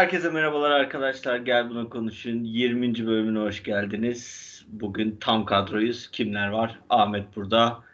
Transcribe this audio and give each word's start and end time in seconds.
Herkese 0.00 0.30
merhabalar 0.30 0.70
arkadaşlar. 0.70 1.36
Gel 1.36 1.70
buna 1.70 1.88
konuşun. 1.88 2.44
20. 2.44 3.06
bölümüne 3.06 3.38
hoş 3.38 3.62
geldiniz. 3.62 4.64
Bugün 4.68 5.16
tam 5.20 5.44
kadroyuz. 5.44 6.10
Kimler 6.10 6.48
var? 6.48 6.78
Ahmet 6.90 7.36
burada. 7.36 7.84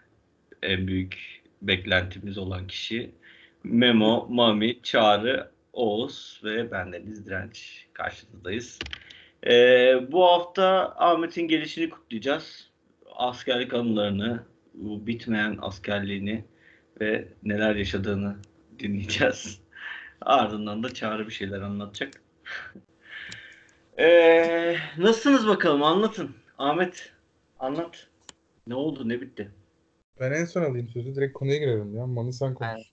En 0.62 0.87
büyük 0.87 1.42
beklentimiz 1.62 2.38
olan 2.38 2.66
kişi. 2.66 3.11
Memo, 3.64 4.27
Mami, 4.30 4.83
Çağrı, 4.83 5.50
Oğuz 5.73 6.41
ve 6.45 6.70
bendeniz 6.70 7.27
Direnç. 7.27 7.87
Karşınızdayız. 7.92 8.78
Ee, 9.47 9.95
bu 10.12 10.25
hafta 10.25 10.95
Ahmet'in 10.98 11.48
gelişini 11.48 11.91
kutlayacağız. 11.91 12.70
Askerlik 13.16 13.75
anılarını, 13.75 14.42
bu 14.75 15.06
bitmeyen 15.06 15.59
askerliğini 15.61 16.45
ve 17.00 17.28
neler 17.42 17.77
yaşadığını 17.77 18.36
dinleyeceğiz. 18.78 19.66
Ardından 20.26 20.82
da 20.82 20.94
Çağrı 20.94 21.26
bir 21.26 21.32
şeyler 21.32 21.60
anlatacak. 21.60 22.22
Ee, 23.98 24.76
nasılsınız 24.98 25.46
bakalım 25.46 25.82
anlatın. 25.82 26.30
Ahmet 26.58 27.12
anlat. 27.58 28.06
Ne 28.66 28.74
oldu 28.74 29.08
ne 29.08 29.20
bitti? 29.20 29.50
Ben 30.20 30.32
en 30.32 30.44
son 30.44 30.62
alayım 30.62 30.88
sözü. 30.88 31.14
Direkt 31.14 31.32
konuya 31.32 31.56
girelim 31.56 31.96
ya. 31.96 32.06
Mami 32.06 32.32
sen 32.32 32.55
konuş. 32.55 32.70
Aynen. 32.70 32.84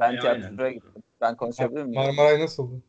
Ben 0.00 0.16
E, 0.16 0.20
tiyatroya 0.20 0.72
gittim. 0.72 1.02
Ben 1.20 1.36
konuşabilir 1.36 1.82
miyim? 1.82 1.94
Marmaray 2.02 2.40
nasıldı? 2.40 2.82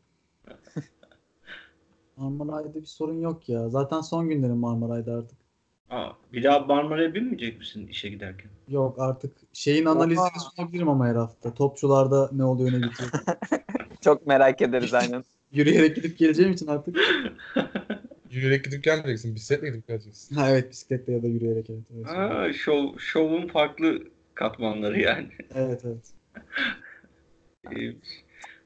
Marmaray'da 2.16 2.74
bir 2.74 2.84
sorun 2.84 3.20
yok 3.20 3.48
ya. 3.48 3.68
Zaten 3.68 4.00
son 4.00 4.28
günlerim 4.28 4.56
Marmaray'da 4.58 5.12
artık. 5.14 5.38
Aa, 5.94 6.12
bir 6.32 6.42
daha 6.42 6.58
Marmara'ya 6.58 7.14
binmeyecek 7.14 7.58
misin 7.58 7.86
işe 7.86 8.08
giderken? 8.08 8.50
Yok 8.68 8.96
artık 8.98 9.36
şeyin 9.52 9.84
analizini 9.84 10.40
sunabilirim 10.56 10.88
ama 10.88 11.06
her 11.06 11.14
hafta. 11.14 11.54
Topçularda 11.54 12.30
ne 12.32 12.44
oluyor 12.44 12.72
ne 12.72 12.76
bitiyor. 12.76 13.10
Çok 14.00 14.26
merak 14.26 14.62
ederiz 14.62 14.94
aynen. 15.02 15.24
Yürüyerek 15.52 15.96
gidip 15.96 16.18
geleceğim 16.18 16.52
için 16.52 16.66
artık. 16.66 16.96
Yürüyerek 18.30 18.64
gidip 18.64 18.84
gelmeyeceksin. 18.84 19.34
Bisikletle 19.34 19.68
gidip 19.68 19.88
geleceksin. 19.88 20.34
Ha 20.36 20.50
evet 20.50 20.70
bisikletle 20.70 21.12
ya 21.12 21.22
da 21.22 21.26
yürüyerek 21.26 21.70
evet. 21.70 21.82
Evet, 21.96 22.06
Aa, 22.08 22.52
şov, 22.52 22.98
şovun 22.98 23.46
farklı 23.46 24.02
katmanları 24.34 25.00
yani. 25.00 25.28
evet. 25.54 25.82
evet. 25.84 26.14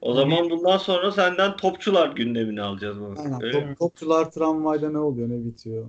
O 0.00 0.14
zaman 0.14 0.50
bundan 0.50 0.78
sonra 0.78 1.12
senden 1.12 1.56
topçular 1.56 2.08
gündemini 2.08 2.62
alacağız. 2.62 2.98
Aynen. 3.18 3.42
Öyle 3.42 3.60
mi? 3.60 3.66
Top, 3.66 3.78
topçular 3.78 4.30
tramvayda 4.30 4.90
ne 4.90 4.98
oluyor 4.98 5.28
ne 5.28 5.44
bitiyor. 5.44 5.86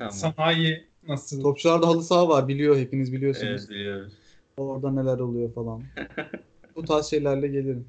Tamam. 0.00 0.12
Sanayi 0.12 0.86
nasıl? 1.08 1.42
Topçularda 1.42 1.86
halı 1.86 2.02
saha 2.02 2.28
var 2.28 2.48
biliyor 2.48 2.76
hepiniz 2.76 3.12
biliyorsunuz. 3.12 3.50
Evet 3.50 3.70
biliyoruz. 3.70 4.12
Orada 4.56 4.90
neler 4.90 5.18
oluyor 5.18 5.52
falan. 5.52 5.82
Bu 6.76 6.84
tarz 6.84 7.06
şeylerle 7.06 7.48
gelirim. 7.48 7.88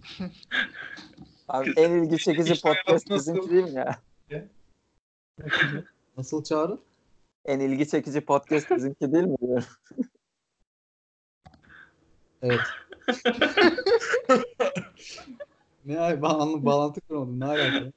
Abi 1.48 1.74
en 1.78 1.92
ilgi 1.92 2.18
çekici 2.18 2.62
podcast 2.62 3.10
bizimki 3.10 3.50
değil 3.50 3.64
mi 3.64 3.74
ya? 3.74 4.00
Nasıl 6.18 6.44
çağrı? 6.44 6.78
En 7.46 7.60
ilgi 7.60 7.90
çekici 7.90 8.22
podcast 8.22 8.72
bizimki 8.72 9.12
değil 9.12 9.26
mi. 9.26 9.38
Evet. 12.42 12.60
ne 15.86 16.00
ay 16.00 16.22
bağlantı, 16.22 16.66
bağlantı 16.66 17.02
kuramadım. 17.02 17.40
Ne 17.40 17.46
alaka? 17.46 17.92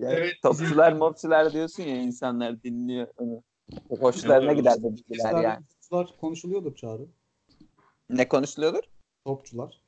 Yani 0.00 0.14
Evet, 0.14 0.34
topçular 0.42 0.92
mopçular 0.92 1.52
diyorsun 1.52 1.82
ya 1.82 1.96
insanlar 2.02 2.62
dinliyor 2.62 3.06
onu. 3.16 3.42
Hoşlarına 3.88 4.50
Evet, 4.50 4.58
gider 4.58 4.74
bu 4.78 4.96
bilgiler 4.96 5.42
yani. 5.42 5.64
Topçular 5.66 6.20
konuşuluyordur 6.20 6.76
çağrı. 6.76 7.06
Ne 8.10 8.28
konuşuluyordur? 8.28 8.82
Topçular. 9.24 9.80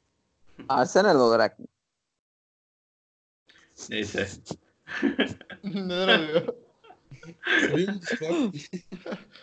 Arsenal 0.68 1.20
olarak 1.20 1.58
mı? 1.58 1.66
Neyse. 3.91 4.28
Neler 5.64 6.18
oluyor? 6.18 6.42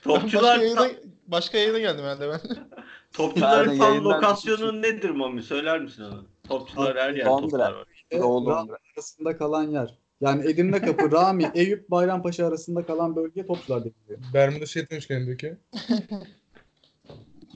Topçular 0.03 0.59
başka, 0.59 0.63
yayına, 0.63 0.87
başka 1.27 1.57
yayına 1.57 1.79
geldim 1.79 2.03
herhalde 2.05 2.29
ben. 2.29 2.41
Topçuların 3.13 3.77
tam 3.77 3.89
yayından 3.89 4.03
lokasyonu 4.13 4.81
nedir 4.81 5.09
Mami? 5.09 5.43
Söyler 5.43 5.81
misin 5.81 6.03
onu? 6.03 6.25
Topçular 6.47 6.97
her 6.97 7.13
yer 7.13 7.25
Londra. 7.25 7.41
topçular 7.41 7.73
var. 7.73 7.87
Doğu 8.11 8.45
Londra. 8.45 8.77
arasında 8.95 9.37
kalan 9.37 9.63
yer. 9.63 9.97
Yani 10.21 10.49
Edirne 10.49 10.81
Kapı, 10.81 11.11
Rami, 11.11 11.51
Eyüp, 11.55 11.89
Bayrampaşa 11.91 12.47
arasında 12.47 12.85
kalan 12.85 13.15
bölge 13.15 13.45
topçular 13.45 13.79
deniliyor. 13.79 14.33
Bermuda 14.33 14.65
şey 14.65 14.89
demişken 14.89 15.25
peki. 15.25 15.55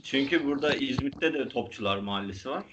Çünkü 0.02 0.44
burada 0.44 0.74
İzmit'te 0.74 1.34
de 1.34 1.48
Topçular 1.48 1.98
Mahallesi 1.98 2.48
var. 2.50 2.64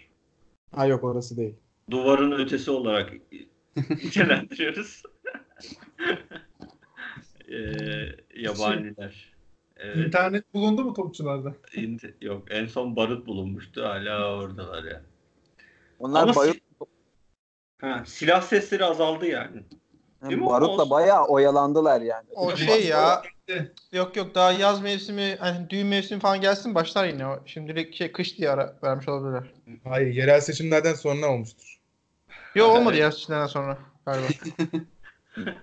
Ha 0.75 0.85
yok 0.85 1.03
orası 1.03 1.37
değil. 1.37 1.53
Duvarın 1.91 2.31
ötesi 2.31 2.71
olarak 2.71 3.13
nitelendiriyoruz. 3.89 5.03
Eee 7.47 8.15
yabaniler. 8.35 9.33
Evet. 9.77 9.97
İnternet 9.97 10.53
bulundu 10.53 10.83
mu 10.83 10.93
topçularda? 10.93 11.53
İnti- 11.75 12.13
yok 12.21 12.45
en 12.49 12.65
son 12.67 12.95
barut 12.95 13.27
bulunmuştu. 13.27 13.83
Hala 13.83 14.35
oradalar 14.37 14.83
ya. 14.83 15.01
Onlar 15.99 16.23
Ama 16.23 16.35
bayut, 16.35 16.55
si- 16.55 16.61
ha, 17.81 18.03
silah 18.05 18.41
sesleri 18.41 18.85
azaldı 18.85 19.25
yani. 19.25 19.63
değil 20.23 20.41
mi? 20.41 20.45
barutla 20.45 20.73
Olsun. 20.73 20.89
bayağı 20.89 21.25
oyalandılar 21.25 22.01
yani. 22.01 22.25
O 22.35 22.55
şey 22.55 22.87
ya. 22.87 23.21
Yok 23.91 24.15
yok 24.15 24.35
daha 24.35 24.51
yaz 24.51 24.81
mevsimi 24.81 25.35
hani 25.39 25.69
düğün 25.69 25.87
mevsimi 25.87 26.19
falan 26.19 26.41
gelsin 26.41 26.75
başlar 26.75 27.07
yine. 27.07 27.27
O 27.27 27.39
Şimdilik 27.45 27.95
şey 27.95 28.11
kış 28.11 28.37
diye 28.37 28.49
ara 28.49 28.75
vermiş 28.83 29.07
olabilirler. 29.07 29.43
Hayır 29.83 30.13
yerel 30.13 30.41
seçimlerden 30.41 30.93
sonra 30.93 31.31
olmuştur. 31.31 31.79
Yok 32.55 32.77
olmadı 32.77 32.97
ya 32.97 33.11
seçimlerden 33.11 33.47
sonra 33.47 33.77
galiba. 34.05 34.27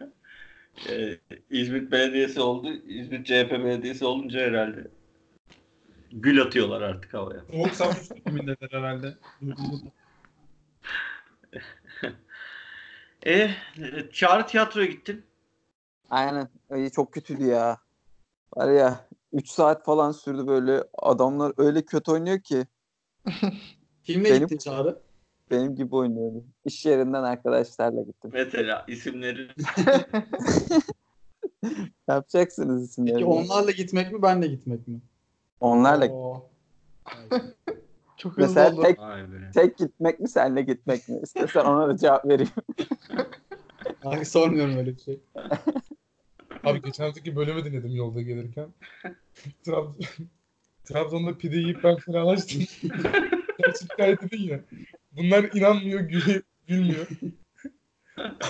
Ee, 0.88 1.19
İzmit 1.50 1.92
Belediyesi 1.92 2.41
oldu. 2.41 2.72
İzmit 2.72 3.26
CHP 3.26 3.50
Belediyesi 3.50 4.04
olunca 4.04 4.41
herhalde 4.41 4.86
gül 6.12 6.42
atıyorlar 6.42 6.82
artık 6.82 7.14
havaya. 7.14 7.41
Soğuk 7.52 7.75
savaş 7.75 7.96
herhalde. 8.70 9.14
E, 13.26 13.50
Çağrı 14.12 14.46
tiyatroya 14.46 14.86
gittin. 14.86 15.24
Aynen. 16.10 16.48
Ay, 16.70 16.90
çok 16.90 17.12
kötüydü 17.12 17.44
ya. 17.44 17.78
Var 18.56 18.70
ya 18.72 19.08
3 19.32 19.48
saat 19.48 19.84
falan 19.84 20.12
sürdü 20.12 20.46
böyle. 20.46 20.84
Adamlar 20.98 21.52
öyle 21.56 21.82
kötü 21.84 22.10
oynuyor 22.12 22.40
ki 22.40 22.66
Kimle 24.02 24.30
Benim- 24.30 24.48
gitti 24.48 24.58
çağrı? 24.64 24.98
benim 25.50 25.74
gibi 25.76 25.96
oynuyordu. 25.96 26.44
İş 26.64 26.86
yerinden 26.86 27.22
arkadaşlarla 27.22 28.02
gittim. 28.02 28.30
Mesela 28.34 28.84
isimleri 28.88 29.48
Yapacaksınız 32.08 32.84
isimleri. 32.90 33.14
Peki 33.14 33.24
onlarla 33.24 33.70
gitmek 33.70 34.12
mi 34.12 34.22
benle 34.22 34.46
gitmek 34.46 34.88
mi? 34.88 35.00
Onlarla 35.60 36.06
Oo. 36.12 36.50
Çok 38.16 38.32
hızlı 38.32 38.42
Mesela 38.42 38.72
oldu. 38.72 38.82
tek, 38.82 38.98
tek 39.54 39.78
gitmek 39.78 40.20
mi 40.20 40.28
senle 40.28 40.62
gitmek 40.62 41.08
mi? 41.08 41.20
İstersen 41.22 41.64
ona 41.64 41.88
da 41.88 41.97
cevap 41.97 42.25
vereyim. 42.25 42.52
Ay 44.04 44.25
sormuyorum 44.25 44.76
öyle 44.76 44.97
bir 44.97 45.00
şey. 45.00 45.20
Abi 46.64 46.82
geçen 46.82 47.04
haftaki 47.04 47.36
bölümü 47.36 47.64
dinledim 47.64 47.91
yolda 47.97 48.22
gelirken. 48.22 48.69
Trabzon, 49.64 49.97
Trabzon'da 50.84 51.38
pide 51.38 51.56
yiyip 51.56 51.84
ben 51.84 51.96
fenalaştım. 51.96 52.62
Gerçi 53.58 53.78
şikayet 53.81 54.22
edin 54.22 54.43
ya. 54.43 54.61
Bunlar 55.12 55.44
inanmıyor, 55.55 56.00
gülüyor, 56.00 56.43
gülmüyor. 56.66 57.06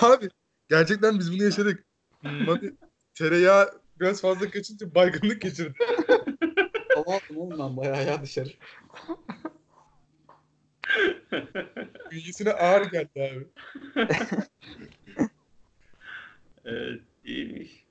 Abi 0.01 0.29
gerçekten 0.69 1.19
biz 1.19 1.33
bunu 1.33 1.43
yaşadık. 1.43 1.85
Mami 2.21 2.73
tereyağı 3.13 3.69
biraz 3.99 4.21
fazla 4.21 4.49
kaçınca 4.49 4.95
baygınlık 4.95 5.41
geçirdi. 5.41 5.77
Hava 6.95 7.15
aldım 7.15 7.37
oğlum 7.37 7.59
ben 7.59 7.77
bayağı 7.77 8.07
ya 8.07 8.21
dışarı. 8.23 8.49
Bünyesine 12.11 12.51
ağır 12.51 12.85
geldi 12.91 13.09
abi. 13.15 13.47
Evet, 16.65 17.01
iyiymiş. 17.25 17.85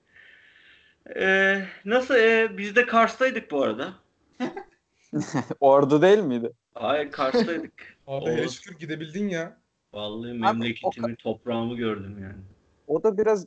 Ee, 1.17 1.65
nasıl? 1.85 2.15
Ee, 2.15 2.59
biz 2.59 2.77
de 2.77 2.87
Kars'taydık 2.87 3.51
bu 3.51 3.63
arada. 3.63 3.95
Ordu 5.61 6.03
değil 6.03 6.19
miydi? 6.19 6.53
Hayır 6.75 7.13
Kars'taydık. 7.13 7.73
Abi 8.07 8.31
hele 8.31 8.43
Oğuz. 8.43 8.55
şükür 8.55 8.79
gidebildin 8.79 9.29
ya. 9.29 9.57
Vallahi 9.93 10.31
Abi, 10.31 10.39
memleketimi, 10.39 11.17
toprağımı 11.17 11.77
gördüm 11.77 12.19
yani. 12.23 12.43
O 12.87 13.03
da 13.03 13.19
biraz 13.19 13.47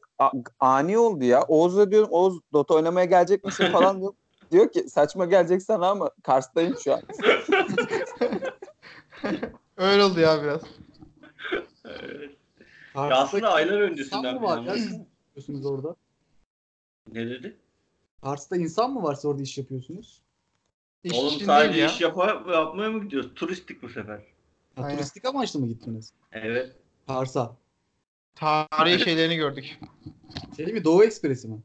ani 0.60 0.98
oldu 0.98 1.24
ya. 1.24 1.44
Oğuz'a 1.44 1.92
diyorum 1.92 2.10
Oğuz 2.12 2.40
Dota 2.54 2.74
oynamaya 2.74 3.06
gelecek 3.06 3.44
misin 3.44 3.72
falan 3.72 4.02
diyor. 4.02 4.14
Diyor 4.52 4.72
ki 4.72 4.90
saçma 4.90 5.26
gelecek 5.26 5.64
sana 5.64 5.90
ama 5.90 6.12
Kars'tayım 6.24 6.76
şu 6.84 6.94
an. 6.94 7.02
Öyle 9.78 10.04
oldu 10.04 10.20
ya 10.20 10.44
biraz. 10.44 10.62
Evet. 11.86 12.32
Ya 12.96 13.16
aslında 13.16 13.54
aylar 13.54 13.80
öncesinden 13.80 14.36
mı 14.36 14.42
var 14.42 14.62
ya? 14.64 14.76
yapıyorsunuz 14.76 15.66
orada? 15.66 15.96
Ne 17.12 17.30
dedi? 17.30 17.58
Kars'ta 18.22 18.58
insan 18.58 18.94
mı 18.94 19.04
varsa 19.04 19.28
orada 19.28 19.42
iş 19.42 19.58
yapıyorsunuz? 19.58 20.22
İş 21.04 21.14
Oğlum 21.14 21.40
sadece 21.40 21.80
ya. 21.80 21.88
iş 21.88 22.02
yapa, 22.02 22.44
yapmaya 22.54 22.90
mı 22.90 23.04
gidiyoruz? 23.04 23.34
Turistik 23.36 23.82
bu 23.82 23.90
sefer. 23.90 24.18
Ha, 24.76 24.84
Aynen. 24.84 24.98
turistik 24.98 25.26
amaçlı 25.26 25.60
mı 25.60 25.68
gittiniz? 25.68 26.14
Evet. 26.32 26.76
Kars'a. 27.08 27.58
Tarihi 28.36 29.00
şeylerini 29.04 29.36
gördük. 29.36 29.80
Şey 30.58 30.66
mi 30.66 30.84
Doğu 30.84 31.04
Ekspresi 31.04 31.48
mi? 31.48 31.62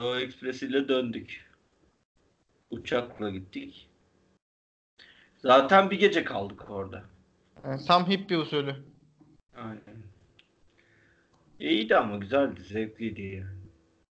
O 0.00 0.16
Express 0.16 0.62
ile 0.62 0.88
döndük. 0.88 1.50
Uçakla 2.70 3.30
gittik. 3.30 3.90
Zaten 5.38 5.90
bir 5.90 5.98
gece 5.98 6.24
kaldık 6.24 6.70
orada. 6.70 7.02
Yani 7.64 7.84
tam 7.86 8.08
hippie 8.08 8.38
usulü. 8.38 8.76
Aynen. 9.56 10.02
İyiydi 11.58 11.96
ama 11.96 12.16
güzeldi, 12.16 12.60
zevkliydi 12.62 13.22
yani. 13.22 13.58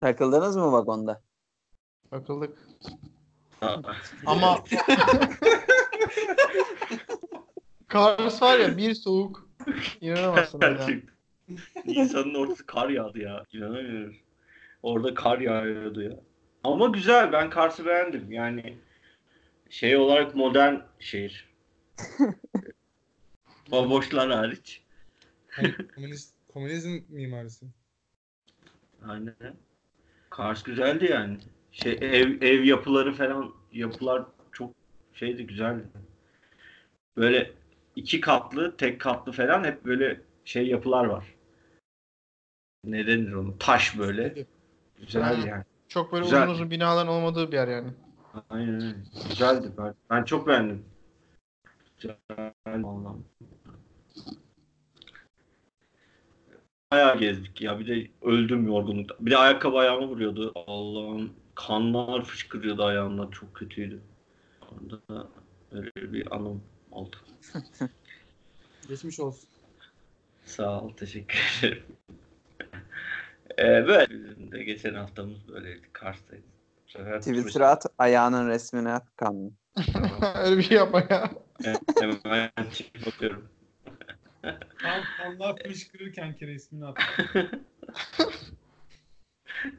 Takıldınız 0.00 0.56
mı 0.56 0.73
vagonda? 0.73 1.23
Bakıldık. 2.12 2.59
Aa. 3.62 3.76
Ama 4.26 4.59
Kars 7.88 8.43
var 8.43 8.59
ya 8.59 8.76
bir 8.76 8.94
soğuk. 8.94 9.49
İnanamazsın 10.00 10.61
ya. 10.61 10.87
Nisan'ın 11.85 12.35
ortası 12.35 12.67
kar 12.67 12.88
yağdı 12.88 13.19
ya. 13.19 13.44
İnanamıyorum. 13.53 14.17
Orada 14.82 15.15
kar 15.15 15.38
yağıyordu 15.38 16.03
ya. 16.03 16.21
Ama 16.65 16.87
güzel. 16.87 17.32
Ben 17.32 17.50
Kars'ı 17.50 17.87
beğendim. 17.87 18.32
Yani 18.32 18.79
şey 19.70 19.96
olarak 19.96 20.34
modern 20.34 20.75
şehir. 20.99 21.49
Baboşlar 23.70 24.31
hariç. 24.31 24.82
Komünist, 25.94 26.34
komünizm 26.52 27.00
mimarisi. 27.08 27.66
Aynen. 29.08 29.34
Kars 30.31 30.62
güzeldi 30.62 31.08
yani. 31.11 31.38
Şey 31.72 31.93
ev 31.93 32.43
ev 32.43 32.62
yapıları 32.64 33.14
falan 33.14 33.55
yapılar 33.72 34.25
çok 34.52 34.75
şeydi 35.14 35.46
güzeldi. 35.46 35.84
Böyle 37.16 37.52
iki 37.96 38.20
katlı, 38.20 38.76
tek 38.76 39.00
katlı 39.00 39.32
falan 39.32 39.64
hep 39.64 39.84
böyle 39.84 40.20
şey 40.44 40.66
yapılar 40.66 41.05
var. 41.05 41.34
Ne 42.84 43.06
denir 43.06 43.32
onu? 43.32 43.58
Taş 43.58 43.99
böyle. 43.99 44.46
Güzeldi 44.99 45.49
yani. 45.49 45.64
Çok 45.88 46.12
böyle 46.12 46.25
Güzel. 46.25 46.43
uzun 46.43 46.52
uzun 46.52 46.70
binaların 46.70 47.08
olmadığı 47.08 47.52
bir 47.52 47.56
yer 47.56 47.69
yani. 47.69 47.90
Aynen 48.51 48.75
öyle. 48.75 48.97
Güzeldi. 49.29 49.73
Ben, 49.79 49.95
ben 50.11 50.25
çok 50.25 50.49
beğendim. 50.49 50.85
Güzel. 51.97 52.17
Allah'ım. 52.67 53.25
Bayağı 56.93 57.19
gezdik 57.19 57.61
ya. 57.61 57.79
Bir 57.79 57.87
de 57.87 58.11
öldüm 58.23 58.67
yorgunlukta. 58.67 59.15
Bir 59.21 59.31
de 59.31 59.37
ayakkabı 59.37 59.79
ayağıma 59.79 60.09
vuruyordu. 60.09 60.53
Allah'ım. 60.67 61.33
Kanlar 61.55 62.25
fışkırıyordu 62.25 62.85
ayağımdan. 62.85 63.31
Çok 63.31 63.55
kötüydü. 63.55 64.01
Orada 64.63 65.29
öyle 65.73 66.13
bir 66.13 66.37
anım 66.37 66.63
oldu. 66.91 67.17
Geçmiş 68.89 69.21
olsun. 69.21 69.49
Sağ 70.45 70.81
ol. 70.81 70.91
Teşekkür 70.91 71.39
ederim. 71.63 71.83
ee, 73.59 73.87
böyle. 73.87 74.11
Bizim 74.11 74.53
de 74.53 74.65
geçen 74.65 74.95
haftamız 74.95 75.49
böyleydi. 75.49 75.89
Kars'taydı. 75.93 76.54
Twitter'a 76.94 77.70
at 77.70 77.87
ayağının 77.99 78.49
resmini 78.49 78.91
at 78.91 79.17
kanlı. 79.17 79.50
Öyle 80.44 80.58
bir 80.58 80.62
şey 80.62 80.76
yapma 80.76 81.02
ya. 81.11 81.31
Evet, 81.64 81.81
hemen 82.25 82.50
çıkıp 82.73 83.06
bakıyorum. 83.06 83.49
Kan, 84.79 85.02
kanlar 85.19 85.56
fışkırırken 85.69 86.37
kere 86.37 86.52
ismini 86.52 86.87
at. 86.87 86.96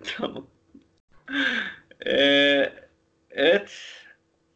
tamam. 0.17 0.47
Ee, 2.05 2.73
evet. 3.31 3.71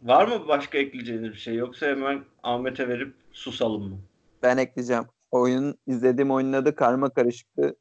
Var 0.02 0.28
mı 0.28 0.48
başka 0.48 0.78
ekleyeceğiniz 0.78 1.30
bir 1.30 1.38
şey? 1.38 1.56
Yoksa 1.56 1.88
hemen 1.88 2.24
Ahmet'e 2.44 2.88
verip 2.88 3.16
susalım 3.32 3.90
mı? 3.90 4.00
Ben 4.44 4.58
ekleyeceğim. 4.58 5.06
Oyun 5.32 5.78
izlediğim 5.88 6.32
oyunun 6.32 6.54
adı 6.54 6.76
karma 6.76 7.10
karışıktı. 7.10 7.76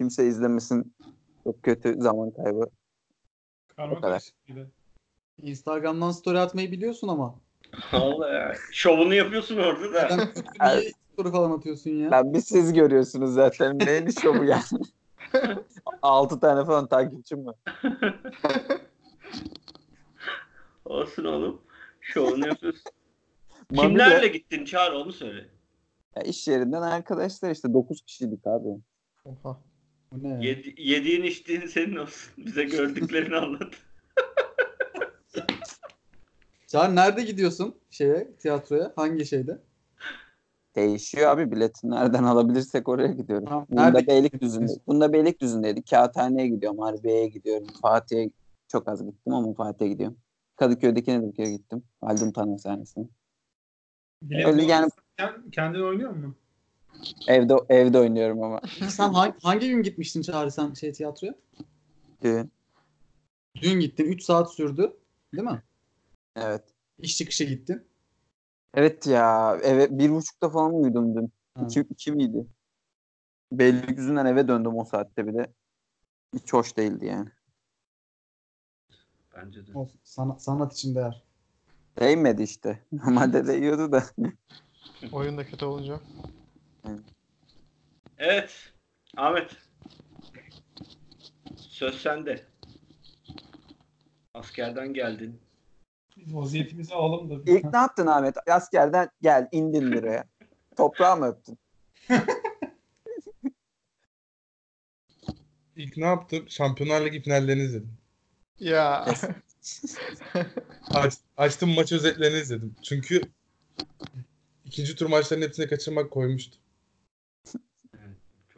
Kimse 0.00 0.26
izlemesin. 0.26 0.94
Çok 1.44 1.62
kötü 1.62 1.94
zaman 1.98 2.30
kaybı. 2.30 2.66
O 3.74 3.76
Karma 3.76 4.00
kadar. 4.00 4.10
karışıklığıyla. 4.10 4.66
Instagram'dan 5.42 6.10
story 6.10 6.38
atmayı 6.38 6.72
biliyorsun 6.72 7.08
ama. 7.08 7.34
Allah 7.92 8.32
ya. 8.32 8.54
Şovunu 8.72 9.14
yapıyorsun 9.14 9.56
orada 9.56 9.94
da. 9.94 10.16
Niye 10.76 10.92
story 11.12 11.30
falan 11.30 11.58
atıyorsun 11.58 11.90
ya? 11.90 12.10
Ben 12.10 12.34
bir 12.34 12.40
siz 12.40 12.72
görüyorsunuz 12.72 13.34
zaten. 13.34 13.78
Neyin 13.86 14.10
şovu 14.10 14.44
yani? 14.44 14.62
6 16.02 16.40
tane 16.40 16.64
falan 16.64 16.86
takipçim 16.86 17.46
var. 17.46 17.54
Olsun 20.84 21.24
oğlum. 21.24 21.62
Şovunu 22.00 22.46
yapıyorsun. 22.46 22.92
Kimlerle 23.76 24.28
gittin? 24.28 24.64
Çağır 24.64 24.92
onu 24.92 25.12
söyle. 25.12 25.48
Ya 26.16 26.22
iş 26.22 26.48
yerinden 26.48 26.82
arkadaşlar 26.82 27.50
işte 27.50 27.72
9 27.74 28.02
kişiydik 28.02 28.46
abi. 28.46 28.68
Oha. 29.24 29.60
Bu 30.14 30.22
ne 30.22 30.28
ya? 30.28 30.38
Yedi, 30.40 30.74
yediğin 30.78 31.22
içtiğin 31.22 31.66
senin 31.66 31.96
olsun. 31.96 32.32
Bize 32.46 32.64
gördüklerini 32.64 33.36
anlat. 33.36 33.74
Çağrı 36.66 36.96
nerede 36.96 37.22
gidiyorsun 37.22 37.74
şeye, 37.90 38.36
tiyatroya? 38.36 38.92
Hangi 38.96 39.26
şeyde? 39.26 39.58
Değişiyor 40.76 41.30
abi 41.30 41.50
bileti 41.50 41.90
nereden 41.90 42.24
alabilirsek 42.24 42.88
oraya 42.88 43.12
gidiyorum. 43.12 43.46
Tamam, 43.46 43.66
Bunda 43.70 43.82
nerede 43.82 44.06
Beylikdüzü'nde. 44.06 44.72
Bunda 44.86 45.12
Beylikdüzü'ndeydik. 45.12 45.90
Kağıthane'ye 45.90 46.48
gidiyorum. 46.48 46.78
Harbiye'ye 46.78 47.28
gidiyorum. 47.28 47.66
Fatih'e 47.82 48.30
çok 48.68 48.88
az 48.88 49.04
gittim 49.04 49.34
ama 49.34 49.54
Fatih'e 49.54 49.88
gidiyorum. 49.88 50.16
Kadıköy'deki 50.56 51.32
kere 51.36 51.50
gittim. 51.50 51.82
Haldun 52.00 52.32
Taner 52.32 52.58
sahnesine. 52.58 53.04
Öyle 54.30 54.62
yani 54.62 54.90
Kendin 55.52 55.80
oynuyor 55.80 56.10
mu? 56.10 56.34
Evde 57.28 57.54
evde 57.68 57.98
oynuyorum 57.98 58.42
ama. 58.42 58.60
Sen 58.88 59.12
hangi, 59.12 59.34
hangi 59.42 59.68
gün 59.68 59.82
gitmiştin 59.82 60.22
Çağrı 60.22 60.50
sen 60.50 60.74
şey 60.74 60.92
tiyatroya? 60.92 61.34
Düğün. 62.22 62.52
Dün 63.62 63.80
gittin. 63.80 64.04
3 64.04 64.22
saat 64.22 64.54
sürdü. 64.54 64.96
Değil 65.34 65.48
mi? 65.48 65.62
Evet. 66.36 66.62
İş 66.98 67.16
çıkışı 67.16 67.44
gittin. 67.44 67.86
Evet 68.74 69.06
ya 69.06 69.58
eve 69.62 69.98
bir 69.98 70.10
buçukta 70.10 70.50
falan 70.50 70.74
uyudum 70.74 71.14
dün. 71.14 71.32
Ha. 71.54 71.66
İki, 71.66 71.80
iki 71.80 72.12
miydi? 72.12 72.46
Beylikdüzü'nden 73.52 74.26
eve 74.26 74.48
döndüm 74.48 74.76
o 74.76 74.84
saatte 74.84 75.26
bir 75.26 75.34
de. 75.34 75.52
Hiç 76.34 76.52
hoş 76.52 76.76
değildi 76.76 77.06
yani. 77.06 77.28
Bence 79.36 79.66
de. 79.66 79.78
Olsun. 79.78 80.00
Sana, 80.04 80.38
sanat 80.38 80.72
için 80.72 80.94
değer. 80.94 81.22
Değmedi 82.00 82.42
işte. 82.42 82.78
Normalde 82.92 83.46
değiyordu 83.46 83.92
da. 83.92 84.04
Oyun 85.12 85.38
da 85.38 85.46
kötü 85.46 85.64
olunca. 85.64 86.00
Evet. 88.18 88.72
Ahmet. 89.16 89.56
Söz 91.56 92.02
sende. 92.02 92.44
Askerden 94.34 94.94
geldin. 94.94 95.40
Biz 96.16 96.34
vaziyetimizi 96.34 96.94
alalım 96.94 97.30
da. 97.30 97.34
İlk 97.50 97.64
ne 97.64 97.78
yaptın 97.78 98.06
Ahmet? 98.06 98.48
Askerden 98.48 99.10
gel 99.22 99.48
indin 99.52 99.92
buraya. 99.92 100.24
Toprağı 100.76 101.16
mı 101.16 101.26
öptün? 101.26 101.58
İlk 105.76 105.96
ne 105.96 106.04
yaptım? 106.04 106.44
Şampiyonlar 106.48 107.06
Ligi 107.06 107.22
finallerini 107.22 107.62
izledim. 107.62 107.92
Ya. 108.58 109.06
Aç, 110.90 111.14
açtım 111.36 111.74
maç 111.74 111.92
özetlerini 111.92 112.38
izledim. 112.38 112.76
Çünkü 112.82 113.22
ikinci 114.64 114.96
tur 114.96 115.06
maçlarının 115.06 115.46
hepsini 115.46 115.68
kaçırmak 115.68 116.10
koymuştu. 116.10 116.58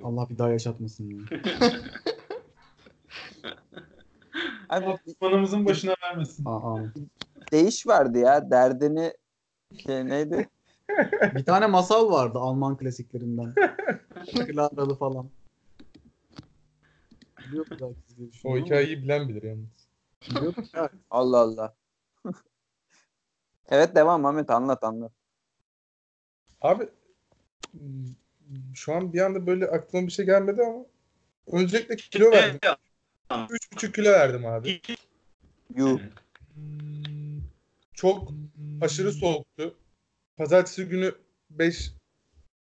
Allah 0.02 0.28
bir 0.30 0.38
daha 0.38 0.48
yaşatmasın 0.48 1.10
ya. 1.10 1.18
Abi, 4.68 4.86
Osman'ımızın 5.06 5.66
başına 5.66 5.94
vermesin. 6.02 6.44
Aa, 6.46 6.78
değiş 7.52 7.86
vardı 7.86 8.18
ya. 8.18 8.50
Derdini 8.50 9.12
şey 9.76 10.06
neydi? 10.06 10.48
bir 11.34 11.44
tane 11.44 11.66
masal 11.66 12.10
vardı 12.10 12.38
Alman 12.38 12.76
klasiklerinden. 12.76 13.54
Kılavralı 14.46 14.94
falan. 14.94 15.30
O 18.44 18.56
hikayeyi 18.56 19.02
bilen 19.02 19.28
bilir 19.28 19.42
yalnız. 19.42 19.88
Allah 21.10 21.38
Allah. 21.38 21.74
evet 23.68 23.96
devam 23.96 24.26
Ahmet 24.26 24.50
anlat 24.50 24.84
anlat. 24.84 25.12
Abi 26.60 26.88
şu 28.74 28.92
an 28.94 29.12
bir 29.12 29.20
anda 29.20 29.46
böyle 29.46 29.66
aklıma 29.66 30.06
bir 30.06 30.12
şey 30.12 30.26
gelmedi 30.26 30.62
ama 30.62 30.86
öncelikle 31.46 31.96
kilo 31.96 32.30
verdim. 32.30 32.60
3,5 33.30 33.92
kilo 33.92 34.10
verdim 34.10 34.46
abi. 34.46 34.80
Yuh. 35.74 36.00
Çok 37.94 38.32
aşırı 38.80 39.12
soğuktu. 39.12 39.76
Pazartesi 40.36 40.84
günü 40.84 41.14
5 41.50 41.92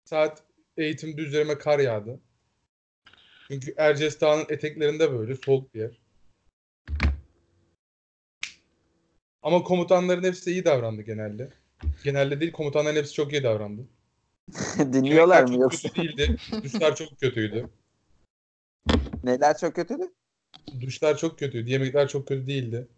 saat 0.05 0.43
eğitimde 0.77 1.23
üzerime 1.23 1.59
kar 1.59 1.79
yağdı. 1.79 2.21
Çünkü 3.49 3.75
Erciyes 3.77 4.21
Dağı'nın 4.21 4.47
eteklerinde 4.49 5.13
böyle 5.13 5.37
soğuk 5.37 5.75
bir 5.75 5.81
yer. 5.81 6.01
Ama 9.43 9.63
komutanların 9.63 10.23
hepsi 10.23 10.51
iyi 10.51 10.65
davrandı 10.65 11.03
genelde. 11.03 11.49
Genelde 12.05 12.41
değil 12.41 12.53
komutanların 12.53 12.97
hepsi 12.97 13.13
çok 13.13 13.33
iyi 13.33 13.43
davrandı. 13.43 13.87
Dinliyorlar 14.79 15.43
mı 15.43 15.57
yoksa? 15.57 15.89
Kötü 15.89 16.03
değildi. 16.03 16.37
Duşlar 16.65 16.97
çok 16.97 17.21
kötüydü. 17.21 17.69
Neler 19.25 19.59
çok 19.59 19.75
kötüydü? 19.75 20.03
Duşlar 20.81 21.17
çok 21.17 21.39
kötüydü. 21.39 21.71
Yemekler 21.71 22.09
çok 22.09 22.29
kötü 22.29 22.47
değildi. 22.47 22.89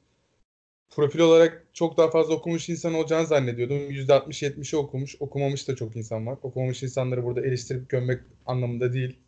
Profil 0.91 1.21
olarak 1.21 1.67
çok 1.73 1.97
daha 1.97 2.11
fazla 2.11 2.35
okumuş 2.35 2.69
insan 2.69 2.95
olacağını 2.95 3.27
zannediyordum. 3.27 3.77
%60-70'i 3.77 4.77
okumuş. 4.77 5.17
Okumamış 5.21 5.69
da 5.69 5.77
çok 5.77 5.97
insan 5.97 6.27
var. 6.27 6.39
Okumamış 6.43 6.83
insanları 6.83 7.25
burada 7.25 7.41
eleştirip 7.41 7.89
gömmek 7.89 8.21
anlamında 8.47 8.93
değil. 8.93 9.19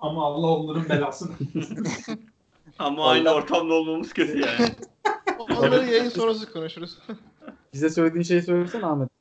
Ama 0.00 0.26
Allah 0.26 0.46
onların 0.46 0.88
belasını. 0.88 1.32
Ama 2.78 3.08
aynı 3.08 3.30
ortamda 3.30 3.74
olmamız 3.74 4.12
kötü 4.12 4.38
yani. 4.38 4.68
Onları 5.38 5.90
yayın 5.90 6.08
sonrası 6.08 6.52
konuşuruz. 6.52 6.98
Bize 7.74 7.90
söylediğin 7.90 8.22
şeyi 8.22 8.42
söylesene 8.42 8.86
Ahmet. 8.86 9.11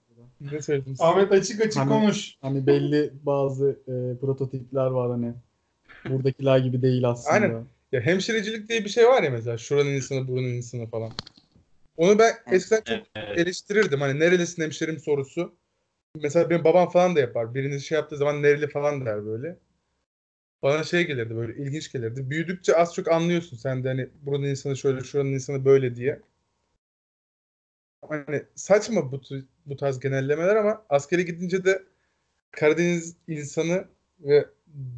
Ne 0.42 0.62
söyledim 0.62 0.96
size? 0.96 1.04
Ahmet 1.04 1.32
açık 1.32 1.62
açık 1.62 1.78
Hani- 1.80 1.90
konuş. 1.90 2.36
Hani 2.42 2.68
belli 2.68 3.14
bazı 3.24 3.70
e, 3.70 4.18
prototipler 4.22 4.86
var 4.86 5.12
hani. 5.12 5.34
Buradakiler 6.06 6.58
gibi 6.58 6.82
değil 6.82 7.10
aslında. 7.10 7.34
Aynen. 7.34 7.66
Ya 7.92 8.02
hemşirecilik 8.02 8.70
diye 8.70 8.84
bir 8.84 8.90
şey 8.90 9.08
var 9.08 9.24
ya 9.24 9.30
mesela. 9.30 9.58
Şuranın 9.58 9.90
insanı, 9.90 10.28
buranın 10.28 10.48
insanı 10.54 10.88
falan. 10.88 11.12
Onu 11.98 12.20
ben 12.20 12.34
eskiden 12.52 12.82
çok 12.98 13.08
Evet. 13.16 13.38
eleştirirdim. 13.38 14.02
Hani 14.02 14.20
nerelisin 14.20 14.64
hemşerim 14.64 15.00
sorusu. 15.00 15.56
Mesela 16.16 16.50
benim 16.50 16.64
babam 16.64 16.90
falan 16.90 17.16
da 17.16 17.20
yapar. 17.20 17.56
Biriniz 17.56 17.86
şey 17.86 17.96
yaptığı 17.96 18.18
zaman 18.18 18.42
nereli 18.42 18.68
falan 18.68 19.06
der 19.06 19.26
böyle. 19.26 19.58
Bana 20.64 20.84
şey 20.84 21.08
gelirdi 21.08 21.36
böyle 21.36 21.64
ilginç 21.64 21.92
gelirdi. 21.92 22.30
Büyüdükçe 22.30 22.76
az 22.76 22.94
çok 22.96 23.08
anlıyorsun 23.08 23.58
sen 23.58 23.84
de 23.84 23.88
hani 23.88 24.10
buranın 24.22 24.44
insanı 24.48 24.78
şöyle, 24.78 25.04
şuranın 25.04 25.32
insanı 25.34 25.66
böyle 25.66 25.96
diye. 25.96 26.20
Hani 28.10 28.44
saçma 28.56 29.12
bu, 29.12 29.22
bu 29.66 29.76
tarz 29.78 30.00
genellemeler 30.00 30.56
ama 30.56 30.86
askere 30.90 31.22
gidince 31.22 31.66
de 31.66 31.84
Karadeniz 32.52 33.16
insanı 33.28 33.88
ve 34.20 34.46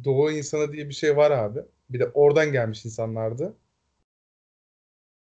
Doğu 0.04 0.30
insanı 0.30 0.72
diye 0.72 0.88
bir 0.88 0.94
şey 0.94 1.16
var 1.16 1.30
abi. 1.30 1.60
Bir 1.90 2.00
de 2.00 2.06
oradan 2.06 2.52
gelmiş 2.52 2.84
insanlardı. 2.84 3.56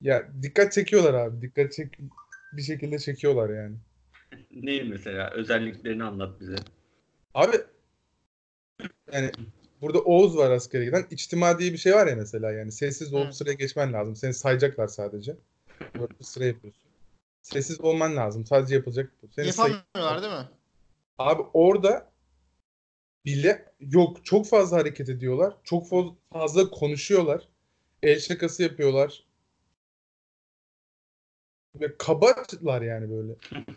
Ya 0.02 0.30
dikkat 0.42 0.74
çekiyorlar 0.74 1.14
abi. 1.14 1.42
Dikkat 1.42 1.74
çek 1.74 2.00
bir 2.54 2.62
şekilde 2.62 3.00
çekiyorlar 3.00 3.50
yani. 3.50 3.76
Neyi 4.52 4.84
mesela? 4.84 5.32
Özelliklerini 5.32 6.04
anlat 6.04 6.42
bize. 6.42 6.56
Abi 7.34 7.58
yani 9.12 9.32
burada 9.82 10.00
Oğuz 10.00 10.38
var 10.38 10.52
askere 10.52 10.86
giden. 10.86 11.06
İçtima 11.12 11.60
diye 11.60 11.74
bir 11.74 11.78
şey 11.78 11.94
var 11.94 12.08
ya 12.08 12.16
mesela 12.16 12.52
yani. 12.52 12.72
Sessiz 12.72 13.14
olup 13.14 13.28
Hı. 13.28 13.34
sıraya 13.34 13.54
geçmen 13.54 13.94
lazım. 13.94 14.16
Seni 14.16 14.34
sayacaklar 14.34 14.88
sadece. 14.88 15.36
Böyle 15.96 16.20
bir 16.20 16.26
sıra 16.26 16.46
yapıyorsun. 16.46 16.83
Sessiz 17.44 17.82
olman 17.82 18.16
lazım. 18.16 18.46
Sadece 18.46 18.76
yapılacak 18.76 19.12
bu. 19.22 19.28
Seni 19.36 19.54
say- 19.54 19.72
Yapamıyorlar 19.72 20.22
değil 20.24 20.34
mi? 20.44 20.50
Abi 21.18 21.42
orada 21.54 22.12
bile 23.26 23.74
yok 23.80 24.26
çok 24.26 24.48
fazla 24.48 24.78
hareket 24.78 25.10
ediyorlar. 25.10 25.54
Çok 25.64 25.88
fazla 26.32 26.70
konuşuyorlar. 26.70 27.48
El 28.04 28.20
şakası 28.20 28.64
yapıyorlar. 28.64 29.24
Ve 31.76 31.98
kabalar 31.98 32.82
yani 32.82 33.10
böyle. 33.12 33.36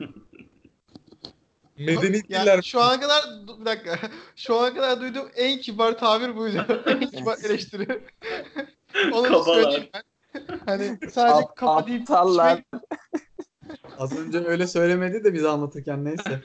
Medeni 1.78 2.16
Yani 2.16 2.28
değiller. 2.28 2.62
şu 2.62 2.80
ana 2.80 3.00
kadar 3.00 3.25
bir 3.61 3.64
dakika. 3.64 3.99
Şu 4.37 4.56
ana 4.56 4.75
kadar 4.75 5.00
duyduğum 5.00 5.30
en 5.37 5.61
kibar 5.61 5.99
tabir 5.99 6.37
buydu. 6.37 6.82
en 6.87 7.11
kibar 7.11 7.38
eleştiri. 7.44 8.06
Onu 9.12 9.25
da 9.25 9.28
Kabalar. 9.28 9.44
söyleyeyim 9.62 9.88
ben. 9.94 10.02
Hani 10.66 10.99
sadece 11.11 11.49
kaba 11.56 11.87
deyip 11.87 12.00
geçmek- 12.08 12.64
Az 13.99 14.18
önce 14.18 14.38
öyle 14.38 14.66
söylemedi 14.66 15.25
de 15.25 15.35
bize 15.35 15.49
anlatırken 15.49 16.04
neyse. 16.04 16.40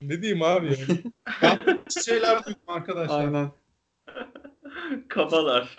Ne 0.00 0.22
diyeyim 0.22 0.42
abi 0.42 0.66
yani. 0.66 1.02
Şeyler 2.04 2.44
duydum 2.44 2.60
arkadaşlar. 2.66 3.20
Aynen. 3.20 3.50
Kabalar. 5.08 5.76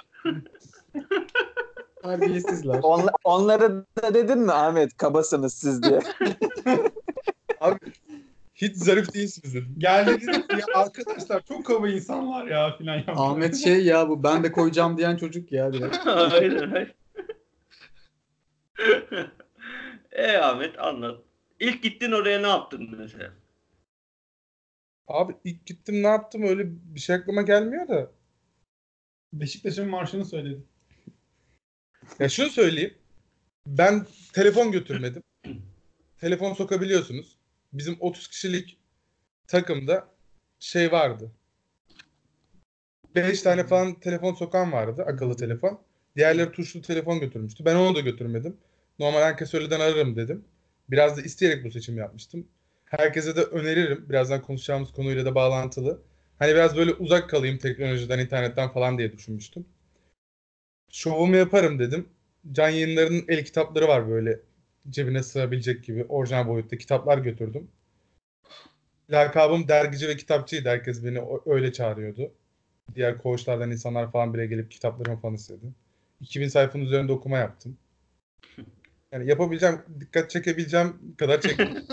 Terbiyesizler. 2.04 2.80
Onla- 2.84 3.12
onlara 3.24 3.72
da 3.72 4.14
dedin 4.14 4.40
mi 4.40 4.52
Ahmet 4.52 4.98
kabasınız 4.98 5.54
siz 5.54 5.84
diye. 5.84 6.00
Hiç 8.56 8.76
zarif 8.76 9.14
değilsiniz 9.14 9.54
dedim. 9.56 9.76
Geldi 9.78 10.22
dedim 10.22 10.48
ki, 10.48 10.56
ya 10.60 10.66
arkadaşlar 10.76 11.42
çok 11.42 11.66
kaba 11.66 11.90
insanlar 11.90 12.48
ya 12.48 12.78
filan 12.78 12.96
yaptı. 12.96 13.12
Ahmet 13.12 13.56
şey 13.56 13.86
ya 13.86 14.10
bu 14.10 14.24
ben 14.24 14.44
de 14.44 14.52
koyacağım 14.52 14.98
diyen 14.98 15.18
çocuk 15.18 15.52
ya 15.52 15.74
direkt. 15.74 16.08
Aynen 16.08 16.72
aynen. 16.72 16.94
E 20.12 20.38
Ahmet 20.38 20.80
anlat. 20.80 21.22
İlk 21.60 21.84
gittin 21.84 22.12
oraya 22.12 22.42
ne 22.42 22.48
yaptın 22.48 22.96
mesela? 22.98 23.34
Abi 25.08 25.36
ilk 25.44 25.66
gittim 25.66 26.04
ne 26.04 26.08
yaptım 26.08 26.44
öyle 26.44 26.64
bir 26.96 27.00
şey 27.00 27.16
aklıma 27.16 27.42
gelmiyor 27.42 27.88
da. 27.88 28.12
Beşiktaş'ın 29.34 29.90
marşını 29.90 30.26
söyledi. 30.26 30.64
Ya 32.20 32.30
şunu 32.30 32.50
söyleyeyim. 32.50 32.98
Ben 33.68 34.06
telefon 34.34 34.72
götürmedim. 34.72 35.24
telefon 36.20 36.54
sokabiliyorsunuz. 36.54 37.38
Bizim 37.74 37.98
30 38.00 38.28
kişilik 38.28 38.78
takımda 39.48 40.08
şey 40.60 40.92
vardı. 40.92 41.32
5 43.16 43.42
tane 43.42 43.68
falan 43.68 44.00
telefon 44.00 44.34
sokan 44.34 44.72
vardı. 44.72 45.04
Akıllı 45.08 45.38
telefon. 45.38 45.82
Diğerleri 46.16 46.52
tuşlu 46.52 46.82
telefon 46.82 47.20
götürmüştü. 47.20 47.66
Ben 47.66 47.76
onu 47.76 47.96
da 47.96 48.00
götürmedim. 48.00 48.58
Normal 49.00 49.22
herkes 49.22 49.56
ararım 49.56 50.16
dedim. 50.16 50.46
Biraz 50.90 51.18
da 51.18 51.22
isteyerek 51.22 51.66
bu 51.66 51.72
seçimi 51.72 52.00
yapmıştım. 52.00 52.48
Herkese 52.86 53.36
de 53.36 53.42
öneririm. 53.42 54.10
Birazdan 54.10 54.42
konuşacağımız 54.42 54.92
konuyla 54.92 55.26
da 55.26 55.36
bağlantılı. 55.36 56.02
Hani 56.40 56.52
biraz 56.52 56.78
böyle 56.78 56.94
uzak 56.94 57.30
kalayım 57.30 57.58
teknolojiden, 57.58 58.20
internetten 58.20 58.70
falan 58.70 58.98
diye 58.98 59.12
düşünmüştüm. 59.12 59.66
Şovumu 60.92 61.36
yaparım 61.36 61.80
dedim. 61.80 62.10
Can 62.52 62.70
Yayınları'nın 62.70 63.26
el 63.28 63.46
kitapları 63.46 63.88
var 63.88 64.10
böyle 64.10 64.40
cebine 64.90 65.24
sığabilecek 65.24 65.84
gibi 65.84 66.04
orijinal 66.04 66.48
boyutta 66.48 66.78
kitaplar 66.78 67.18
götürdüm. 67.18 67.68
Lakabım 69.10 69.68
dergici 69.68 70.08
ve 70.08 70.18
kitapçıydı. 70.18 70.70
Herkes 70.70 71.04
beni 71.04 71.22
öyle 71.46 71.74
çağırıyordu. 71.74 72.32
Diğer 72.96 73.18
koğuşlardan 73.18 73.72
insanlar 73.72 74.12
falan 74.12 74.34
bile 74.34 74.46
gelip 74.46 74.72
kitaplarımı 74.72 75.22
falan 75.22 75.36
istedi. 75.36 75.66
2000 76.22 76.48
sayfanın 76.48 76.84
üzerinde 76.84 77.12
okuma 77.12 77.38
yaptım. 77.38 77.78
Yani 79.12 79.30
yapabileceğim, 79.30 79.82
dikkat 80.00 80.30
çekebileceğim 80.30 81.16
kadar 81.18 81.42
çektim. 81.42 81.68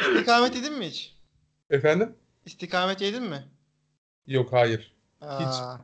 İstikamet 0.00 0.56
yedin 0.56 0.78
mi 0.78 0.86
hiç? 0.86 1.16
Efendim? 1.70 2.16
İstikamet 2.46 3.00
yedin 3.00 3.22
mi? 3.22 3.44
Yok 4.26 4.52
hayır. 4.52 4.94
Aa, 5.20 5.76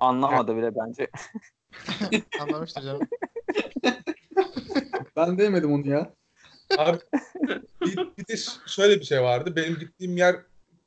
Anlamadı 0.00 0.56
bile 0.56 0.70
bence. 0.76 1.10
anlamıştır 2.40 2.82
canım. 2.82 3.08
Ben 5.16 5.38
demedim 5.38 5.72
onu 5.72 5.88
ya. 5.88 6.14
Abi 6.78 6.98
bir, 7.80 7.96
bir 7.96 8.26
de 8.28 8.36
şöyle 8.66 9.00
bir 9.00 9.04
şey 9.04 9.22
vardı. 9.22 9.56
Benim 9.56 9.78
gittiğim 9.78 10.16
yer 10.16 10.36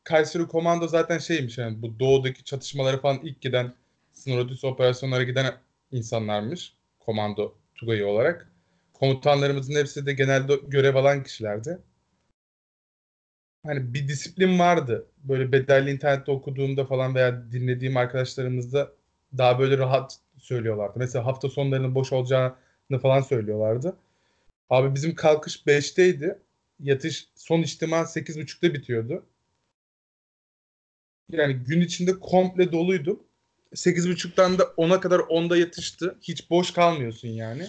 Kayseri 0.04 0.48
Komando 0.48 0.88
zaten 0.88 1.18
şeymiş 1.18 1.58
yani 1.58 1.82
bu 1.82 2.00
doğudaki 2.00 2.44
çatışmaları 2.44 3.01
falan 3.01 3.20
ilk 3.24 3.42
giden 3.42 3.74
sınır 4.13 4.46
ötesi 4.46 4.68
operasyonlara 4.68 5.24
giden 5.24 5.54
insanlarmış. 5.91 6.74
Komando 7.00 7.55
Tugayı 7.75 8.08
olarak. 8.08 8.51
Komutanlarımızın 8.93 9.75
hepsi 9.75 10.05
de 10.05 10.13
genelde 10.13 10.55
görev 10.67 10.96
alan 10.96 11.24
kişilerdi. 11.24 11.79
Hani 13.65 13.93
bir 13.93 14.08
disiplin 14.08 14.60
vardı. 14.60 15.08
Böyle 15.24 15.51
bedelli 15.51 15.91
internette 15.91 16.31
okuduğumda 16.31 16.86
falan 16.86 17.15
veya 17.15 17.51
dinlediğim 17.51 17.98
arkadaşlarımızda 17.98 18.91
daha 19.38 19.60
böyle 19.60 19.77
rahat 19.77 20.19
söylüyorlardı. 20.38 21.00
Mesela 21.00 21.25
hafta 21.25 21.50
sonlarının 21.50 21.96
boş 21.96 22.13
olacağını 22.13 23.00
falan 23.01 23.22
söylüyorlardı. 23.22 23.98
Abi 24.69 24.96
bizim 24.96 25.15
kalkış 25.15 25.65
5'teydi. 25.67 26.39
Yatış 26.79 27.29
son 27.36 27.62
içtima 27.62 27.98
8.30'da 27.98 28.74
bitiyordu. 28.74 29.25
Yani 31.31 31.53
gün 31.53 31.81
içinde 31.81 32.19
komple 32.19 32.72
doluydum. 32.72 33.24
8.30'dan 33.76 34.60
da 34.60 34.64
10'a 34.64 35.00
kadar 35.00 35.20
10'da 35.20 35.58
yatıştı. 35.58 36.18
Hiç 36.22 36.50
boş 36.50 36.72
kalmıyorsun 36.72 37.28
yani. 37.28 37.68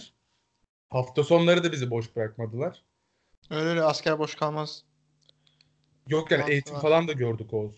Hafta 0.91 1.25
sonları 1.25 1.65
da 1.65 1.73
bizi 1.73 1.91
boş 1.91 2.17
bırakmadılar. 2.17 2.83
Öyle 3.51 3.69
öyle 3.69 3.83
asker 3.83 4.19
boş 4.19 4.35
kalmaz. 4.35 4.85
Yok 6.09 6.31
yani 6.31 6.43
Var, 6.43 6.49
eğitim 6.49 6.75
var. 6.75 6.83
falan 6.83 7.09
da 7.09 7.13
gördük 7.13 7.55
Oğuz. 7.55 7.75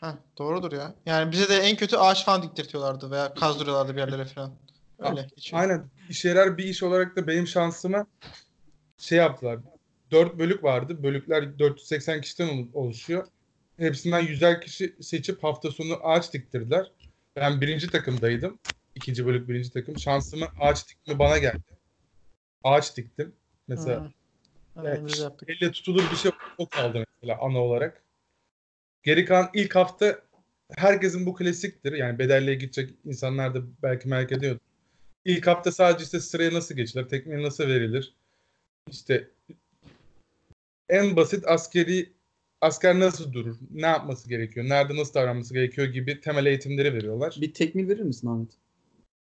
Heh, 0.00 0.14
doğrudur 0.38 0.72
ya. 0.72 0.94
Yani 1.06 1.32
bize 1.32 1.48
de 1.48 1.56
en 1.56 1.76
kötü 1.76 1.96
ağaç 1.96 2.24
falan 2.24 2.42
diktirtiyorlardı 2.42 3.10
veya 3.10 3.34
kazdırıyorlardı 3.34 3.92
bir 3.96 4.00
yerlere 4.00 4.24
falan. 4.24 4.54
Öyle. 4.98 5.28
Hiç 5.36 5.54
Aynen. 5.54 5.90
İşe 6.08 6.28
yarar 6.28 6.58
bir 6.58 6.64
iş 6.64 6.82
olarak 6.82 7.16
da 7.16 7.26
benim 7.26 7.46
şansıma 7.46 8.06
şey 8.98 9.18
yaptılar. 9.18 9.58
4 10.10 10.38
bölük 10.38 10.64
vardı. 10.64 11.02
Bölükler 11.02 11.58
480 11.58 12.20
kişiden 12.20 12.48
olu- 12.48 12.68
oluşuyor. 12.74 13.26
Hepsinden 13.76 14.20
100'er 14.22 14.60
kişi 14.60 14.96
seçip 15.00 15.44
hafta 15.44 15.70
sonu 15.70 15.98
ağaç 16.02 16.32
diktirdiler. 16.32 16.92
Ben 17.36 17.60
birinci 17.60 17.90
takımdaydım. 17.90 18.58
İkinci 18.94 19.26
bölük 19.26 19.48
birinci 19.48 19.72
takım. 19.72 19.98
Şansıma 19.98 20.48
ağaç 20.60 20.88
dikimi 20.88 21.18
bana 21.18 21.38
geldi. 21.38 21.62
Ağaç 22.64 22.96
diktim. 22.96 23.32
Mesela 23.68 24.04
Hı. 24.04 24.10
De 24.76 25.22
yaptık. 25.22 25.48
Elle 25.48 25.72
tutulur 25.72 26.02
bir 26.10 26.16
şey 26.16 26.30
o 26.58 26.68
kaldı 26.68 27.04
mesela 27.22 27.38
ana 27.40 27.58
olarak. 27.58 28.02
Geri 29.02 29.24
kalan 29.24 29.50
ilk 29.54 29.74
hafta 29.74 30.20
herkesin 30.76 31.26
bu 31.26 31.34
klasiktir. 31.34 31.92
Yani 31.92 32.18
bedelliye 32.18 32.54
gidecek 32.54 32.90
insanlar 33.04 33.54
da 33.54 33.62
belki 33.82 34.08
merak 34.08 34.32
ediyordu. 34.32 34.60
İlk 35.24 35.46
hafta 35.46 35.72
sadece 35.72 36.04
işte 36.04 36.20
sıraya 36.20 36.54
nasıl 36.54 36.74
geçilir, 36.74 37.08
tekmeye 37.08 37.42
nasıl 37.42 37.64
verilir, 37.64 38.14
işte 38.90 39.30
en 40.88 41.16
basit 41.16 41.44
askeri 41.48 42.12
asker 42.60 43.00
nasıl 43.00 43.32
durur, 43.32 43.56
ne 43.70 43.86
yapması 43.86 44.28
gerekiyor, 44.28 44.68
nerede 44.68 44.96
nasıl 44.96 45.14
davranması 45.14 45.54
gerekiyor 45.54 45.86
gibi 45.86 46.20
temel 46.20 46.46
eğitimleri 46.46 46.94
veriyorlar. 46.94 47.36
Bir 47.40 47.54
tekmil 47.54 47.88
verir 47.88 48.02
misin 48.02 48.28
Ahmet? 48.28 48.50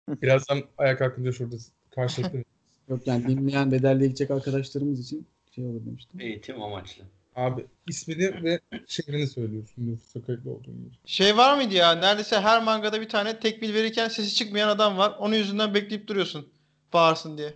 Birazdan 0.22 0.62
ayak 0.78 0.98
kalkınca 0.98 1.32
şurada 1.32 1.56
karşılıklı. 1.94 2.38
Yok 2.88 3.06
yani 3.06 3.26
dinleyen 3.26 3.72
bedelliye 3.72 4.06
gidecek 4.06 4.30
arkadaşlarımız 4.30 5.00
için 5.00 5.26
şey 5.54 5.66
olur 5.66 5.86
demiştim. 5.86 6.20
Eğitim 6.20 6.62
amaçlı. 6.62 7.04
Abi 7.36 7.66
ismini 7.88 8.44
ve 8.44 8.60
şehrini 8.86 9.26
söylüyorsun 9.26 9.86
nüfusa 9.86 10.22
kayıtlı 10.26 10.50
olduğun 10.50 10.72
yeri. 10.72 10.94
Şey 11.06 11.36
var 11.36 11.56
mıydı 11.56 11.74
ya? 11.74 11.92
Neredeyse 11.92 12.40
her 12.40 12.62
mangada 12.62 13.00
bir 13.00 13.08
tane 13.08 13.40
tekmil 13.40 13.74
verirken 13.74 14.08
sesi 14.08 14.34
çıkmayan 14.34 14.68
adam 14.68 14.98
var. 14.98 15.16
Onun 15.18 15.34
yüzünden 15.36 15.74
bekleyip 15.74 16.06
duruyorsun. 16.06 16.48
Bağırsın 16.92 17.38
diye. 17.38 17.54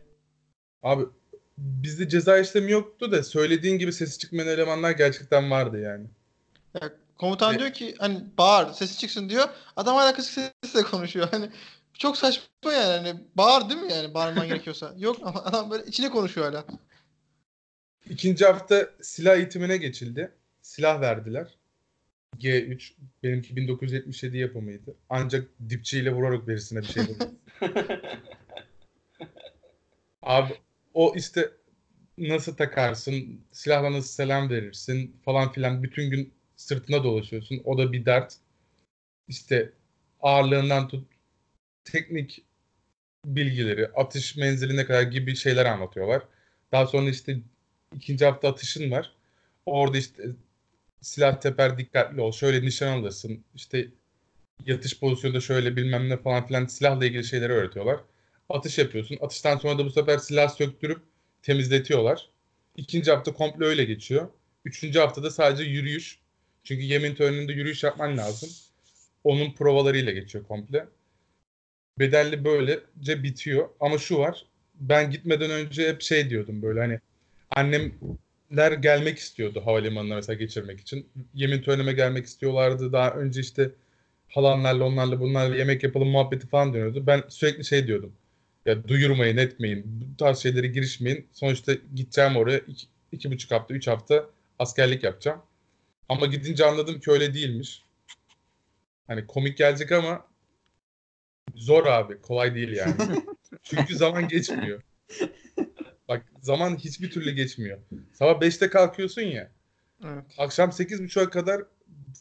Abi 0.82 1.04
bizde 1.58 2.08
ceza 2.08 2.38
işlemi 2.38 2.72
yoktu 2.72 3.12
da 3.12 3.22
söylediğin 3.22 3.78
gibi 3.78 3.92
sesi 3.92 4.18
çıkmayan 4.18 4.48
elemanlar 4.48 4.90
gerçekten 4.90 5.50
vardı 5.50 5.80
yani. 5.80 6.06
Ya, 6.82 6.92
komutan 7.18 7.50
Evet. 7.50 7.60
diyor 7.60 7.72
ki 7.72 7.94
hani 7.98 8.24
bağır 8.38 8.72
sesi 8.72 8.98
çıksın 8.98 9.28
diyor. 9.28 9.48
Adam 9.76 9.96
hala 9.96 10.14
kısık 10.14 10.52
sesle 10.62 10.82
konuşuyor. 10.82 11.28
Hani 11.30 11.50
çok 11.98 12.16
saçma 12.16 12.72
yani. 12.72 13.08
Hani 13.08 13.20
bağır 13.34 13.70
değil 13.70 13.80
mi 13.80 13.92
yani 13.92 14.14
bağırman 14.14 14.48
gerekiyorsa? 14.48 14.94
Yok 14.98 15.16
ama 15.22 15.44
adam 15.44 15.70
böyle 15.70 15.86
içine 15.86 16.10
konuşuyor 16.10 16.46
hala. 16.52 16.64
İkinci 18.10 18.44
hafta 18.44 18.90
silah 19.02 19.36
eğitimine 19.36 19.76
geçildi. 19.76 20.32
Silah 20.62 21.00
verdiler. 21.00 21.54
G3. 22.38 22.92
Benimki 23.22 23.56
1977 23.56 24.38
yapımıydı. 24.38 24.94
Ancak 25.10 25.48
dipçiyle 25.68 26.12
vurarak 26.12 26.48
birisine 26.48 26.80
bir 26.80 26.86
şey 26.86 27.02
vurdu. 27.02 27.30
Abi 30.22 30.54
o 30.94 31.14
işte 31.16 31.50
nasıl 32.18 32.56
takarsın, 32.56 33.40
silahla 33.52 33.92
nasıl 33.92 34.08
selam 34.08 34.50
verirsin 34.50 35.16
falan 35.24 35.52
filan 35.52 35.82
bütün 35.82 36.10
gün 36.10 36.34
sırtına 36.56 37.04
dolaşıyorsun. 37.04 37.62
O 37.64 37.78
da 37.78 37.92
bir 37.92 38.06
dert. 38.06 38.36
İşte 39.28 39.72
ağırlığından 40.22 40.88
tut 40.88 41.08
teknik 41.84 42.44
bilgileri, 43.24 43.88
atış 43.88 44.36
menziline 44.36 44.86
kadar 44.86 45.02
gibi 45.02 45.36
şeyler 45.36 45.66
anlatıyorlar. 45.66 46.22
Daha 46.72 46.86
sonra 46.86 47.10
işte 47.10 47.38
ikinci 47.96 48.24
hafta 48.24 48.48
atışın 48.48 48.90
var. 48.90 49.12
Orada 49.66 49.98
işte 49.98 50.24
silah 51.00 51.40
teper 51.40 51.78
dikkatli 51.78 52.20
ol. 52.20 52.32
Şöyle 52.32 52.62
nişan 52.66 52.98
alırsın. 52.98 53.44
İşte 53.54 53.88
yatış 54.66 55.00
pozisyonda 55.00 55.40
şöyle 55.40 55.76
bilmem 55.76 56.08
ne 56.08 56.16
falan 56.16 56.46
filan 56.46 56.66
silahla 56.66 57.06
ilgili 57.06 57.24
şeyleri 57.24 57.52
öğretiyorlar. 57.52 58.00
Atış 58.48 58.78
yapıyorsun. 58.78 59.18
Atıştan 59.20 59.58
sonra 59.58 59.78
da 59.78 59.84
bu 59.84 59.90
sefer 59.90 60.18
silah 60.18 60.48
söktürüp 60.48 61.02
temizletiyorlar. 61.42 62.28
İkinci 62.76 63.10
hafta 63.10 63.32
komple 63.32 63.64
öyle 63.64 63.84
geçiyor. 63.84 64.28
Üçüncü 64.64 64.98
haftada 64.98 65.30
sadece 65.30 65.62
yürüyüş. 65.64 66.18
Çünkü 66.64 66.82
yemin 66.82 67.14
töreninde 67.14 67.52
yürüyüş 67.52 67.82
yapman 67.84 68.16
lazım. 68.18 68.50
Onun 69.24 69.52
provalarıyla 69.52 70.12
geçiyor 70.12 70.44
komple. 70.44 70.86
Bedelli 71.98 72.44
böylece 72.44 73.22
bitiyor. 73.22 73.68
Ama 73.80 73.98
şu 73.98 74.18
var. 74.18 74.46
Ben 74.74 75.10
gitmeden 75.10 75.50
önce 75.50 75.88
hep 75.88 76.02
şey 76.02 76.30
diyordum 76.30 76.62
böyle 76.62 76.80
hani 76.80 77.00
annemler 77.50 78.72
gelmek 78.72 79.18
istiyordu 79.18 79.62
havalimanına 79.64 80.14
mesela 80.14 80.36
geçirmek 80.38 80.80
için. 80.80 81.06
Yemin 81.34 81.62
törenime 81.62 81.92
gelmek 81.92 82.26
istiyorlardı. 82.26 82.92
Daha 82.92 83.10
önce 83.10 83.40
işte 83.40 83.70
halanlarla 84.28 84.84
onlarla 84.84 85.20
bunlarla 85.20 85.56
yemek 85.56 85.82
yapalım 85.82 86.08
muhabbeti 86.08 86.46
falan 86.46 86.74
dönüyordu. 86.74 87.06
Ben 87.06 87.22
sürekli 87.28 87.64
şey 87.64 87.86
diyordum. 87.86 88.12
Ya 88.66 88.88
duyurmayın 88.88 89.36
etmeyin. 89.36 89.82
Bu 89.86 90.16
tarz 90.16 90.38
şeylere 90.38 90.66
girişmeyin. 90.66 91.28
Sonuçta 91.32 91.72
gideceğim 91.94 92.36
oraya 92.36 92.58
iki, 92.58 92.86
iki 93.12 93.30
buçuk 93.30 93.50
hafta, 93.50 93.74
üç 93.74 93.86
hafta 93.86 94.30
askerlik 94.58 95.04
yapacağım. 95.04 95.42
Ama 96.08 96.26
gidince 96.26 96.64
anladım 96.64 97.00
ki 97.00 97.10
öyle 97.10 97.34
değilmiş. 97.34 97.82
Hani 99.06 99.26
komik 99.26 99.58
gelecek 99.58 99.92
ama 99.92 100.26
zor 101.54 101.86
abi. 101.86 102.20
Kolay 102.20 102.54
değil 102.54 102.72
yani. 102.72 102.94
Çünkü 103.62 103.96
zaman 103.96 104.28
geçmiyor. 104.28 104.82
Bak 106.08 106.24
zaman 106.42 106.76
hiçbir 106.76 107.10
türlü 107.10 107.30
geçmiyor. 107.30 107.78
Sabah 108.12 108.40
5'te 108.40 108.70
kalkıyorsun 108.70 109.22
ya. 109.22 109.50
Evet. 110.04 110.24
Akşam 110.38 110.70
8.30'a 110.70 111.30
kadar 111.30 111.62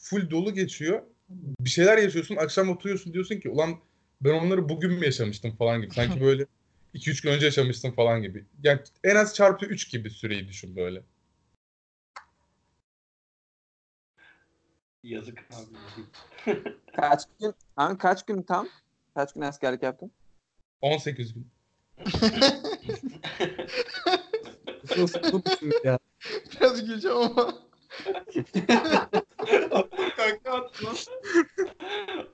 full 0.02 0.30
dolu 0.30 0.54
geçiyor. 0.54 1.02
Bir 1.60 1.70
şeyler 1.70 1.98
yaşıyorsun. 1.98 2.36
Akşam 2.36 2.68
oturuyorsun 2.68 3.12
diyorsun 3.12 3.40
ki 3.40 3.48
ulan 3.48 3.78
ben 4.24 4.30
onları 4.30 4.68
bugün 4.68 4.92
mü 4.92 5.04
yaşamıştım 5.04 5.56
falan 5.56 5.82
gibi. 5.82 5.94
Sanki 5.94 6.20
böyle 6.20 6.46
2-3 6.94 7.22
gün 7.22 7.30
önce 7.30 7.46
yaşamıştım 7.46 7.92
falan 7.92 8.22
gibi. 8.22 8.44
Yani 8.62 8.80
en 9.04 9.16
az 9.16 9.34
çarpı 9.34 9.66
3 9.66 9.90
gibi 9.90 10.10
süreyi 10.10 10.48
düşün 10.48 10.76
böyle. 10.76 11.02
Yazık 15.02 15.38
abi. 15.50 15.76
Kaç 16.96 17.20
gün? 17.40 17.54
Abi 17.76 17.98
kaç 17.98 18.26
gün 18.26 18.42
tam? 18.42 18.68
Kaç 19.14 19.32
gün 19.32 19.40
askerlik 19.40 19.82
yaptın? 19.82 20.10
18 20.80 21.34
gün. 21.34 21.48
Nasıl 24.96 25.20
ya? 25.84 25.98
Biraz 26.60 26.86
güleceğim 26.86 27.16
ama. 27.16 27.54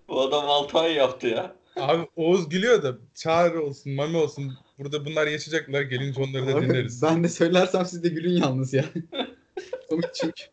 Bu 0.09 0.21
adam 0.21 0.49
6 0.49 0.79
ay 0.79 0.95
yaptı 0.95 1.27
ya. 1.27 1.55
Abi 1.77 2.09
Oğuz 2.17 2.49
gülüyor 2.49 2.83
da 2.83 2.99
çağrı 3.15 3.63
olsun, 3.63 3.93
mami 3.93 4.17
olsun. 4.17 4.59
Burada 4.79 5.05
bunlar 5.05 5.27
yaşayacaklar. 5.27 5.83
Gelince 5.83 6.23
onları 6.23 6.47
da 6.47 6.55
Abi, 6.55 6.65
dinleriz. 6.65 7.03
ben 7.03 7.25
de 7.25 7.29
söylersem 7.29 7.87
siz 7.87 8.05
de 8.05 8.09
gülün 8.09 8.43
yalnız 8.43 8.73
ya. 8.75 8.85
Komik 9.89 10.15
çünkü. 10.15 10.45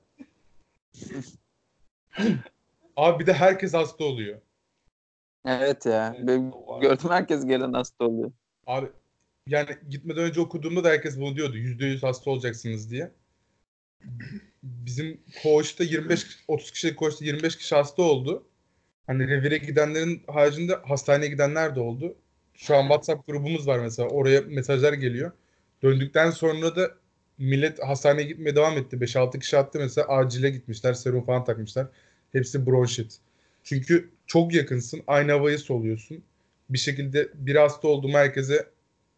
Abi 2.96 3.20
bir 3.20 3.26
de 3.26 3.34
herkes 3.34 3.74
hasta 3.74 4.04
oluyor. 4.04 4.42
Evet 5.46 5.86
ya. 5.86 6.18
Benim 6.20 6.52
gördüm 6.82 7.10
herkes 7.10 7.46
gelen 7.46 7.74
hasta 7.74 8.06
oluyor. 8.06 8.32
Abi 8.68 8.88
yani 9.48 9.70
gitmeden 9.90 10.24
önce 10.24 10.42
okuduğumda 10.42 10.84
da 10.84 10.90
herkes 10.90 11.18
bunu 11.20 11.36
diyordu. 11.36 11.58
%100 11.58 12.02
hasta 12.02 12.32
olacaksınız 12.32 12.92
diye. 12.92 13.12
Bizim 14.64 15.22
koğuşta 15.44 15.84
25 15.84 16.26
30 16.48 16.72
kişilik 16.72 16.98
koğuşta 16.98 17.26
25 17.26 17.58
kişi 17.58 17.76
hasta 17.76 18.02
oldu. 18.04 18.44
Hani 19.08 19.28
revire 19.28 19.58
gidenlerin 19.58 20.24
haricinde 20.28 20.76
hastaneye 20.76 21.28
gidenler 21.28 21.76
de 21.76 21.80
oldu. 21.80 22.16
Şu 22.54 22.76
an 22.76 22.82
WhatsApp 22.82 23.28
grubumuz 23.28 23.68
var 23.68 23.80
mesela. 23.80 24.10
Oraya 24.10 24.42
mesajlar 24.42 24.94
geliyor. 24.94 25.32
Döndükten 25.84 26.32
sonra 26.32 26.76
da 26.76 26.92
millet 27.38 27.84
hastaneye 27.84 28.28
gitmeye 28.28 28.56
devam 28.56 28.78
etti. 28.78 28.98
5-6 28.98 29.40
kişi 29.40 29.58
attı 29.58 29.80
mesela 29.80 30.08
acile 30.08 30.50
gitmişler. 30.50 30.94
Serum 30.94 31.26
falan 31.26 31.44
takmışlar. 31.46 31.88
Hepsi 32.32 32.66
bronşit. 32.66 33.18
Çünkü 33.64 34.10
çok 34.28 34.54
yakınsın. 34.54 35.02
Aynı 35.08 35.32
havayı 35.32 35.60
soluyorsun. 35.60 36.24
Bir 36.70 36.78
şekilde 36.78 37.30
bir 37.34 37.56
hasta 37.56 37.88
oldu 37.88 38.08
mu 38.08 38.18
herkese 38.18 38.68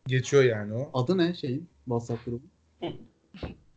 geçiyor 0.07 0.43
yani 0.43 0.73
o. 0.73 0.89
Adı 0.93 1.17
ne 1.17 1.33
şeyin? 1.33 1.67
WhatsApp 1.85 2.25
grubu. 2.25 2.41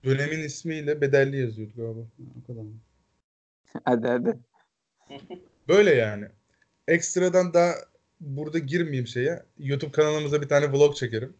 Dönemin 0.05 0.39
ismiyle 0.39 1.01
bedelli 1.01 1.41
yazıyordu 1.41 1.73
galiba. 1.77 2.01
Ha, 2.01 2.23
o 2.43 2.47
kadar 2.47 2.63
mı? 2.63 2.75
Hadi 3.85 4.07
hadi. 4.09 4.39
Böyle 5.73 5.95
yani. 5.95 6.29
Ekstradan 6.89 7.55
daha 7.55 7.75
burada 8.21 8.59
girmeyeyim 8.59 9.07
şeye. 9.07 9.43
YouTube 9.59 9.93
kanalımıza 9.93 10.43
bir 10.43 10.49
tane 10.49 10.73
vlog 10.73 10.97
çekerim. 10.97 11.37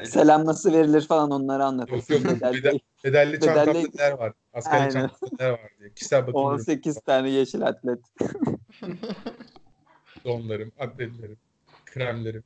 Selam 0.04 0.45
nasıl 0.45 0.73
verilir 0.73 1.08
falan 1.08 1.32
onları 1.32 1.63
anlatırsın. 1.65 2.13
Yok, 2.13 2.23
yok. 2.23 2.36
Bedel 2.36 2.54
Bedel- 2.54 2.71
değil. 2.71 2.82
Bedelli 3.04 3.34
Bedelli- 3.34 3.45
çantamda 3.45 3.80
neler 3.80 4.12
var? 4.12 4.34
Aynen. 4.54 4.89
çantamda 4.89 5.36
neler 5.39 5.52
var 5.52 5.71
diye. 5.80 5.93
Kişisel 5.93 6.21
bakım 6.28 6.41
ürünü, 6.41 6.54
18 6.54 7.02
tane 7.02 7.30
yeşil 7.30 7.67
atlet. 7.67 7.99
donlarım, 10.26 10.71
atletlerim, 10.80 11.38
kremlerim. 11.86 12.43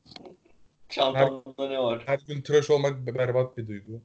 Çantamda 0.89 1.67
ne 1.69 1.79
var? 1.79 2.03
Her 2.05 2.19
gün 2.27 2.41
tıraş 2.41 2.69
olmak 2.69 3.07
berbat 3.07 3.57
bir 3.57 3.67
duygu. 3.67 4.01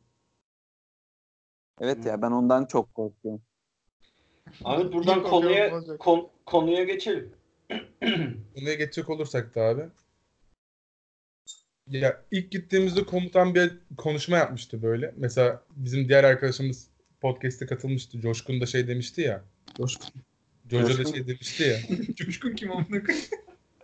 Evet 1.81 2.07
ya 2.07 2.23
ben 2.23 2.31
ondan 2.31 2.65
çok 2.65 2.95
korkuyorum. 2.95 3.43
Ahmet 4.65 4.93
buradan 4.93 5.19
İlk 5.19 5.27
konuya 5.27 5.71
kon- 5.99 6.29
konuya 6.47 6.85
geçelim. 6.85 7.33
Konuya 8.55 8.75
geçecek 8.75 9.11
olursak 9.11 9.55
da 9.55 9.61
abi. 9.63 9.83
Ya 11.91 12.23
ilk 12.31 12.51
gittiğimizde 12.51 13.05
komutan 13.05 13.55
bir 13.55 13.73
konuşma 13.97 14.37
yapmıştı 14.37 14.83
böyle. 14.83 15.15
Mesela 15.17 15.63
bizim 15.77 16.09
diğer 16.09 16.25
arkadaşımız 16.25 16.89
podcast'e 17.21 17.67
katılmıştı. 17.67 18.21
Coşkun 18.21 18.61
da 18.61 18.67
şey 18.67 18.89
demişti 18.89 19.21
ya. 19.21 19.45
Coşkun. 19.77 20.09
Jojo 20.71 20.89
da 20.89 20.93
Coşkun. 20.93 21.13
şey 21.13 21.27
demişti 21.27 21.63
ya. 21.63 21.77
Coşkun 22.17 22.55
kim 22.55 22.73
amına 22.73 23.05
koyayım? 23.05 23.27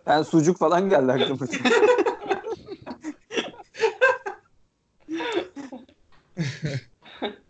Ben 0.07 0.23
sucuk 0.23 0.57
falan 0.57 0.89
geldi 0.89 1.11
aklıma. 1.11 1.47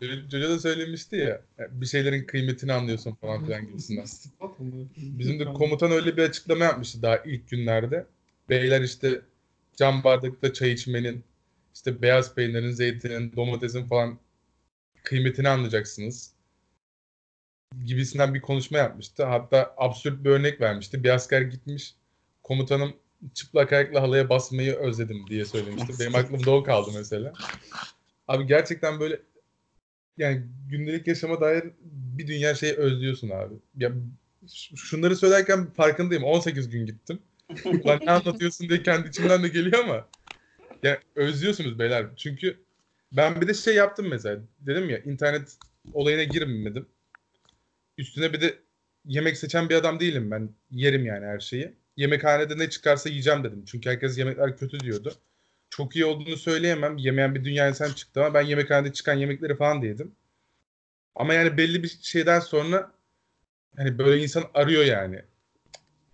Jojo 0.00 0.48
da 0.50 0.58
söylemişti 0.58 1.16
ya 1.16 1.40
bir 1.70 1.86
şeylerin 1.86 2.24
kıymetini 2.24 2.72
anlıyorsun 2.72 3.14
falan 3.14 3.44
filan 3.44 3.66
gibisinden. 3.66 4.06
Bizim 4.96 5.40
de 5.40 5.44
komutan 5.44 5.90
öyle 5.90 6.16
bir 6.16 6.22
açıklama 6.22 6.64
yapmıştı 6.64 7.02
daha 7.02 7.16
ilk 7.16 7.50
günlerde. 7.50 8.06
Beyler 8.48 8.80
işte 8.80 9.20
cam 9.76 10.04
bardakta 10.04 10.52
çay 10.52 10.72
içmenin, 10.72 11.24
işte 11.74 12.02
beyaz 12.02 12.34
peynirin, 12.34 12.70
zeytinin, 12.70 13.32
domatesin 13.36 13.84
falan 13.84 14.18
kıymetini 15.02 15.48
anlayacaksınız. 15.48 16.32
Gibisinden 17.84 18.34
bir 18.34 18.40
konuşma 18.40 18.78
yapmıştı. 18.78 19.24
Hatta 19.24 19.74
absürt 19.76 20.24
bir 20.24 20.30
örnek 20.30 20.60
vermişti. 20.60 21.04
Bir 21.04 21.08
asker 21.08 21.42
gitmiş, 21.42 21.94
komutanım 22.42 22.96
çıplak 23.34 23.72
ayakla 23.72 24.02
halaya 24.02 24.28
basmayı 24.28 24.74
özledim 24.74 25.26
diye 25.28 25.44
söylemişti. 25.44 25.92
Benim 26.00 26.14
aklımda 26.14 26.50
o 26.50 26.62
kaldı 26.62 26.90
mesela. 26.94 27.32
Abi 28.28 28.46
gerçekten 28.46 29.00
böyle 29.00 29.20
yani 30.18 30.42
gündelik 30.70 31.06
yaşama 31.06 31.40
dair 31.40 31.64
bir 32.18 32.26
dünya 32.26 32.54
şey 32.54 32.70
özlüyorsun 32.70 33.30
abi. 33.30 33.54
Ya 33.76 33.92
şunları 34.76 35.16
söylerken 35.16 35.70
farkındayım. 35.70 36.24
18 36.24 36.70
gün 36.70 36.86
gittim. 36.86 37.18
Lan 37.86 38.00
ne 38.02 38.10
anlatıyorsun 38.10 38.68
diye 38.68 38.82
kendi 38.82 39.08
içimden 39.08 39.42
de 39.42 39.48
geliyor 39.48 39.84
ama 39.84 40.08
ya 40.82 40.98
özlüyorsunuz 41.14 41.78
beyler. 41.78 42.06
Çünkü 42.16 42.56
ben 43.12 43.40
bir 43.40 43.48
de 43.48 43.54
şey 43.54 43.74
yaptım 43.74 44.08
mesela. 44.08 44.40
Dedim 44.60 44.90
ya 44.90 44.98
internet 44.98 45.56
olayına 45.92 46.24
girmedim. 46.24 46.86
Üstüne 47.98 48.32
bir 48.32 48.40
de 48.40 48.58
yemek 49.04 49.36
seçen 49.36 49.68
bir 49.68 49.74
adam 49.74 50.00
değilim 50.00 50.30
ben. 50.30 50.50
Yerim 50.70 51.06
yani 51.06 51.26
her 51.26 51.40
şeyi. 51.40 51.72
Yemekhanede 51.96 52.58
ne 52.58 52.70
çıkarsa 52.70 53.08
yiyeceğim 53.08 53.44
dedim. 53.44 53.64
Çünkü 53.66 53.90
herkes 53.90 54.18
yemekler 54.18 54.56
kötü 54.56 54.80
diyordu. 54.80 55.14
Çok 55.70 55.96
iyi 55.96 56.04
olduğunu 56.04 56.36
söyleyemem. 56.36 56.96
Yemeyen 56.96 57.34
bir 57.34 57.44
dünya 57.44 57.68
insan 57.68 57.92
çıktı 57.92 58.24
ama 58.24 58.34
ben 58.34 58.42
yemekhanede 58.42 58.92
çıkan 58.92 59.14
yemekleri 59.14 59.56
falan 59.56 59.82
da 59.82 59.86
yedim. 59.86 60.14
Ama 61.14 61.34
yani 61.34 61.56
belli 61.56 61.82
bir 61.82 61.98
şeyden 62.02 62.40
sonra 62.40 62.92
hani 63.76 63.98
böyle 63.98 64.22
insan 64.22 64.44
arıyor 64.54 64.84
yani. 64.84 65.22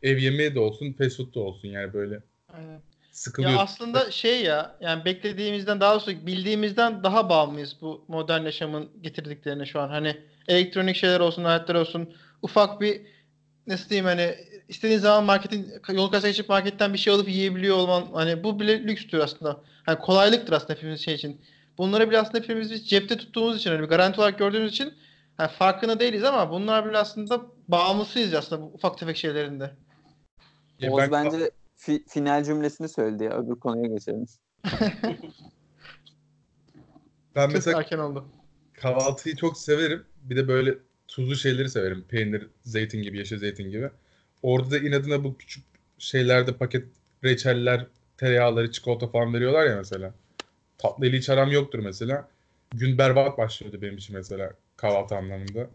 Ev 0.03 0.19
yemeği 0.19 0.55
de 0.55 0.61
olsun, 0.61 0.93
fast 0.93 1.17
food 1.17 1.35
da 1.35 1.41
olsun 1.41 1.69
yani 1.69 1.93
böyle 1.93 2.21
Aynen. 2.49 2.81
sıkılıyor. 3.13 3.53
Ya 3.53 3.59
aslında 3.59 4.11
şey 4.11 4.43
ya 4.43 4.77
yani 4.81 5.05
beklediğimizden 5.05 5.81
daha 5.81 5.93
doğrusu 5.93 6.27
bildiğimizden 6.27 7.05
daha 7.05 7.29
bağımlıyız 7.29 7.77
bu 7.81 8.05
modern 8.09 8.43
yaşamın 8.45 8.91
getirdiklerine 9.03 9.67
şu 9.67 9.81
an. 9.81 9.89
Hani 9.89 10.17
elektronik 10.49 10.97
şeyler 10.97 11.21
olsun, 11.21 11.45
aletler 11.45 11.75
olsun. 11.75 12.15
Ufak 12.43 12.81
bir 12.81 13.03
nasıl 13.67 13.89
diyeyim 13.89 14.07
hani 14.07 14.35
istediğin 14.69 14.99
zaman 14.99 15.25
marketin 15.25 15.73
yol 15.93 16.11
kasaya 16.11 16.31
geçip 16.31 16.49
marketten 16.49 16.93
bir 16.93 16.99
şey 16.99 17.13
alıp 17.13 17.29
yiyebiliyor 17.29 17.77
olman 17.77 18.07
hani 18.13 18.45
bu 18.45 18.61
bile 18.61 18.83
lükstür 18.83 19.19
aslında. 19.19 19.61
Hani 19.87 19.99
kolaylıktır 19.99 20.53
aslında 20.53 20.73
hepimiz 20.75 21.01
şey 21.01 21.15
için. 21.15 21.41
Bunları 21.79 22.09
bile 22.11 22.19
aslında 22.19 22.39
hepimiz 22.39 22.71
biz 22.71 22.89
cepte 22.89 23.17
tuttuğumuz 23.17 23.57
için 23.57 23.71
hani 23.71 23.83
bir 23.83 23.89
garanti 23.89 24.21
olarak 24.21 24.39
gördüğümüz 24.39 24.73
için 24.73 24.95
hani 25.37 25.49
farkında 25.49 26.01
değiliz 26.01 26.25
ama 26.25 26.51
bunlar 26.51 26.89
bile 26.89 26.99
aslında 26.99 27.43
bağımlısıyız 27.69 28.35
aslında 28.35 28.63
bu 28.63 28.67
ufak 28.67 28.99
tefek 28.99 29.17
şeylerinde. 29.17 29.71
Ya 30.79 30.93
Oğuz 30.93 31.01
ben- 31.01 31.11
bence 31.13 31.51
fi- 31.79 32.09
final 32.09 32.45
cümlesini 32.45 32.89
söyledi 32.89 33.25
ya. 33.25 33.31
Öbür 33.31 33.55
konuya 33.55 33.87
geçelim. 33.87 34.27
ben 37.35 37.53
mesela 37.53 37.79
erken 37.79 37.99
oldu. 37.99 38.29
kahvaltıyı 38.75 39.37
çok 39.37 39.59
severim. 39.59 40.07
Bir 40.23 40.37
de 40.37 40.49
böyle 40.49 40.79
tuzlu 41.09 41.37
şeyleri 41.37 41.71
severim. 41.71 42.05
Peynir, 42.09 42.47
zeytin 42.65 43.03
gibi, 43.03 43.19
yeşil 43.19 43.39
zeytin 43.39 43.71
gibi. 43.71 43.91
Orada 44.43 44.71
da 44.71 44.79
inadına 44.79 45.25
bu 45.25 45.39
küçük 45.39 45.65
şeylerde 45.99 46.53
paket 46.53 46.85
reçeller, 47.25 47.87
tereyağları, 48.17 48.73
çikolata 48.73 49.07
falan 49.09 49.35
veriyorlar 49.35 49.67
ya 49.67 49.77
mesela. 49.77 50.15
Tatlıyla 50.79 51.19
hiç 51.19 51.31
aram 51.31 51.51
yoktur 51.51 51.79
mesela. 51.79 52.29
Gün 52.75 52.99
berbat 52.99 53.39
başlıyordu 53.39 53.83
benim 53.83 53.97
için 53.97 54.17
mesela 54.17 54.53
kahvaltı 54.77 55.15
anlamında. 55.15 55.71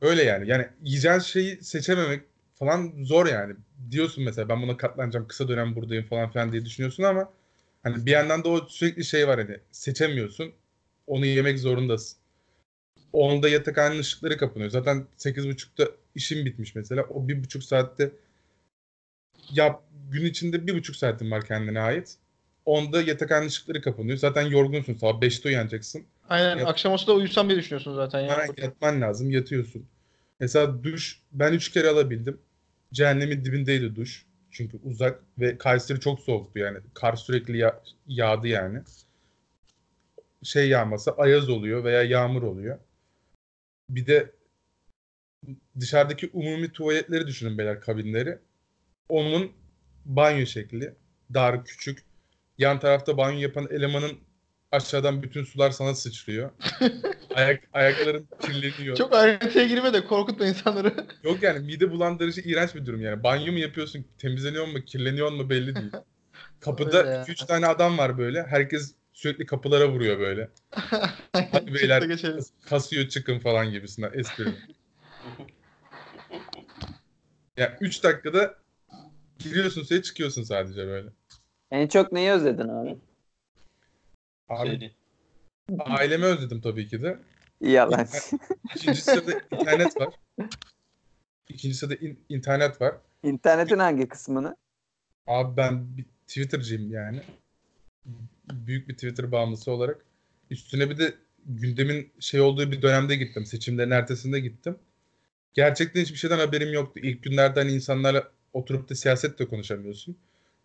Öyle 0.00 0.22
yani. 0.22 0.48
Yani 0.50 0.66
yiyeceğin 0.82 1.18
şeyi 1.18 1.64
seçememek 1.64 2.22
falan 2.54 2.92
zor 3.02 3.26
yani. 3.26 3.54
Diyorsun 3.90 4.24
mesela 4.24 4.48
ben 4.48 4.62
buna 4.62 4.76
katlanacağım, 4.76 5.26
kısa 5.28 5.48
dönem 5.48 5.76
buradayım 5.76 6.04
falan 6.04 6.30
filan 6.30 6.52
diye 6.52 6.64
düşünüyorsun 6.64 7.02
ama 7.02 7.30
hani 7.82 8.06
bir 8.06 8.10
yandan 8.10 8.44
da 8.44 8.48
o 8.48 8.66
sürekli 8.68 9.04
şey 9.04 9.28
var 9.28 9.40
hani 9.40 9.58
seçemiyorsun. 9.70 10.52
Onu 11.06 11.26
yemek 11.26 11.58
zorundasın. 11.58 12.17
Onda 13.12 13.48
yatakhanenin 13.48 14.00
ışıkları 14.00 14.36
kapanıyor. 14.36 14.70
Zaten 14.70 15.06
8.30'da 15.18 15.90
işim 16.14 16.46
bitmiş 16.46 16.74
mesela. 16.74 17.02
O 17.02 17.28
bir 17.28 17.44
buçuk 17.44 17.64
saatte 17.64 18.10
ya 19.50 19.80
gün 20.10 20.24
içinde 20.24 20.66
bir 20.66 20.74
buçuk 20.74 20.96
saatin 20.96 21.30
var 21.30 21.44
kendine 21.44 21.80
ait. 21.80 22.16
Onda 22.64 23.02
yatakhanenin 23.02 23.48
ışıkları 23.48 23.82
kapanıyor. 23.82 24.18
Zaten 24.18 24.42
yorgunsun. 24.42 24.94
Sabah 24.94 25.20
5'te 25.20 25.48
uyanacaksın. 25.48 26.04
Aynen 26.28 26.56
Yat- 26.58 26.68
akşam 26.68 26.92
olsa 26.92 27.06
da 27.06 27.14
uyusam 27.14 27.48
diye 27.48 27.58
düşünüyorsun 27.58 27.94
zaten 27.94 28.20
ya. 28.20 28.32
Hemen 28.32 28.54
yatman 28.56 29.00
lazım. 29.00 29.30
Yatıyorsun. 29.30 29.86
Mesela 30.40 30.84
duş 30.84 31.20
ben 31.32 31.52
üç 31.52 31.72
kere 31.72 31.88
alabildim. 31.88 32.40
Cehennemin 32.92 33.44
dibindeydi 33.44 33.96
duş. 33.96 34.26
Çünkü 34.50 34.78
uzak 34.84 35.20
ve 35.38 35.58
Kayseri 35.58 36.00
çok 36.00 36.20
soğuktu 36.20 36.58
yani. 36.58 36.78
Kar 36.94 37.16
sürekli 37.16 37.58
ya- 37.58 37.80
yağdı 38.06 38.48
yani. 38.48 38.80
Şey 40.42 40.68
yağmasa 40.68 41.10
ayaz 41.12 41.48
oluyor 41.48 41.84
veya 41.84 42.02
yağmur 42.02 42.42
oluyor. 42.42 42.78
Bir 43.90 44.06
de 44.06 44.32
dışarıdaki 45.80 46.30
umumi 46.32 46.72
tuvaletleri 46.72 47.26
düşünün 47.26 47.58
beyler 47.58 47.80
kabinleri. 47.80 48.38
Onun 49.08 49.52
banyo 50.04 50.46
şekli. 50.46 50.94
Dar, 51.34 51.64
küçük. 51.64 52.04
Yan 52.58 52.80
tarafta 52.80 53.16
banyo 53.16 53.38
yapan 53.38 53.68
elemanın 53.70 54.18
aşağıdan 54.72 55.22
bütün 55.22 55.44
sular 55.44 55.70
sana 55.70 55.94
sıçrıyor. 55.94 56.50
Ayak, 57.34 57.64
ayakların 57.72 58.28
kirleniyor. 58.40 58.96
Çok 58.96 59.14
ayrıntıya 59.14 59.66
girme 59.66 59.92
de 59.92 60.04
korkutma 60.04 60.46
insanları. 60.46 60.94
Yok 61.22 61.42
yani 61.42 61.58
mide 61.58 61.90
bulandırıcı 61.90 62.40
iğrenç 62.40 62.74
bir 62.74 62.86
durum 62.86 63.02
yani. 63.02 63.22
Banyo 63.22 63.52
mu 63.52 63.58
yapıyorsun, 63.58 64.06
temizleniyor 64.18 64.66
mu, 64.66 64.84
kirleniyor 64.84 65.32
mu 65.32 65.50
belli 65.50 65.74
değil. 65.76 65.92
Kapıda 66.60 67.10
ya. 67.10 67.22
2-3 67.22 67.46
tane 67.46 67.66
adam 67.66 67.98
var 67.98 68.18
böyle. 68.18 68.42
Herkes 68.42 68.94
sürekli 69.18 69.46
kapılara 69.46 69.88
vuruyor 69.88 70.18
böyle. 70.18 70.50
Hadi 71.32 71.74
beyler 71.74 72.04
kasıyor 72.66 73.08
çıkın 73.08 73.38
falan 73.38 73.70
gibisinden 73.70 74.18
espri. 74.18 74.54
ya 77.56 77.78
3 77.80 78.04
dakikada 78.04 78.58
giriyorsun 79.38 79.82
suya 79.82 80.02
çıkıyorsun 80.02 80.42
sadece 80.42 80.86
böyle. 80.86 81.08
En 81.70 81.86
çok 81.88 82.12
neyi 82.12 82.30
özledin 82.30 82.68
abi? 82.68 82.98
Abi 84.48 84.68
Söyle. 84.68 84.92
ailemi 85.78 86.24
özledim 86.24 86.60
tabii 86.60 86.88
ki 86.88 87.02
de. 87.02 87.18
Yalan. 87.60 88.06
İkincisi 88.76 89.26
de 89.26 89.40
internet 89.52 90.00
var. 90.00 90.14
İkincisi 91.48 91.90
de 91.90 91.96
in- 91.96 92.24
internet 92.28 92.80
var. 92.80 92.94
İnternetin 93.22 93.78
hangi 93.78 94.08
kısmını? 94.08 94.56
Abi 95.26 95.56
ben 95.56 95.96
bir 95.96 96.04
Twitter'cıyım 96.26 96.92
yani. 96.92 97.22
Büyük 98.52 98.88
bir 98.88 98.94
Twitter 98.94 99.32
bağımlısı 99.32 99.72
olarak. 99.72 100.04
Üstüne 100.50 100.90
bir 100.90 100.98
de 100.98 101.14
gündemin 101.46 102.12
şey 102.20 102.40
olduğu 102.40 102.72
bir 102.72 102.82
dönemde 102.82 103.16
gittim. 103.16 103.46
Seçimlerin 103.46 103.90
ertesinde 103.90 104.40
gittim. 104.40 104.76
Gerçekten 105.54 106.00
hiçbir 106.00 106.16
şeyden 106.16 106.38
haberim 106.38 106.72
yoktu. 106.72 107.00
İlk 107.02 107.22
günlerden 107.22 107.68
insanlarla 107.68 108.28
oturup 108.52 108.88
da 108.88 108.94
siyaset 108.94 109.38
de 109.38 109.46
konuşamıyorsun. 109.48 110.16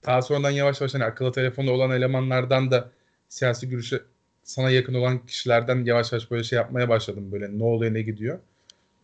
Daha 0.06 0.22
sonradan 0.22 0.50
yavaş 0.52 0.82
yavaş 0.82 0.94
hani 0.94 1.04
akıllı 1.04 1.32
telefonu 1.32 1.72
olan 1.72 1.92
elemanlardan 1.92 2.72
da 2.72 2.92
siyasi 3.30 3.70
görüşe 3.70 4.02
sana 4.44 4.70
yakın 4.70 4.94
olan 4.94 5.26
kişilerden 5.26 5.86
yavaş 5.86 6.12
yavaş 6.12 6.32
böyle 6.32 6.44
şey 6.44 6.58
yapmaya 6.58 6.90
başladım. 6.90 7.32
Böyle 7.32 7.60
ne 7.60 7.64
oluyor 7.64 7.94
ne 7.94 8.02
gidiyor. 8.02 8.40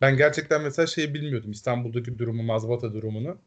Ben 0.02 0.18
gerçekten 0.18 0.62
mesela 0.62 0.88
şeyi 0.88 1.14
bilmiyordum. 1.14 1.52
İstanbul'daki 1.52 2.20
durumu, 2.20 2.44
mazbata 2.44 2.94
durumunu 2.94 3.38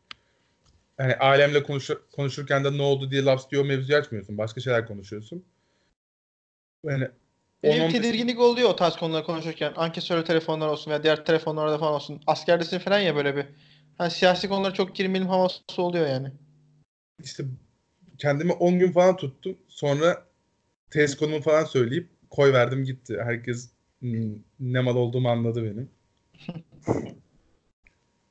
hani 1.03 1.15
ailemle 1.15 1.62
konuşur, 1.62 1.97
konuşurken 2.12 2.65
de 2.65 2.79
ne 2.79 2.83
oldu 2.83 3.11
diye 3.11 3.25
laf 3.25 3.51
diyor 3.51 3.65
mevzuyu 3.65 3.99
açmıyorsun. 3.99 4.38
Başka 4.38 4.61
şeyler 4.61 4.87
konuşuyorsun. 4.87 5.45
Yani 6.85 7.09
Benim 7.62 7.83
10-15 7.83 7.93
tedirginlik 7.93 8.41
oluyor 8.41 8.71
o 8.71 8.77
tarz 8.77 8.97
konuları 8.97 9.25
konuşurken. 9.25 9.73
Ankesörlü 9.77 10.25
telefonlar 10.25 10.69
olsun 10.69 10.91
veya 10.91 11.03
diğer 11.03 11.25
telefonlarda 11.25 11.79
falan 11.79 11.95
olsun. 11.95 12.21
Askerdesin 12.27 12.79
falan 12.79 12.99
ya 12.99 13.17
böyle 13.17 13.37
bir. 13.37 13.47
Hani 13.99 14.11
siyasi 14.11 14.49
konulara 14.49 14.75
çok 14.75 14.97
girmeyelim 14.97 15.29
havası 15.29 15.62
oluyor 15.79 16.07
yani. 16.07 16.33
işte 17.25 17.45
kendimi 18.19 18.53
10 18.53 18.79
gün 18.79 18.93
falan 18.93 19.17
tuttum. 19.17 19.57
Sonra 19.69 20.27
test 20.91 21.19
konumu 21.19 21.41
falan 21.41 21.65
söyleyip 21.65 22.09
koy 22.31 22.53
verdim 22.53 22.85
gitti. 22.85 23.19
Herkes 23.25 23.71
hmm, 24.01 24.35
ne 24.61 24.81
mal 24.81 24.97
olduğumu 24.97 25.29
anladı 25.29 25.65
benim. 25.65 25.91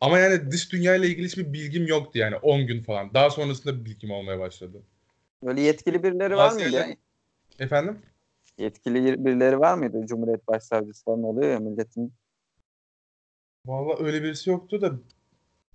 Ama 0.01 0.19
yani 0.19 0.51
dış 0.51 0.71
dünya 0.71 0.95
ile 0.95 1.07
ilgili 1.07 1.25
hiçbir 1.25 1.53
bilgim 1.53 1.87
yoktu 1.87 2.19
yani 2.19 2.35
10 2.35 2.67
gün 2.67 2.83
falan. 2.83 3.13
Daha 3.13 3.29
sonrasında 3.29 3.85
bilgim 3.85 4.11
olmaya 4.11 4.39
başladı. 4.39 4.83
Böyle 5.43 5.61
yetkili 5.61 6.03
birileri 6.03 6.35
var 6.35 6.51
mıydı? 6.51 6.85
Efendim? 7.59 8.01
Yetkili 8.57 9.25
birileri 9.25 9.59
var 9.59 9.77
mıydı? 9.77 10.05
Cumhuriyet 10.05 10.47
Başsavcısı 10.47 11.03
falan 11.03 11.23
oluyor 11.23 11.51
ya 11.51 11.59
milletin. 11.59 12.13
Vallahi 13.65 14.03
öyle 14.03 14.23
birisi 14.23 14.49
yoktu 14.49 14.81
da 14.81 14.91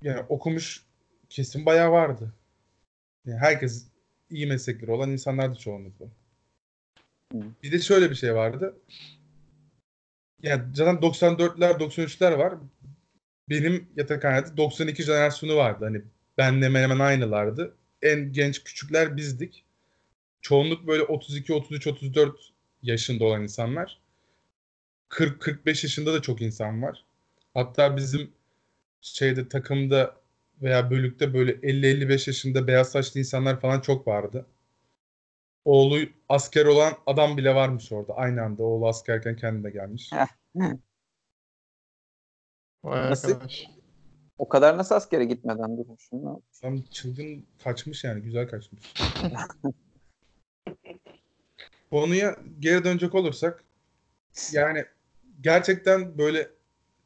yani 0.02 0.20
okumuş 0.28 0.86
kesim 1.28 1.66
bayağı 1.66 1.92
vardı. 1.92 2.32
Yani 3.24 3.38
herkes 3.38 3.86
iyi 4.30 4.46
meslekleri 4.46 4.90
olan 4.90 5.10
insanlardı 5.10 5.58
çoğunlukla. 5.58 6.06
Hı. 7.32 7.38
Bir 7.62 7.72
de 7.72 7.78
şöyle 7.78 8.10
bir 8.10 8.14
şey 8.14 8.34
vardı. 8.34 8.76
yani 10.42 10.62
zaten 10.74 10.94
94'ler 10.94 11.78
93'ler 11.78 12.38
var. 12.38 12.54
Benim 13.50 13.88
yatakhanede 13.96 14.56
92 14.56 15.02
jenerasyonu 15.02 15.56
vardı. 15.56 15.84
Hani 15.84 16.02
benle 16.38 16.64
hemen 16.64 16.82
hemen 16.82 16.98
aynılardı. 16.98 17.76
En 18.02 18.32
genç 18.32 18.64
küçükler 18.64 19.16
bizdik. 19.16 19.64
Çoğunluk 20.40 20.86
böyle 20.86 21.02
32, 21.02 21.54
33, 21.54 21.86
34 21.86 22.52
yaşında 22.82 23.24
olan 23.24 23.42
insanlar. 23.42 24.00
40-45 25.10 25.68
yaşında 25.68 26.14
da 26.14 26.22
çok 26.22 26.42
insan 26.42 26.82
var. 26.82 27.04
Hatta 27.54 27.96
bizim 27.96 28.30
şeyde 29.00 29.48
takımda 29.48 30.16
veya 30.62 30.90
bölükte 30.90 31.34
böyle 31.34 31.52
50-55 31.52 32.30
yaşında 32.30 32.66
beyaz 32.66 32.90
saçlı 32.92 33.20
insanlar 33.20 33.60
falan 33.60 33.80
çok 33.80 34.06
vardı. 34.06 34.46
Oğlu 35.64 35.98
asker 36.28 36.66
olan 36.66 36.92
adam 37.06 37.36
bile 37.36 37.54
varmış 37.54 37.92
orada. 37.92 38.14
Aynı 38.14 38.42
anda 38.42 38.62
oğlu 38.62 38.88
askerken 38.88 39.36
kendi 39.36 39.64
de 39.64 39.70
gelmiş. 39.70 40.10
Vay 42.86 43.10
Nasıl? 43.10 43.32
arkadaş. 43.32 43.66
O 44.38 44.48
kadar 44.48 44.78
nasıl 44.78 44.94
askere 44.94 45.24
gitmeden 45.24 45.76
durmuş? 45.76 46.12
Ne? 46.12 46.30
Tam 46.62 46.82
çılgın 46.82 47.46
kaçmış 47.64 48.04
yani. 48.04 48.22
Güzel 48.22 48.48
kaçmış. 48.48 48.94
Konuya 51.90 52.36
geri 52.60 52.84
dönecek 52.84 53.14
olursak 53.14 53.64
yani 54.52 54.84
gerçekten 55.40 56.18
böyle 56.18 56.50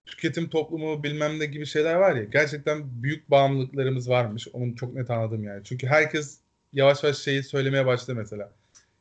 tüketim 0.07 0.49
toplumu 0.49 1.03
bilmem 1.03 1.39
ne 1.39 1.47
gibi 1.47 1.67
şeyler 1.67 1.95
var 1.95 2.17
ya 2.17 2.25
gerçekten 2.25 3.03
büyük 3.03 3.31
bağımlılıklarımız 3.31 4.09
varmış. 4.11 4.49
Onu 4.53 4.77
çok 4.77 4.95
net 4.95 5.11
anladım 5.11 5.45
yani. 5.45 5.65
Çünkü 5.65 5.87
herkes 5.87 6.39
yavaş 6.73 7.03
yavaş 7.05 7.19
şeyi 7.19 7.43
söylemeye 7.43 7.87
başladı 7.87 8.17
mesela. 8.17 8.53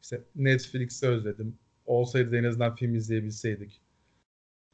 İşte 0.02 0.22
Netflix'i 0.36 1.08
özledim. 1.08 1.58
Olsaydı 1.86 2.38
en 2.38 2.44
azından 2.44 2.76
film 2.76 2.96
izleyebilseydik. 2.96 3.82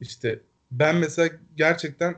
İşte 0.00 0.40
ben 0.70 0.96
mesela 0.96 1.30
gerçekten 1.56 2.16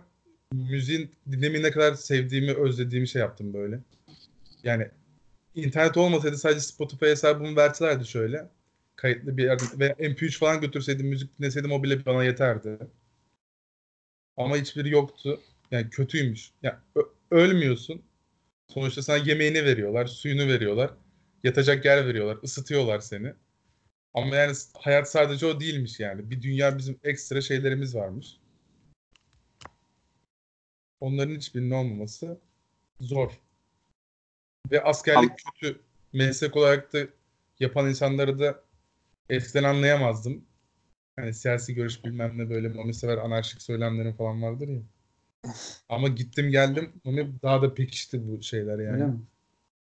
müziğin 0.53 1.11
dinlemeyi 1.31 1.65
ne 1.65 1.71
kadar 1.71 1.95
sevdiğimi, 1.95 2.53
özlediğimi 2.53 3.09
şey 3.09 3.21
yaptım 3.21 3.55
böyle. 3.55 3.81
Yani 4.63 4.89
internet 5.55 5.97
olmasaydı 5.97 6.39
sadece 6.39 6.61
Spotify 6.61 7.07
hesabımı 7.07 7.57
verselerdi 7.57 8.07
şöyle. 8.07 8.49
Kayıtlı 8.97 9.37
bir 9.37 9.45
yerde 9.45 9.65
ve 9.79 9.95
MP3 9.99 10.39
falan 10.39 10.61
götürseydim, 10.61 11.07
müzik 11.07 11.39
dinleseydim 11.39 11.73
o 11.73 11.83
bile 11.83 12.07
bana 12.07 12.25
yeterdi. 12.25 12.79
Ama 14.37 14.57
hiçbiri 14.57 14.91
yoktu. 14.91 15.41
Yani 15.71 15.91
kötüymüş. 15.91 16.51
Yani 16.63 16.77
ölmüyorsun. 17.31 18.03
Sonuçta 18.69 19.03
sana 19.03 19.17
yemeğini 19.17 19.65
veriyorlar, 19.65 20.07
suyunu 20.07 20.49
veriyorlar. 20.49 20.91
Yatacak 21.45 21.85
yer 21.85 22.07
veriyorlar, 22.07 22.39
ısıtıyorlar 22.45 23.01
seni. 23.01 23.33
Ama 24.15 24.37
yani 24.37 24.57
hayat 24.75 25.11
sadece 25.11 25.47
o 25.47 25.61
değilmiş 25.61 26.01
yani. 26.01 26.31
Bir 26.31 26.43
dünya 26.43 26.79
bizim 26.79 26.99
ekstra 27.05 27.41
şeylerimiz 27.41 27.95
varmış. 27.95 28.37
Onların 31.01 31.35
hiçbirinin 31.35 31.71
olmaması 31.71 32.39
zor. 33.01 33.41
Ve 34.71 34.85
askerlik 34.85 35.33
kötü. 35.45 35.81
Meslek 36.13 36.57
olarak 36.57 36.93
da 36.93 36.99
yapan 37.61 37.89
insanları 37.89 38.39
da 38.39 38.63
eskiden 39.31 39.65
anlayamazdım. 39.65 40.45
Hani 41.17 41.35
siyasi 41.35 41.75
görüş 41.75 42.05
bilmem 42.05 42.39
ne 42.39 42.51
böyle 42.51 42.69
Mami 42.69 42.95
sever 42.95 43.19
anarşik 43.19 43.63
söylemlerin 43.63 44.13
falan 44.13 44.43
vardır 44.43 44.69
ya. 44.69 44.81
Ama 45.89 46.09
gittim 46.09 46.51
geldim 46.51 46.93
Mami 47.05 47.33
daha 47.43 47.63
da 47.63 47.75
pekişti 47.75 48.29
bu 48.29 48.43
şeyler 48.43 48.79
yani. 48.79 48.93
Öyle 48.93 49.07
mi? 49.07 49.21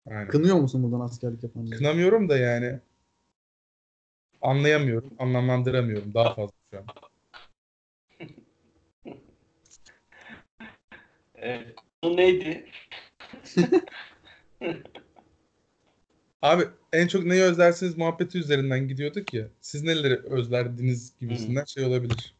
Aynen. 0.06 0.28
Kınıyor 0.28 0.56
musun 0.56 0.82
buradan 0.82 1.00
askerlik 1.00 1.42
yapanları? 1.42 1.78
Kınamıyorum 1.78 2.28
da 2.28 2.38
yani 2.38 2.80
anlayamıyorum, 4.42 5.10
anlamlandıramıyorum 5.18 6.14
daha 6.14 6.34
fazla 6.34 6.54
şu 6.72 6.78
an. 6.78 6.84
Evet. 11.38 11.74
Konu 12.02 12.16
neydi? 12.16 12.66
Abi 16.42 16.64
en 16.92 17.08
çok 17.08 17.24
neyi 17.24 17.42
özlersiniz 17.42 17.98
muhabbeti 17.98 18.38
üzerinden 18.38 18.88
gidiyorduk 18.88 19.34
ya. 19.34 19.48
Siz 19.60 19.82
neleri 19.82 20.14
özlerdiniz 20.16 21.18
gibisinden 21.20 21.64
şey 21.64 21.84
olabilir. 21.84 22.36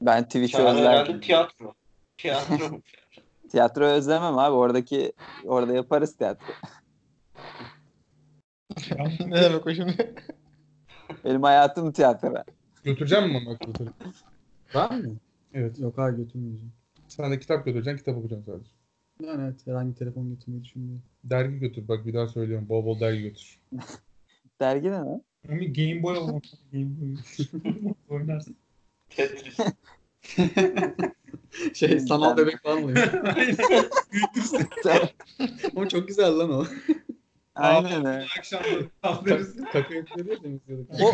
Ben 0.00 0.24
Twitch'i 0.24 0.52
Çağrı 0.52 0.62
herhalde 0.62 0.80
özlerdim. 0.80 1.20
tiyatro. 1.20 1.74
Tiyatro. 2.18 2.80
Tiyatro 3.50 3.84
özlemem 3.84 4.38
abi. 4.38 4.54
Oradaki 4.54 5.12
orada 5.44 5.74
yaparız 5.74 6.16
tiyatro. 6.16 6.52
Ne 9.26 9.42
demek 9.42 9.66
o 9.66 9.74
şimdi? 9.74 10.14
Benim 11.24 11.42
hayatım 11.42 11.92
tiyatro. 11.92 12.34
Götüreceğim 12.84 13.28
mi 13.28 13.36
onu 13.36 13.58
götürüp? 13.58 13.94
Ben 14.74 15.00
mi? 15.00 15.16
Evet. 15.54 15.78
Yok 15.78 15.98
hayır 15.98 16.16
götürmeyeceğim. 16.16 16.72
Sen 17.08 17.32
de 17.32 17.38
kitap 17.38 17.64
götüreceksin, 17.64 17.98
kitap 17.98 18.16
okuyacaksın 18.16 18.52
sadece. 18.52 18.70
Yani 19.20 19.42
evet 19.44 19.66
herhangi 19.66 19.94
telefon 19.94 20.30
götürmeyi 20.30 20.64
düşünmüyorum. 20.64 21.02
Dergi 21.24 21.58
götür 21.58 21.88
bak 21.88 22.06
bir 22.06 22.14
daha 22.14 22.28
söylüyorum. 22.28 22.68
Bol 22.68 22.84
bol 22.84 23.00
dergi 23.00 23.22
götür. 23.22 23.60
Dergi 24.60 24.86
ne 24.86 24.96
lan? 24.96 25.22
Ama 25.48 25.58
Game 25.58 26.02
Boy 26.02 26.18
olmak. 26.18 26.44
Game 26.72 26.86
Boy. 27.00 27.16
Oynarsın. 28.08 28.56
Tetris. 29.10 29.58
Şey 31.74 32.00
sanal 32.00 32.36
bebek 32.36 32.62
falan 32.62 32.82
mı? 32.82 32.92
Aynen. 33.36 33.56
Büyütürsün. 34.12 34.68
Ama 35.76 35.88
çok 35.88 36.08
güzel 36.08 36.38
lan 36.38 36.52
o. 36.52 36.64
Aynen 37.56 38.06
öyle. 38.06 38.26
Akşamları 38.38 38.88
tatlıyoruz. 39.02 39.56
Kaka 39.72 39.94
yapıyor 39.94 40.26
diye 40.26 40.38
temizliyorduk. 40.38 40.90
O 41.02 41.12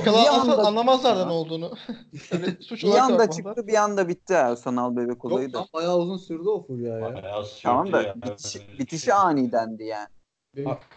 anda- 1.12 1.26
ne 1.26 1.32
olduğunu. 1.32 1.72
Suç 2.60 2.84
Bir 2.84 2.98
anda 2.98 3.30
çıktı 3.30 3.66
bir 3.66 3.74
anda 3.74 4.08
bitti 4.08 4.34
sanal 4.56 4.96
bebek 4.96 5.24
olayı 5.24 5.44
Yok 5.44 5.54
da. 5.54 5.58
lan 5.58 5.66
bayağı 5.74 5.98
uzun 5.98 6.16
sürdü 6.16 6.48
o 6.48 6.66
furya 6.66 6.98
ya. 6.98 7.14
Bayağı 7.14 7.44
sürdü 7.46 7.62
Tamam 7.62 7.92
da 7.92 8.02
ya. 8.02 8.14
bitiş, 8.16 8.78
bitişi 8.78 9.14
anidendi 9.14 9.84
yani. 9.84 10.08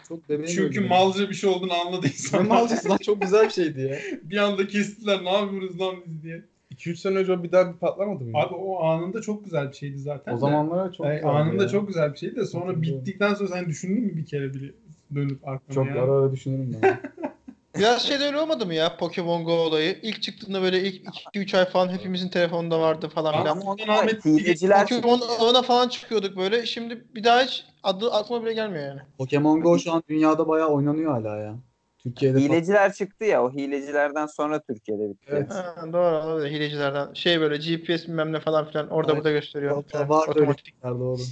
Çok 0.08 0.20
Çünkü 0.28 0.80
malca 0.80 1.28
bir 1.28 1.34
şey 1.34 1.50
olduğunu 1.50 1.72
anladı 1.74 2.06
Ne 2.06 2.10
insanlar. 2.10 2.44
malcası 2.44 2.88
lan 2.88 2.96
çok 2.96 3.22
güzel 3.22 3.44
bir 3.44 3.50
şeydi 3.50 3.80
ya. 3.80 3.98
bir 4.22 4.36
anda 4.36 4.66
kestiler 4.66 5.24
ne 5.24 5.32
yapıyoruz 5.32 5.80
lan 5.80 5.94
biz 6.06 6.22
diye. 6.22 6.42
2-3 6.74 6.96
sene 6.96 7.18
önce 7.18 7.32
o 7.32 7.42
bir 7.42 7.52
daha 7.52 7.72
bir 7.72 7.78
patlamadı 7.78 8.24
mı? 8.24 8.38
Abi 8.38 8.54
o 8.54 8.84
anında 8.84 9.20
çok 9.22 9.44
güzel 9.44 9.68
bir 9.68 9.76
şeydi 9.76 9.98
zaten. 9.98 10.34
O 10.34 10.38
zamanlar 10.38 10.92
çok 10.92 11.06
Yani 11.06 11.22
anında 11.22 11.62
ya. 11.62 11.68
çok 11.68 11.88
güzel 11.88 12.12
bir 12.12 12.18
şeydi 12.18 12.36
de 12.36 12.46
sonra 12.46 12.82
bittikten 12.82 13.34
sonra 13.34 13.48
sen 13.48 13.66
düşündün 13.66 14.02
mü 14.04 14.16
bir 14.16 14.26
kere 14.26 14.54
bile 14.54 14.72
dönüp 15.14 15.48
arkana 15.48 15.74
Çok 15.74 15.86
ya? 15.86 16.02
ara 16.02 16.12
ara 16.12 16.32
düşünürüm 16.32 16.76
ben. 16.82 16.98
Biraz 17.78 18.02
şey 18.02 18.20
de 18.20 18.24
öyle 18.24 18.38
olmadı 18.38 18.66
mı 18.66 18.74
ya 18.74 18.96
Pokemon 18.96 19.44
Go 19.44 19.52
olayı? 19.52 19.98
İlk 20.02 20.22
çıktığında 20.22 20.62
böyle 20.62 20.80
ilk 20.82 21.06
2-3 21.34 21.54
ay 21.58 21.64
falan 21.64 21.88
hepimizin 21.88 22.28
telefonunda 22.28 22.80
vardı 22.80 23.08
falan 23.08 23.32
filan. 23.42 23.56
Ama 23.60 23.70
Ondan 23.72 23.88
Ahmet- 23.88 24.24
hileciler 24.24 24.80
Pokemon 24.80 25.20
ağına 25.40 25.62
falan 25.62 25.88
çıkıyorduk 25.88 26.36
böyle. 26.36 26.66
Şimdi 26.66 27.04
bir 27.14 27.24
daha 27.24 27.42
hiç 27.42 27.64
adı 27.82 28.10
aklıma 28.12 28.42
bile 28.44 28.52
gelmiyor 28.52 28.84
yani. 28.84 29.00
Pokemon 29.18 29.60
Go 29.60 29.78
şu 29.78 29.92
an 29.92 30.02
dünyada 30.08 30.48
bayağı 30.48 30.68
oynanıyor 30.68 31.12
hala 31.12 31.36
ya. 31.36 31.54
Türkiye'de 31.98 32.38
falan. 32.38 32.48
hileciler 32.48 32.92
çıktı 32.92 33.24
ya 33.24 33.44
o 33.44 33.52
hilecilerden 33.52 34.26
sonra 34.26 34.60
Türkiye'de 34.62 35.10
bitti. 35.10 35.26
Evet. 35.28 35.50
Ha, 35.50 35.74
doğru 35.92 36.16
olabilir 36.26 36.50
hilecilerden. 36.50 37.14
Şey 37.14 37.40
böyle 37.40 37.56
GPS 37.56 38.08
bilmem 38.08 38.32
ne 38.32 38.40
falan 38.40 38.68
filan 38.70 38.88
orada 38.88 39.08
Aynen. 39.12 39.16
burada 39.24 39.32
gösteriyor. 39.32 39.76
Var 39.94 40.28
böyle 40.28 40.40
Otomatik 40.40 40.74
şeyler 40.82 40.98
doğru. 41.00 41.22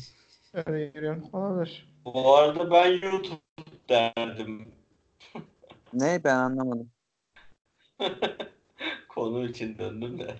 öyle 0.55 0.87
giriyor. 0.87 1.17
Olabilir. 1.33 1.94
Bu 2.05 2.37
arada 2.37 2.71
ben 2.71 2.87
YouTube 2.87 3.41
derdim. 3.89 4.69
Ne 5.93 6.25
ben 6.25 6.37
anlamadım. 6.37 6.91
Konu 9.09 9.49
için 9.49 9.79
döndüm 9.79 10.19
de. 10.19 10.35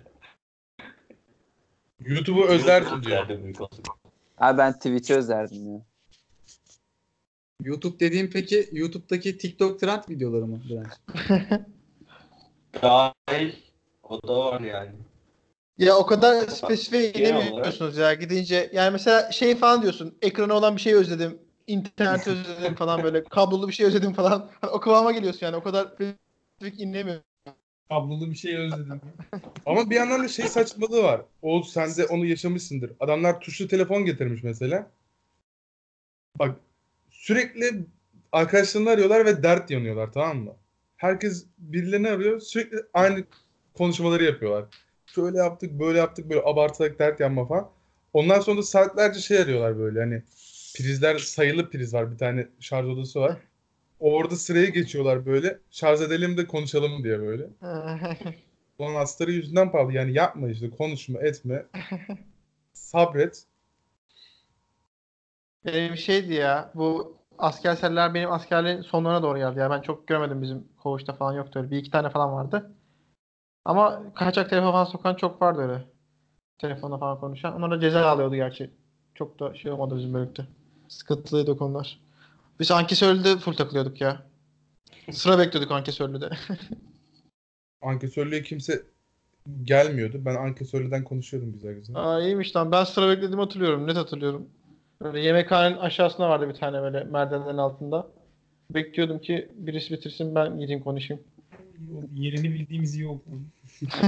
YouTube'u 2.01 2.45
özlerdim 2.45 3.03
diyor. 3.03 3.29
Abi 4.39 4.59
ben 4.59 4.73
Twitch'i 4.73 5.15
özlerdim 5.15 5.73
ya. 5.75 5.81
YouTube 7.63 8.01
dediğim 8.01 8.31
peki 8.31 8.69
YouTube'daki 8.73 9.39
TikTok 9.39 9.81
trend 9.81 10.03
videoları 10.09 10.47
mı? 10.47 10.61
Dahil. 12.83 13.53
O 14.03 14.29
da 14.29 14.37
var 14.37 14.61
yani. 14.61 14.91
Ya 15.79 15.97
o 15.97 16.07
kadar 16.07 16.49
spesifiye 16.49 17.13
inemiyorsunuz 17.13 17.97
ya 17.97 18.15
gidince. 18.15 18.71
Yani 18.73 18.93
mesela 18.93 19.33
şey 19.33 19.57
falan 19.57 19.83
diyorsun. 19.83 20.19
Ekrana 20.23 20.55
olan 20.55 20.77
bir 20.77 20.81
şey 20.81 20.95
özledim. 20.95 21.39
İnternet 21.67 22.29
özledim 22.29 22.75
falan 22.75 23.03
böyle. 23.03 23.25
Kablolu 23.25 23.69
bir 23.69 23.73
şey 23.73 23.87
özledim 23.87 24.13
falan. 24.13 24.51
Hani 24.61 24.71
o 24.71 24.81
kıvama 24.81 25.13
geliyorsun 25.13 25.47
yani. 25.47 25.57
O 25.57 25.63
kadar 25.63 25.87
spesifik 25.87 26.81
inlemiyor. 26.81 27.21
Kablolu 27.89 28.31
bir 28.31 28.35
şey 28.37 28.57
özledim. 28.57 29.01
Ama 29.67 29.91
bir 29.91 29.97
yandan 29.97 30.25
da 30.25 30.29
şey 30.29 30.49
saçmalığı 30.49 31.03
var. 31.03 31.23
Oğuz 31.43 31.73
sen 31.73 31.97
de 31.97 32.07
onu 32.07 32.27
yaşamışsındır. 32.27 32.93
Adamlar 33.01 33.41
tuşlu 33.41 33.69
telefon 33.69 34.05
getirmiş 34.05 34.43
mesela. 34.43 34.91
Bak 36.39 36.57
sürekli 37.11 37.87
arkadaşlarını 38.33 38.91
arıyorlar 38.91 39.27
ve 39.27 39.43
dert 39.43 39.71
yanıyorlar 39.71 40.13
tamam 40.13 40.39
mı? 40.39 40.57
Herkes 40.97 41.47
birilerini 41.59 42.09
arıyor. 42.09 42.41
Sürekli 42.41 42.79
aynı 42.95 43.25
konuşmaları 43.75 44.25
yapıyorlar. 44.25 44.65
Şöyle 45.07 45.39
yaptık, 45.39 45.73
böyle 45.81 45.99
yaptık, 45.99 46.31
böyle 46.31 46.41
abartarak 46.45 46.99
dert 46.99 47.21
yanma 47.21 47.47
falan. 47.47 47.71
Ondan 48.13 48.41
sonra 48.41 48.59
da 48.59 48.63
saatlerce 48.63 49.21
şey 49.21 49.39
arıyorlar 49.39 49.79
böyle 49.79 50.01
hani 50.01 50.23
prizler 50.75 51.19
sayılı 51.19 51.71
priz 51.71 51.95
var. 51.95 52.13
Bir 52.13 52.19
tane 52.19 52.49
şarj 52.61 52.87
odası 52.87 53.21
var. 53.21 53.37
Orada 54.01 54.37
sıraya 54.37 54.69
geçiyorlar 54.69 55.27
böyle. 55.27 55.59
Şarj 55.71 56.01
edelim 56.01 56.37
de 56.37 56.47
konuşalım 56.47 57.05
diye 57.05 57.21
böyle. 57.21 57.47
Ulan 58.79 58.95
astarı 58.95 59.33
yüzünden 59.33 59.73
pahalı. 59.73 59.93
Yani 59.93 60.13
yapma 60.13 60.49
işte. 60.49 60.71
Konuşma, 60.71 61.21
etme. 61.21 61.67
Sabret. 62.73 63.45
Benim 65.65 65.97
şeydi 65.97 66.35
ya 66.35 66.71
bu 66.75 67.17
asker 67.39 67.75
seriler 67.75 68.15
benim 68.15 68.33
askerliğin 68.33 68.83
sonlarına 68.83 69.23
doğru 69.23 69.39
geldi 69.39 69.59
ya. 69.59 69.71
Ben 69.71 69.81
çok 69.81 70.09
göremedim 70.09 70.43
bizim 70.43 70.69
koğuşta 70.83 71.13
falan 71.13 71.33
yoktu 71.33 71.59
öyle. 71.59 71.71
Bir 71.71 71.79
iki 71.79 71.91
tane 71.91 72.11
falan 72.11 72.33
vardı. 72.33 72.71
Ama 73.65 74.03
kaçak 74.15 74.51
telefon 74.51 74.73
falan 74.73 74.85
sokan 74.85 75.15
çok 75.15 75.43
vardı 75.43 75.61
öyle. 75.63 75.85
Telefonda 76.59 76.99
falan 76.99 77.21
konuşan. 77.21 77.55
Onlar 77.55 77.71
da 77.71 77.81
ceza 77.81 78.07
alıyordu 78.07 78.35
gerçi. 78.35 78.71
Çok 79.15 79.41
da 79.41 79.55
şey 79.55 79.73
olmadı 79.73 79.97
bizim 79.97 80.15
bölükte. 80.15 80.47
Sıkıntılıydı 80.95 81.51
o 81.51 81.57
konular. 81.57 82.01
Biz 82.61 82.71
ankesörlüde 82.71 83.39
full 83.39 83.53
takılıyorduk 83.53 84.01
ya. 84.01 84.23
Sıra 85.13 85.39
bekliyorduk 85.39 85.71
ankesörlüde. 85.73 86.31
Ankesörlüğe 87.83 88.43
kimse 88.43 88.83
gelmiyordu. 89.63 90.23
Ben 90.25 90.35
ankesörlüden 90.35 91.05
konuşuyordum 91.05 91.53
güzel 91.53 91.75
güzel. 91.75 91.97
Aa 91.97 92.21
iyiymiş 92.21 92.57
lan. 92.57 92.73
Ben 92.73 92.85
sıra 92.85 93.09
beklediğimi 93.09 93.43
hatırlıyorum. 93.43 93.87
Net 93.87 93.97
hatırlıyorum. 93.97 94.49
Böyle 95.03 95.21
yemekhanenin 95.21 95.79
aşağısında 95.79 96.29
vardı 96.29 96.49
bir 96.49 96.55
tane 96.55 96.83
böyle 96.83 97.05
merdivenlerin 97.05 97.59
altında. 97.59 98.09
Bekliyordum 98.71 99.19
ki 99.19 99.49
birisi 99.55 99.95
bitirsin 99.95 100.35
ben 100.35 100.59
gideyim 100.59 100.83
konuşayım. 100.83 101.23
Yerini 102.15 102.55
bildiğimiz 102.55 102.95
iyi 102.95 103.07
oldu. 103.07 103.23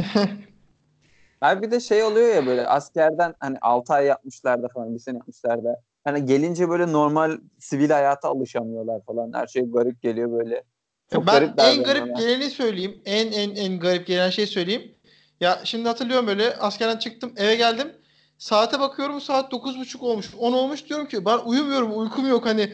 Abi 1.41 1.67
bir 1.67 1.71
de 1.71 1.81
şey 1.81 2.03
oluyor 2.03 2.35
ya 2.35 2.47
böyle 2.47 2.67
askerden 2.67 3.35
hani 3.41 3.59
6 3.61 3.95
ay 3.95 4.07
yapmışlar 4.07 4.63
da 4.63 4.69
falan 4.69 4.95
bir 4.95 4.99
sene 4.99 5.17
yapmışlar 5.17 5.65
da. 5.65 5.83
Hani 6.07 6.27
gelince 6.27 6.69
böyle 6.69 6.93
normal 6.93 7.39
sivil 7.59 7.91
hayata 7.91 8.29
alışamıyorlar 8.29 9.01
falan. 9.07 9.33
Her 9.33 9.47
şey 9.47 9.63
garip 9.63 10.03
geliyor 10.03 10.33
böyle. 10.33 10.63
Çok 11.13 11.27
ben 11.27 11.33
garip 11.33 11.61
en 11.61 11.83
garip 11.83 12.17
geleni 12.17 12.51
söyleyeyim. 12.51 13.01
En 13.05 13.33
en 13.33 13.55
en 13.55 13.79
garip 13.79 14.07
gelen 14.07 14.31
şey 14.31 14.47
söyleyeyim. 14.47 14.95
Ya 15.41 15.61
şimdi 15.65 15.89
hatırlıyorum 15.89 16.27
böyle 16.27 16.57
askerden 16.57 16.97
çıktım 16.97 17.33
eve 17.37 17.57
geldim. 17.57 17.93
Saate 18.39 18.81
bakıyorum 18.81 19.21
saat 19.21 19.53
9.30 19.53 19.99
olmuş. 19.99 20.35
10 20.39 20.53
olmuş 20.53 20.89
diyorum 20.89 21.07
ki 21.07 21.25
ben 21.25 21.39
uyumuyorum 21.39 21.99
uykum 21.99 22.29
yok 22.29 22.47
hani. 22.47 22.73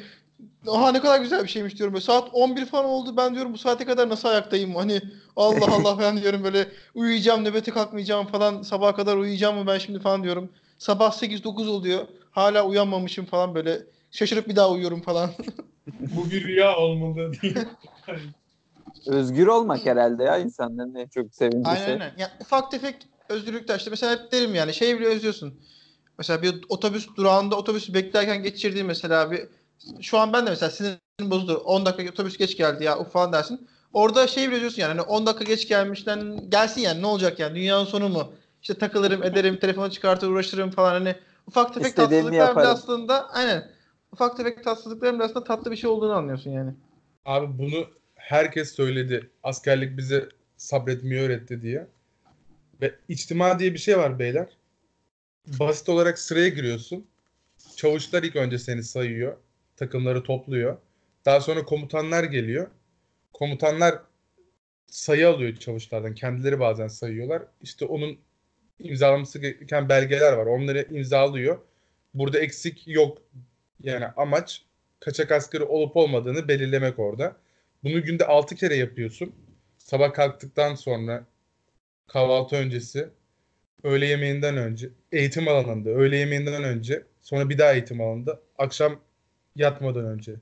Aha 0.68 0.92
ne 0.92 1.00
kadar 1.00 1.20
güzel 1.20 1.42
bir 1.42 1.48
şeymiş 1.48 1.76
diyorum. 1.76 1.94
Böyle 1.94 2.04
saat 2.04 2.28
11 2.32 2.66
falan 2.66 2.84
oldu 2.84 3.16
ben 3.16 3.34
diyorum 3.34 3.52
bu 3.52 3.58
saate 3.58 3.84
kadar 3.84 4.08
nasıl 4.08 4.28
ayaktayım 4.28 4.74
hani 4.74 5.00
Allah 5.36 5.74
Allah 5.74 5.98
ben 5.98 6.22
diyorum 6.22 6.44
böyle 6.44 6.66
uyuyacağım 6.94 7.44
nöbete 7.44 7.70
kalkmayacağım 7.70 8.26
falan 8.26 8.62
sabaha 8.62 8.94
kadar 8.94 9.16
uyuyacağım 9.16 9.58
mı 9.58 9.66
ben 9.66 9.78
şimdi 9.78 9.98
falan 10.00 10.22
diyorum. 10.22 10.50
Sabah 10.78 11.12
8-9 11.12 11.68
oluyor 11.68 12.08
hala 12.32 12.66
uyanmamışım 12.66 13.24
falan 13.24 13.54
böyle 13.54 13.82
şaşırıp 14.10 14.48
bir 14.48 14.56
daha 14.56 14.70
uyuyorum 14.70 15.00
falan. 15.00 15.30
Bu 15.86 16.30
bir 16.30 16.44
rüya 16.44 16.76
olmalı 16.76 17.32
diye. 17.42 17.54
Özgür 19.06 19.46
olmak 19.46 19.86
herhalde 19.86 20.24
ya 20.24 20.38
insanların 20.38 20.94
en 20.94 21.08
çok 21.08 21.34
sevindiği 21.34 21.66
Aynen 21.66 21.84
şey. 21.84 21.92
aynen. 21.92 22.12
Ya, 22.18 22.30
ufak 22.40 22.70
tefek 22.70 22.96
özgürlükler 23.28 23.78
işte 23.78 23.90
mesela 23.90 24.12
hep 24.12 24.32
derim 24.32 24.54
yani 24.54 24.74
şey 24.74 24.98
bile 24.98 25.06
özlüyorsun. 25.06 25.60
Mesela 26.18 26.42
bir 26.42 26.54
otobüs 26.68 27.08
durağında 27.16 27.56
otobüsü 27.56 27.94
beklerken 27.94 28.42
geçirdiği 28.42 28.84
mesela 28.84 29.30
bir 29.30 29.48
şu 30.00 30.18
an 30.18 30.32
ben 30.32 30.46
de 30.46 30.50
mesela 30.50 30.70
sinirim 30.70 31.00
bozulur. 31.20 31.60
10 31.64 31.86
dakika 31.86 32.10
otobüs 32.10 32.36
geç 32.38 32.56
geldi 32.56 32.84
ya 32.84 32.98
uf 32.98 33.12
falan 33.12 33.32
dersin. 33.32 33.68
Orada 33.92 34.26
şey 34.26 34.46
bile 34.46 34.54
özlüyorsun 34.54 34.82
yani 34.82 34.88
hani 34.88 35.00
10 35.00 35.26
dakika 35.26 35.44
geç 35.44 35.68
gelmişten 35.68 36.50
gelsin 36.50 36.80
yani 36.80 37.02
ne 37.02 37.06
olacak 37.06 37.38
yani 37.38 37.54
dünyanın 37.54 37.84
sonu 37.84 38.08
mu? 38.08 38.32
İşte 38.62 38.74
takılırım 38.74 39.22
ederim 39.22 39.56
telefonu 39.56 39.90
çıkartır 39.90 40.28
uğraşırım 40.28 40.70
falan 40.70 40.92
hani 40.92 41.14
ufak 41.46 41.74
tefek 41.74 41.86
İstediğimi 41.86 42.10
tatsızlıklar 42.10 42.30
bile 42.32 42.36
yaparım. 42.36 42.70
aslında 42.70 43.30
aynen 43.30 43.70
ufak 44.12 44.36
tefek 44.36 44.64
tatsızlıkların 44.64 45.14
bile 45.14 45.24
aslında 45.24 45.44
tatlı 45.44 45.70
bir 45.70 45.76
şey 45.76 45.90
olduğunu 45.90 46.12
anlıyorsun 46.12 46.50
yani. 46.50 46.74
Abi 47.24 47.58
bunu 47.58 47.86
herkes 48.14 48.74
söyledi. 48.74 49.30
Askerlik 49.42 49.98
bize 49.98 50.28
sabretmeyi 50.56 51.20
öğretti 51.20 51.62
diye. 51.62 51.86
Ve 52.80 52.94
içtima 53.08 53.58
diye 53.58 53.74
bir 53.74 53.78
şey 53.78 53.98
var 53.98 54.18
beyler. 54.18 54.46
Basit 55.46 55.88
olarak 55.88 56.18
sıraya 56.18 56.48
giriyorsun. 56.48 57.06
Çavuşlar 57.76 58.22
ilk 58.22 58.36
önce 58.36 58.58
seni 58.58 58.82
sayıyor. 58.82 59.36
Takımları 59.76 60.22
topluyor. 60.22 60.76
Daha 61.24 61.40
sonra 61.40 61.64
komutanlar 61.64 62.24
geliyor. 62.24 62.70
Komutanlar 63.32 63.98
sayı 64.86 65.28
alıyor 65.28 65.56
çavuşlardan. 65.56 66.14
Kendileri 66.14 66.60
bazen 66.60 66.88
sayıyorlar. 66.88 67.42
İşte 67.60 67.84
onun 67.84 68.18
imzalaması 68.84 69.38
gereken 69.38 69.88
belgeler 69.88 70.32
var. 70.32 70.46
Onları 70.46 70.86
imzalıyor. 70.90 71.58
Burada 72.14 72.38
eksik 72.38 72.88
yok. 72.88 73.18
Yani 73.82 74.06
amaç 74.06 74.62
kaçak 75.00 75.32
askeri 75.32 75.62
olup 75.62 75.96
olmadığını 75.96 76.48
belirlemek 76.48 76.98
orada. 76.98 77.36
Bunu 77.84 78.02
günde 78.02 78.26
6 78.26 78.56
kere 78.56 78.76
yapıyorsun. 78.76 79.34
Sabah 79.78 80.12
kalktıktan 80.12 80.74
sonra 80.74 81.24
kahvaltı 82.08 82.56
öncesi, 82.56 83.08
öğle 83.82 84.06
yemeğinden 84.06 84.56
önce, 84.56 84.88
eğitim 85.12 85.48
alanında, 85.48 85.90
öğle 85.90 86.16
yemeğinden 86.16 86.64
önce, 86.64 87.02
sonra 87.20 87.48
bir 87.50 87.58
daha 87.58 87.72
eğitim 87.72 88.00
alanında, 88.00 88.40
akşam 88.58 89.00
yatmadan 89.56 90.06
önce. 90.06 90.34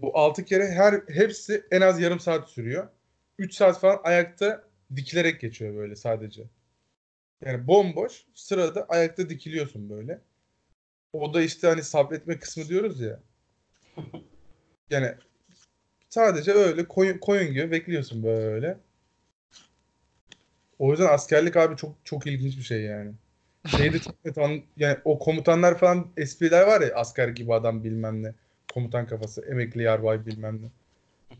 Bu 0.00 0.18
6 0.18 0.44
kere 0.44 0.70
her 0.70 1.00
hepsi 1.08 1.64
en 1.70 1.80
az 1.80 2.00
yarım 2.00 2.20
saat 2.20 2.48
sürüyor. 2.50 2.88
3 3.38 3.54
saat 3.54 3.80
falan 3.80 4.00
ayakta 4.04 4.64
dikilerek 4.96 5.40
geçiyor 5.40 5.76
böyle 5.76 5.96
sadece. 5.96 6.42
Yani 7.44 7.66
bomboş 7.66 8.24
sırada 8.34 8.86
ayakta 8.88 9.28
dikiliyorsun 9.28 9.90
böyle. 9.90 10.20
O 11.12 11.34
da 11.34 11.42
işte 11.42 11.66
hani 11.66 11.82
sabretme 11.82 12.38
kısmı 12.38 12.68
diyoruz 12.68 13.00
ya. 13.00 13.20
Yani 14.90 15.14
sadece 16.08 16.52
öyle 16.52 16.84
koyun, 16.88 17.18
koyun 17.18 17.52
gibi 17.52 17.70
bekliyorsun 17.70 18.22
böyle. 18.22 18.78
O 20.78 20.90
yüzden 20.90 21.06
askerlik 21.06 21.56
abi 21.56 21.76
çok 21.76 21.94
çok 22.04 22.26
ilginç 22.26 22.56
bir 22.56 22.62
şey 22.62 22.82
yani. 22.82 23.12
Şeyde 23.66 23.96
yani 24.76 24.98
o 25.04 25.18
komutanlar 25.18 25.78
falan 25.78 26.08
espriler 26.16 26.66
var 26.66 26.80
ya 26.80 26.94
asker 26.94 27.28
gibi 27.28 27.54
adam 27.54 27.84
bilmem 27.84 28.22
ne. 28.22 28.34
Komutan 28.74 29.06
kafası, 29.06 29.42
emekli 29.50 29.82
yarbay 29.82 30.26
bilmem 30.26 30.62
ne. 30.62 30.66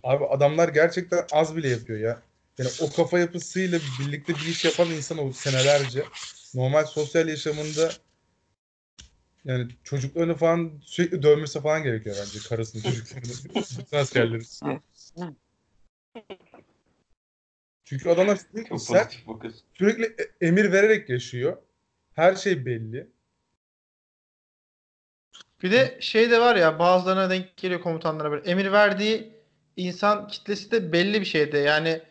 Abi 0.02 0.24
adamlar 0.24 0.68
gerçekten 0.68 1.24
az 1.32 1.56
bile 1.56 1.68
yapıyor 1.68 1.98
ya. 1.98 2.22
Yani 2.58 2.70
o 2.80 2.92
kafa 2.96 3.18
yapısıyla 3.18 3.78
birlikte 4.00 4.34
bir 4.34 4.46
iş 4.46 4.64
yapan 4.64 4.90
insan 4.90 5.18
o 5.18 5.32
senelerce 5.32 6.04
normal 6.54 6.84
sosyal 6.84 7.28
yaşamında 7.28 7.92
yani 9.44 9.68
çocuklarını 9.84 10.34
falan 10.34 10.80
sürekli 10.84 11.22
dövmesi 11.22 11.60
falan 11.60 11.82
gerekiyor 11.82 12.16
bence 12.20 12.48
karısını 12.48 12.82
çocuklarını. 12.82 13.32
Bütün 13.54 13.96
askerlerin. 13.96 14.46
Çünkü 17.84 18.10
adamlar 18.10 18.36
sürekli 18.36 18.78
sert, 18.78 19.16
sürekli 19.74 20.16
emir 20.40 20.72
vererek 20.72 21.08
yaşıyor. 21.08 21.56
Her 22.12 22.36
şey 22.36 22.66
belli. 22.66 23.10
Bir 25.62 25.72
de 25.72 25.98
şey 26.00 26.30
de 26.30 26.40
var 26.40 26.56
ya 26.56 26.78
bazılarına 26.78 27.30
denk 27.30 27.56
geliyor 27.56 27.80
komutanlara 27.80 28.30
böyle 28.30 28.50
emir 28.50 28.72
verdiği 28.72 29.34
insan 29.76 30.28
kitlesi 30.28 30.70
de 30.70 30.92
belli 30.92 31.20
bir 31.20 31.26
şeyde. 31.26 31.58
Yani 31.58 32.02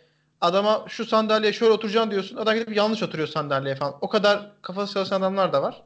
adama 0.43 0.85
şu 0.87 1.05
sandalyeye 1.05 1.53
şöyle 1.53 1.73
oturacaksın 1.73 2.11
diyorsun. 2.11 2.37
Adam 2.37 2.55
gidip 2.55 2.75
yanlış 2.75 3.03
oturuyor 3.03 3.27
sandalyeye 3.27 3.75
falan. 3.75 3.95
O 4.01 4.09
kadar 4.09 4.51
kafası 4.61 4.93
çalışan 4.93 5.21
adamlar 5.21 5.53
da 5.53 5.61
var. 5.61 5.83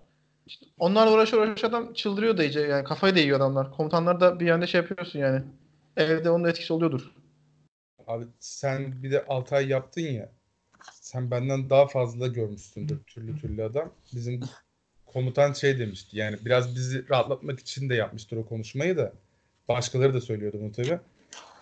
İşte 0.48 0.66
onlarla 0.80 1.12
uğraş 1.12 1.34
uğraş 1.34 1.64
adam 1.64 1.94
çıldırıyor 1.94 2.38
da 2.38 2.44
iyice. 2.44 2.60
Yani 2.60 2.84
kafayı 2.84 3.16
da 3.16 3.20
yiyor 3.20 3.38
adamlar. 3.38 3.72
Komutanlar 3.72 4.20
da 4.20 4.40
bir 4.40 4.46
yanda 4.46 4.68
şey 4.68 4.82
yapıyorsun 4.82 5.20
yani. 5.20 5.44
Evde 5.98 6.30
onun 6.30 6.44
etkisi 6.44 6.74
oluyordur. 6.74 7.12
Abi 8.08 8.26
sen 8.40 9.04
bir 9.04 9.12
de 9.12 9.26
6 9.26 9.56
ay 9.56 9.68
yaptın 9.68 10.02
ya. 10.02 10.30
Sen 10.92 11.32
benden 11.32 11.70
daha 11.70 11.88
fazla 11.88 12.28
görmüşsündür 12.28 13.04
türlü 13.04 13.40
türlü 13.40 13.64
adam. 13.64 13.92
Bizim 14.14 14.40
komutan 15.06 15.54
şey 15.54 15.80
demişti. 15.80 16.18
Yani 16.18 16.38
biraz 16.46 16.76
bizi 16.76 17.10
rahatlatmak 17.10 17.60
için 17.60 17.90
de 17.90 17.96
yapmıştır 17.96 18.38
o 18.38 18.46
konuşmayı 18.46 18.98
da. 18.98 19.14
Başkaları 19.68 20.14
da 20.14 20.22
söylüyordu 20.22 20.58
bunu 20.62 20.72
tabii. 20.72 21.00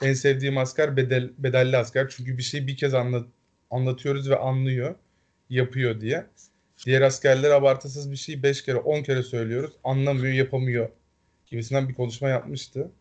En 0.01 0.13
sevdiğim 0.13 0.57
asker 0.57 0.97
bedel, 0.97 1.29
bedelli 1.37 1.77
asker. 1.77 2.09
Çünkü 2.09 2.37
bir 2.37 2.43
şeyi 2.43 2.67
bir 2.67 2.77
kez 2.77 2.93
anlat, 2.93 3.27
anlatıyoruz 3.71 4.29
ve 4.29 4.37
anlıyor. 4.37 4.95
Yapıyor 5.49 6.01
diye. 6.01 6.25
Diğer 6.85 7.01
askerler 7.01 7.51
abartısız 7.51 8.11
bir 8.11 8.15
şeyi 8.15 8.43
5 8.43 8.63
kere 8.63 8.77
10 8.77 9.03
kere 9.03 9.23
söylüyoruz. 9.23 9.71
Anlamıyor, 9.83 10.33
yapamıyor 10.33 10.89
gibisinden 11.45 11.89
bir 11.89 11.93
konuşma 11.93 12.29
yapmıştı. 12.29 12.91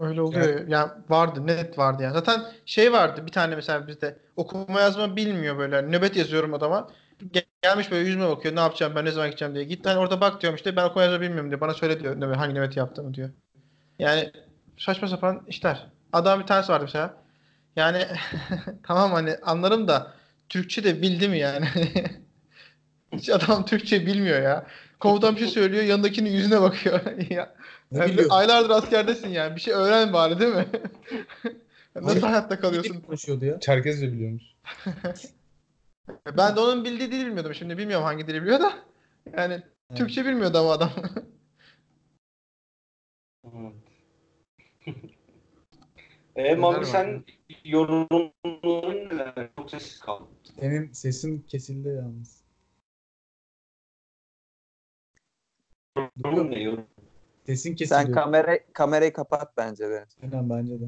Öyle 0.00 0.22
oluyor. 0.22 0.68
Yani 0.68 0.90
vardı, 1.08 1.46
net 1.46 1.78
vardı 1.78 2.02
yani. 2.02 2.12
Zaten 2.12 2.42
şey 2.66 2.92
vardı 2.92 3.26
bir 3.26 3.32
tane 3.32 3.54
mesela 3.56 3.86
bizde 3.88 4.18
okuma 4.36 4.80
yazma 4.80 5.16
bilmiyor 5.16 5.58
böyle. 5.58 5.82
Nöbet 5.82 6.16
yazıyorum 6.16 6.54
adama. 6.54 6.90
Gel- 7.32 7.44
Gelmiş 7.62 7.90
böyle 7.90 8.06
yüzüme 8.06 8.28
bakıyor. 8.28 8.56
Ne 8.56 8.60
yapacağım 8.60 8.92
ben 8.96 9.04
ne 9.04 9.10
zaman 9.10 9.28
gideceğim 9.28 9.54
diye. 9.54 9.64
Git 9.64 9.86
hani 9.86 9.98
orada 9.98 10.20
bak 10.20 10.42
diyorum 10.42 10.56
işte 10.56 10.76
ben 10.76 10.84
okuma 10.84 11.04
yazma 11.04 11.20
bilmiyorum 11.20 11.50
diyor. 11.50 11.60
Bana 11.60 11.74
söyle 11.74 12.00
diyor 12.00 12.20
nöbet, 12.20 12.36
hangi 12.36 12.54
nöbeti 12.54 12.78
yaptığımı 12.78 13.14
diyor. 13.14 13.30
Yani 13.98 14.32
saçma 14.80 15.08
sapan 15.08 15.42
işler. 15.48 15.86
Adam 16.12 16.40
bir 16.40 16.46
tanesi 16.46 16.72
vardı 16.72 16.84
mesela. 16.84 17.16
Yani 17.76 18.06
tamam 18.82 19.12
hani 19.12 19.36
anlarım 19.42 19.88
da 19.88 20.12
Türkçe 20.48 20.84
de 20.84 21.02
bildi 21.02 21.28
mi 21.28 21.38
yani? 21.38 21.68
Hiç 23.12 23.30
adam 23.30 23.64
Türkçe 23.64 24.06
bilmiyor 24.06 24.42
ya. 24.42 24.66
Komutan 25.00 25.34
bir 25.34 25.40
şey 25.40 25.48
söylüyor 25.48 25.84
yanındakinin 25.84 26.30
yüzüne 26.30 26.60
bakıyor. 26.60 27.00
ya, 27.30 27.54
Ne 27.92 27.98
yani 27.98 28.20
aylardır 28.30 28.70
askerdesin 28.70 29.28
yani. 29.28 29.56
Bir 29.56 29.60
şey 29.60 29.74
öğren 29.74 30.12
bari 30.12 30.40
değil 30.40 30.54
mi? 30.54 30.66
Nasıl 31.94 32.08
Hayır. 32.08 32.22
hayatta 32.22 32.60
kalıyorsun? 32.60 33.00
Konuşuyordu 33.00 33.44
ya. 33.44 33.60
Çerkezce 33.60 34.12
biliyormuş. 34.12 34.42
Ben 36.36 36.56
de 36.56 36.60
onun 36.60 36.84
bildiği 36.84 37.12
dili 37.12 37.26
bilmiyordum. 37.26 37.54
Şimdi 37.54 37.78
bilmiyorum 37.78 38.04
hangi 38.04 38.26
dili 38.26 38.42
biliyor 38.42 38.60
da. 38.60 38.72
Yani 39.36 39.62
Türkçe 39.94 40.24
bilmiyordu 40.24 40.58
ama 40.58 40.72
adam. 40.72 40.90
E, 46.36 46.54
Mami 46.54 46.86
sen 46.86 47.24
yorumların 47.64 49.08
neler? 49.08 49.48
Çok 49.56 49.70
sessiz 49.70 50.00
kaldın. 50.00 50.28
Senin 50.60 50.92
sesin 50.92 51.40
kesildi 51.48 51.88
yalnız. 51.88 52.40
Yorum 56.24 56.50
ne 56.50 56.62
yorum? 56.62 56.86
Sesin 57.46 57.74
kesiliyor. 57.74 58.04
Sen 58.06 58.12
kamera 58.12 58.58
kamerayı 58.72 59.12
kapat 59.12 59.56
bence 59.56 59.88
de. 59.90 60.06
Aynen 60.22 60.50
bence 60.50 60.80
de. 60.80 60.84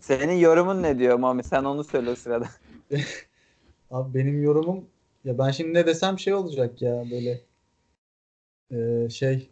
Senin 0.00 0.34
yorumun 0.34 0.82
ne 0.82 0.98
diyor 0.98 1.18
Mami? 1.18 1.44
Sen 1.44 1.64
onu 1.64 1.84
söyle 1.84 2.10
o 2.10 2.14
sırada. 2.14 2.48
Abi 3.90 4.14
benim 4.14 4.42
yorumum 4.42 4.84
ya 5.24 5.38
ben 5.38 5.50
şimdi 5.50 5.74
ne 5.74 5.86
desem 5.86 6.18
şey 6.18 6.34
olacak 6.34 6.82
ya 6.82 7.04
böyle 7.10 7.40
Ee, 8.70 9.08
şey 9.10 9.50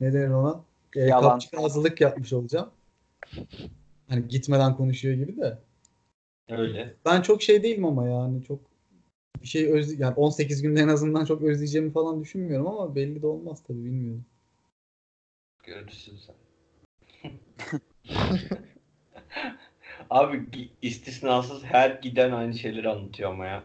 ne 0.00 0.12
denir 0.12 0.30
ona? 0.30 0.64
Ee, 0.96 1.00
Yalan. 1.00 1.22
kapçık 1.22 1.54
ağzılık 1.58 2.00
yapmış 2.00 2.32
olacağım. 2.32 2.70
Hani 4.08 4.28
gitmeden 4.28 4.76
konuşuyor 4.76 5.14
gibi 5.14 5.36
de. 5.36 5.58
Öyle. 6.48 6.94
Ben 7.04 7.22
çok 7.22 7.42
şey 7.42 7.62
değilim 7.62 7.84
ama 7.84 8.08
yani 8.08 8.44
çok 8.44 8.60
bir 9.42 9.48
şey 9.48 9.72
öz 9.72 10.00
yani 10.00 10.14
18 10.14 10.62
günde 10.62 10.80
en 10.80 10.88
azından 10.88 11.24
çok 11.24 11.42
özleyeceğimi 11.42 11.92
falan 11.92 12.20
düşünmüyorum 12.20 12.66
ama 12.66 12.94
belli 12.94 13.22
de 13.22 13.26
olmaz 13.26 13.62
tabii 13.66 13.84
bilmiyorum. 13.84 14.24
Görürsün 15.62 16.16
sen. 16.16 16.34
Abi 20.10 20.70
istisnasız 20.82 21.64
her 21.64 21.90
giden 21.90 22.32
aynı 22.32 22.54
şeyleri 22.54 22.88
anlatıyor 22.88 23.30
ama 23.30 23.46
ya. 23.46 23.64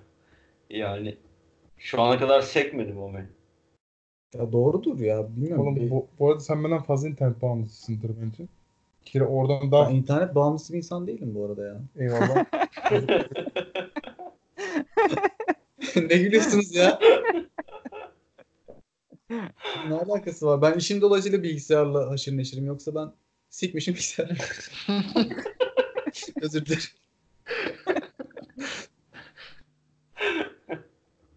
Yani 0.69 1.17
şu 1.77 2.01
ana 2.01 2.19
kadar 2.19 2.41
sekmedim 2.41 3.01
o 3.01 3.13
beni. 3.13 3.27
Ya 4.33 4.51
doğrudur 4.51 4.99
ya 4.99 5.35
bilmiyorum. 5.35 5.67
Oğlum 5.67 5.89
bu, 5.89 6.07
bu 6.19 6.29
arada 6.29 6.39
sen 6.39 6.63
benden 6.63 6.81
fazla 6.81 7.09
internet 7.09 7.41
bağımlısısındır 7.41 8.11
bence. 8.21 8.47
Kere 9.05 9.23
oradan 9.23 9.71
daha... 9.71 9.89
Ben 9.89 9.95
internet 9.95 10.35
bağımlısı 10.35 10.73
bir 10.73 10.77
insan 10.77 11.07
değilim 11.07 11.35
bu 11.35 11.45
arada 11.45 11.65
ya. 11.65 11.81
Eyvallah. 11.95 12.45
ne 16.09 16.17
gülüyorsunuz 16.17 16.75
ya? 16.75 16.99
ne 19.87 19.93
alakası 19.93 20.45
var? 20.45 20.61
Ben 20.61 20.77
işim 20.77 21.01
dolayısıyla 21.01 21.43
bilgisayarla 21.43 22.09
haşır 22.09 22.37
neşirim. 22.37 22.65
Yoksa 22.65 22.95
ben 22.95 23.11
sikmişim 23.49 23.93
bilgisayarı. 23.93 24.35
Özür 26.41 26.65
dilerim. 26.65 26.83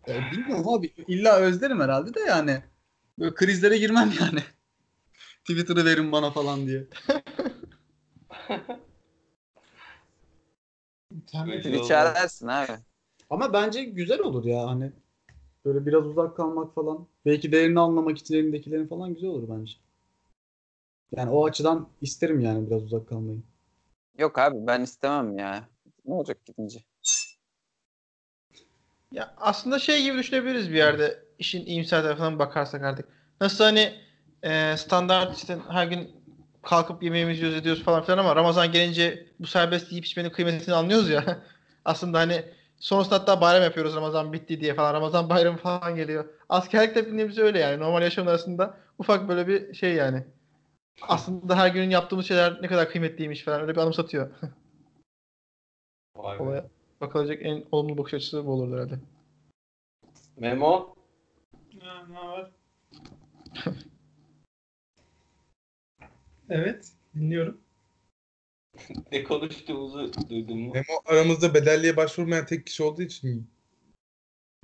Ya 0.07 0.30
bilmiyorum 0.32 0.68
abi. 0.68 0.92
İlla 1.09 1.36
özlerim 1.36 1.80
herhalde 1.80 2.14
de 2.14 2.20
yani. 2.20 2.62
Böyle 3.19 3.35
krizlere 3.35 3.79
girmem 3.79 4.12
yani. 4.21 4.41
Twitter'ı 5.45 5.85
verin 5.85 6.12
bana 6.12 6.31
falan 6.31 6.67
diye. 6.67 6.87
Olmaz. 11.67 11.91
ararsın 11.91 12.47
abi. 12.47 12.73
Ama 13.31 13.53
bence 13.53 13.85
güzel 13.85 14.21
olur 14.21 14.45
ya 14.45 14.67
hani. 14.67 14.93
Böyle 15.64 15.87
biraz 15.87 16.07
uzak 16.07 16.37
kalmak 16.37 16.75
falan. 16.75 17.07
Belki 17.27 17.53
değerini 17.53 17.81
anlamak 17.81 18.19
için 18.19 18.35
elindekilerin 18.35 18.87
falan 18.87 19.14
güzel 19.14 19.31
olur 19.31 19.49
bence. 19.49 19.73
Yani 21.17 21.31
o 21.31 21.47
açıdan 21.47 21.89
isterim 22.01 22.41
yani 22.41 22.67
biraz 22.67 22.83
uzak 22.83 23.09
kalmayı. 23.09 23.43
Yok 24.19 24.39
abi 24.39 24.57
ben 24.67 24.81
istemem 24.83 25.39
ya. 25.39 25.69
Ne 26.05 26.14
olacak 26.14 26.47
gidince? 26.47 26.85
Ya 29.12 29.35
aslında 29.37 29.79
şey 29.79 30.03
gibi 30.03 30.19
düşünebiliriz 30.19 30.71
bir 30.71 30.77
yerde 30.77 31.26
işin 31.39 31.66
iyimser 31.66 32.03
tarafından 32.03 32.39
bakarsak 32.39 32.82
artık. 32.82 33.09
Nasıl 33.41 33.64
hani 33.64 33.95
e, 34.43 34.76
standart 34.76 35.37
işte 35.37 35.59
her 35.68 35.87
gün 35.87 36.11
kalkıp 36.62 37.03
yemeğimizi 37.03 37.41
yiyoruz 37.41 37.59
ediyoruz 37.59 37.82
falan 37.84 38.03
filan 38.03 38.18
ama 38.18 38.37
Ramazan 38.37 38.72
gelince 38.72 39.26
bu 39.41 39.47
serbest 39.47 39.93
yiyip 39.93 40.05
içmenin 40.05 40.30
kıymetini 40.30 40.74
anlıyoruz 40.74 41.09
ya. 41.09 41.24
aslında 41.84 42.18
hani 42.18 42.45
sonrasında 42.78 43.14
hatta 43.14 43.41
bayram 43.41 43.62
yapıyoruz 43.62 43.97
Ramazan 43.97 44.32
bitti 44.32 44.61
diye 44.61 44.74
falan. 44.74 44.95
Ramazan 44.95 45.28
bayramı 45.30 45.59
falan 45.59 45.97
geliyor. 45.97 46.24
Askerlik 46.49 46.95
de 46.95 47.07
bildiğimiz 47.07 47.39
öyle 47.39 47.59
yani. 47.59 47.80
Normal 47.80 48.03
yaşamın 48.03 48.30
arasında 48.30 48.76
ufak 48.99 49.28
böyle 49.28 49.49
bir 49.49 49.74
şey 49.74 49.95
yani. 49.95 50.24
Aslında 51.03 51.59
her 51.59 51.68
günün 51.68 51.91
yaptığımız 51.91 52.28
şeyler 52.28 52.62
ne 52.62 52.66
kadar 52.66 52.91
kıymetliymiş 52.91 53.45
falan 53.45 53.61
öyle 53.61 53.72
bir 53.72 53.80
anımsatıyor. 53.80 54.30
Olaya 56.14 56.64
bakılacak 57.01 57.39
en 57.43 57.64
olumlu 57.72 57.99
bakış 57.99 58.14
açısı 58.14 58.47
bu 58.47 58.51
olurdu 58.51 58.74
herhalde. 58.74 58.99
Memo 60.37 60.95
Ha, 61.87 62.07
ne 62.11 62.20
var? 62.20 62.51
evet, 66.51 66.93
dinliyorum. 67.14 67.61
ne 69.12 69.24
konuştuğumuzu 69.24 70.11
duydun 70.30 70.59
mu? 70.59 70.72
Memo 70.72 71.01
aramızda 71.07 71.55
bedelliye 71.55 71.97
başvurmayan 71.97 72.47
tek 72.47 72.66
kişi 72.66 72.82
olduğu 72.82 73.03
için 73.03 73.49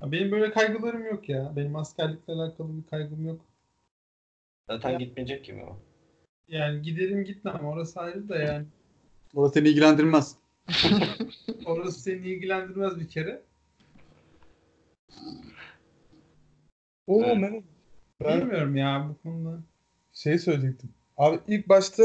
Ya 0.01 0.11
benim 0.11 0.31
böyle 0.31 0.51
kaygılarım 0.51 1.05
yok 1.05 1.29
ya. 1.29 1.53
Benim 1.55 1.75
askerlikle 1.75 2.33
alakalı 2.33 2.77
bir 2.77 2.89
kaygım 2.89 3.27
yok. 3.27 3.45
Zaten 4.69 4.99
gitmeyecek 4.99 5.45
ki 5.45 5.53
Memo. 5.53 5.79
Yani 6.47 6.81
giderim 6.81 7.23
gitmem 7.23 7.65
orası 7.65 7.99
ayrı 7.99 8.29
da 8.29 8.35
yani. 8.35 8.65
Orası 9.33 9.53
seni 9.53 9.69
ilgilendirmez. 9.69 10.35
Orası 11.65 12.01
seni 12.01 12.27
ilgilendirmez 12.27 12.99
bir 12.99 13.07
kere. 13.07 13.41
Oo 17.07 17.23
Evet. 17.23 17.37
Memo. 17.37 17.61
Ben 18.23 18.41
Bilmiyorum 18.41 18.75
ya 18.75 19.09
bu 19.09 19.29
konuda. 19.29 19.59
şey 20.13 20.39
söyleyecektim. 20.39 20.89
Abi 21.17 21.39
ilk 21.47 21.69
başta 21.69 22.03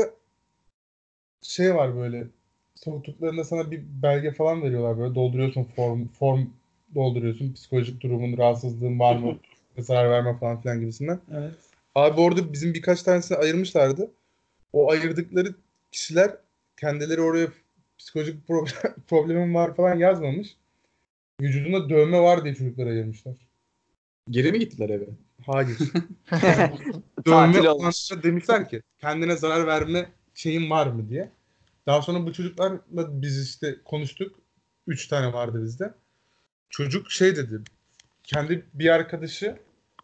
şey 1.43 1.75
var 1.75 1.97
böyle 1.97 2.27
soktuklarında 2.75 3.45
sana 3.45 3.71
bir 3.71 3.83
belge 4.03 4.33
falan 4.33 4.63
veriyorlar 4.63 4.99
böyle 4.99 5.15
dolduruyorsun 5.15 5.65
form 5.65 6.09
form 6.09 6.47
dolduruyorsun 6.95 7.53
psikolojik 7.53 8.01
durumun 8.01 8.39
rahatsızlığın 8.39 8.99
var 8.99 9.17
mı 9.17 9.39
zarar 9.79 10.11
verme 10.11 10.39
falan 10.39 10.61
filan 10.61 10.81
gibisinden. 10.81 11.21
Evet. 11.33 11.55
Abi 11.95 12.21
orada 12.21 12.53
bizim 12.53 12.75
birkaç 12.75 13.03
tanesini 13.03 13.39
ayırmışlardı. 13.39 14.11
O 14.73 14.91
ayırdıkları 14.91 15.55
kişiler 15.93 16.31
kendileri 16.77 17.21
oraya 17.21 17.49
psikolojik 17.99 18.47
problem, 18.49 18.95
problemim 19.09 19.55
var 19.55 19.75
falan 19.75 19.95
yazmamış. 19.95 20.57
Vücudunda 21.41 21.89
dövme 21.91 22.21
var 22.21 22.45
diye 22.45 22.55
çocukları 22.55 22.89
ayırmışlar. 22.89 23.35
Geri 24.31 24.53
mi 24.53 24.59
gittiler 24.59 24.89
eve? 24.91 25.09
Hayır. 25.47 25.79
Tatil 27.27 27.63
Dövme 27.63 27.71
olmuş. 27.71 28.13
olanlara 28.13 28.23
demişler 28.23 28.69
ki 28.69 28.83
kendine 28.99 29.37
zarar 29.37 29.67
verme 29.67 30.09
şeyin 30.35 30.71
var 30.71 30.87
mı 30.87 31.09
diye. 31.09 31.31
Daha 31.87 32.03
sonra 32.03 32.27
bu 32.27 32.33
çocuklarla 32.33 33.23
biz 33.23 33.49
işte 33.49 33.77
konuştuk. 33.85 34.37
Üç 34.87 35.09
tane 35.09 35.33
vardı 35.33 35.63
bizde. 35.65 35.95
Çocuk 36.71 37.11
şey 37.11 37.37
dedi. 37.37 37.61
Kendi 38.25 38.67
bir 38.75 38.89
arkadaşı 38.89 39.57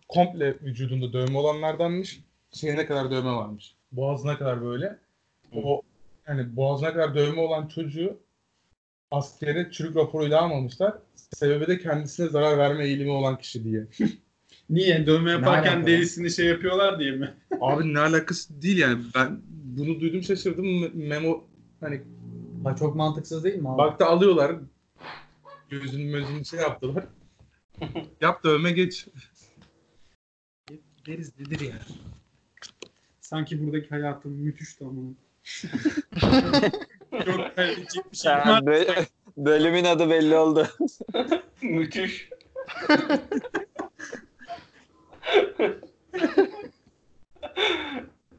komple 0.09 0.61
vücudunda 0.61 1.13
dövme 1.13 1.39
olanlardanmış. 1.39 2.21
Şeyine 2.53 2.87
kadar 2.87 3.11
dövme 3.11 3.31
varmış. 3.33 3.75
Boğazına 3.93 4.39
kadar 4.39 4.63
böyle. 4.63 4.99
O 5.53 5.83
yani 6.29 6.57
boğazına 6.57 6.93
kadar 6.93 7.15
dövme 7.15 7.41
olan 7.41 7.69
çocuğu 7.69 8.19
askere 9.11 9.71
çürük 9.73 9.97
raporuyla 9.97 10.41
almamışlar. 10.43 10.95
Sebebi 11.35 11.67
de 11.67 11.79
kendisine 11.79 12.29
zarar 12.29 12.59
verme 12.59 12.85
eğilimi 12.87 13.11
olan 13.11 13.39
kişi 13.39 13.65
diye. 13.65 13.87
Niye? 14.71 15.07
Dövme 15.07 15.31
yaparken 15.31 15.87
derisini 15.87 16.31
şey 16.31 16.47
yapıyorlar 16.47 16.99
diye 16.99 17.11
mi? 17.11 17.35
Abi 17.61 17.95
ne 17.95 17.99
alakası 18.01 18.63
değil 18.63 18.79
yani. 18.79 19.03
Ben 19.15 19.41
bunu 19.49 20.01
duydum 20.01 20.23
şaşırdım. 20.23 20.65
Me- 20.65 20.95
Memo 20.95 21.45
hani 21.81 22.03
Ha, 22.65 22.77
çok 22.77 22.97
mantıksız 22.97 23.45
değil 23.45 23.57
mi 23.59 23.69
abi? 23.71 23.79
baktı 23.79 24.05
alıyorlar. 24.07 24.57
Gözünü 25.69 26.11
mözünü 26.11 26.45
şey 26.45 26.61
yaptılar. 26.61 27.05
Yap 28.21 28.45
dövme 28.45 28.73
geç. 28.73 29.07
Deriz 31.07 31.39
nedir 31.39 31.61
ya? 31.61 31.79
Sanki 33.21 33.67
buradaki 33.67 33.89
hayatım 33.89 34.33
müthiş 34.33 34.75
tamam. 34.75 35.15
Çok 37.25 37.57
kaybedecek 37.57 38.13
bir 38.13 38.17
şey 38.17 38.33
var. 38.33 38.63
Bö- 38.63 39.07
bölümün 39.37 39.85
adı 39.85 40.11
belli 40.11 40.37
oldu. 40.37 40.69
Müthiş. 41.63 42.29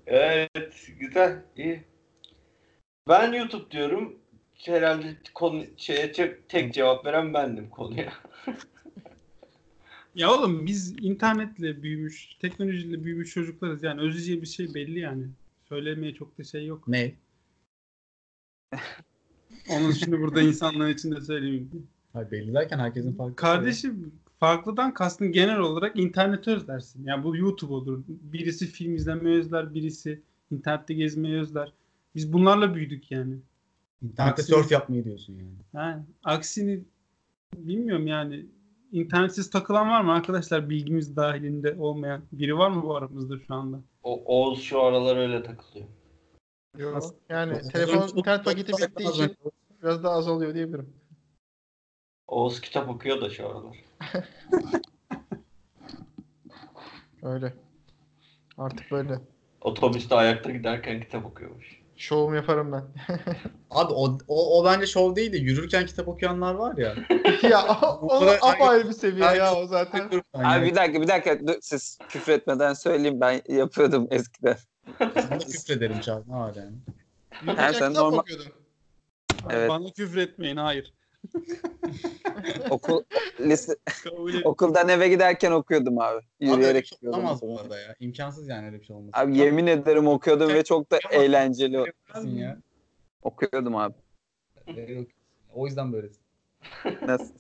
evet, 0.08 0.90
güzel, 1.00 1.44
iyi. 1.58 1.84
Ben 3.08 3.34
YouTube 3.34 3.72
diyorum. 3.72 4.16
Herhalde 4.56 5.16
konu 5.34 5.64
şeye 5.78 6.12
tek, 6.12 6.50
tek 6.50 6.74
cevap 6.74 7.06
veren 7.06 7.34
bendim 7.34 7.70
konuya. 7.70 8.14
Ya 10.16 10.32
oğlum 10.32 10.66
biz 10.66 10.96
internetle 11.02 11.84
büyümüş, 11.84 12.36
teknolojiyle 12.36 13.04
büyümüş 13.04 13.34
çocuklarız. 13.34 13.84
Yani 13.84 14.02
özleyeceği 14.02 14.42
bir 14.42 14.48
şey 14.48 14.74
belli 14.74 15.00
yani. 15.00 15.26
Söylemeye 15.70 16.14
çok 16.14 16.38
da 16.38 16.44
şey 16.44 16.66
yok. 16.66 16.88
Ne? 16.88 17.12
Onun 19.70 19.92
şimdi 19.92 20.22
burada 20.22 20.42
insanların 20.42 20.94
içinde 20.94 21.22
söyleyeyim. 21.22 21.88
Hayır, 22.14 22.32
belli 22.32 22.54
derken 22.54 22.80
herkesin 22.80 23.14
farklı. 23.14 23.36
Kardeşim 23.36 24.14
farklıdan 24.40 24.94
kastın 24.94 25.32
genel 25.32 25.60
olarak 25.60 26.00
interneti 26.00 26.52
özlersin. 26.52 27.04
Yani 27.06 27.24
bu 27.24 27.38
YouTube 27.38 27.74
olur. 27.74 28.04
Birisi 28.08 28.68
film 28.68 28.96
izlemeyi 28.96 29.38
özler, 29.38 29.74
birisi 29.74 30.22
internette 30.52 30.94
gezmeyi 30.94 31.40
özler. 31.40 31.74
Biz 32.16 32.34
bunlarla 32.34 32.76
büyüdük 32.76 33.12
yani. 33.12 33.36
İnternette 34.02 34.42
Aksine- 34.42 34.56
surf 34.56 34.72
yapmayı 34.72 35.06
diyorsun 35.06 35.34
yani. 35.34 35.56
Ha, 35.74 36.06
aksini 36.24 36.80
bilmiyorum 37.56 38.08
yani. 38.08 38.46
İnternetsiz 38.92 39.50
takılan 39.50 39.90
var 39.90 40.02
mı 40.02 40.12
arkadaşlar 40.14 40.70
bilgimiz 40.70 41.16
dahilinde 41.16 41.76
olmayan 41.80 42.22
biri 42.32 42.58
var 42.58 42.70
mı 42.70 42.84
bu 42.84 42.96
aramızda 42.96 43.40
şu 43.40 43.54
anda? 43.56 43.80
O 44.04 44.24
Oğuz 44.26 44.62
şu 44.62 44.82
aralar 44.82 45.18
öyle 45.18 45.44
takılıyor. 45.44 45.88
Yok. 46.78 47.16
Yani 47.30 47.62
Çok- 47.62 47.72
telefon 47.72 48.18
internet 48.18 48.46
paketi 48.46 48.74
bittiği 48.74 49.10
için 49.10 49.38
biraz 49.84 50.04
daha 50.04 50.14
az 50.14 50.28
oluyor 50.28 50.54
diyebilirim. 50.54 50.94
Oğuz 52.28 52.62
kitap 52.62 52.90
okuyor 52.90 53.22
da 53.22 53.30
şu 53.30 53.50
aralar. 53.50 53.78
Öyle. 57.24 57.54
Artık 58.58 58.92
böyle. 58.92 59.20
Otobüste 59.62 60.16
ayakta 60.16 60.52
giderken 60.52 61.02
kitap 61.02 61.26
okuyormuş. 61.26 61.82
Şovumu 61.98 62.36
yaparım 62.36 62.72
ben. 62.72 62.84
Abi 63.72 63.94
o, 63.94 64.18
o, 64.28 64.60
o 64.60 64.66
bence 64.66 64.88
şov 64.88 65.16
değil 65.16 65.34
de 65.34 65.38
yürürken 65.38 65.86
kitap 65.86 66.08
okuyanlar 66.08 66.56
var 66.56 66.78
ya. 66.78 66.96
ya 67.50 67.66
o, 67.82 68.08
o 68.08 68.28
apayrı 68.42 68.88
bir 68.88 68.94
seviye 68.94 69.26
ya 69.26 69.56
o 69.56 69.66
zaten. 69.66 70.10
Abi 70.34 70.66
bir 70.66 70.76
dakika 70.76 71.02
bir 71.02 71.08
dakika 71.08 71.48
dur, 71.48 71.56
siz 71.62 71.98
küfür 72.10 72.34
etmeden 72.34 72.74
söyleyeyim 72.74 73.22
ben 73.22 73.42
yapıyordum 73.50 74.08
eskiden. 74.12 74.58
Sana 75.00 75.40
küfrederim 75.40 75.96
var 76.28 76.56
yani? 76.56 76.76
Yürürken 77.42 77.72
sen 77.72 77.94
normal- 77.94 78.20
okuyordun. 78.20 78.46
Evet. 79.50 79.70
Bana 79.70 79.92
küfür 79.92 80.18
etmeyin 80.18 80.58
hayır. 80.58 80.94
Okul 82.70 83.04
lise, 83.40 83.76
okuldan 84.44 84.90
eve 84.90 85.08
giderken 85.08 85.52
okuyordum 85.52 86.00
abi. 86.00 86.18
Abi 86.18 86.26
Yürüyerek 86.40 86.86
şey 86.86 86.96
gidiyordum. 86.96 87.20
olamaz 87.20 87.42
bu 87.42 87.60
arada 87.60 87.80
ya. 87.80 87.96
İmkansız 88.00 88.48
yani 88.48 88.66
öyle 88.66 88.80
bir 88.80 88.86
şey 88.86 88.96
olması. 88.96 89.20
Abi 89.20 89.38
yemin 89.38 89.68
ederim 89.68 90.08
okuyordum 90.08 90.54
ve 90.54 90.64
çok 90.64 90.92
da 90.92 91.00
eğlenceli 91.12 91.86
ya. 92.24 92.58
okuyordum 93.22 93.76
abi. 93.76 93.94
O 95.54 95.66
yüzden 95.68 95.94
böylesin. 95.94 96.22
Nasıl? 97.02 97.34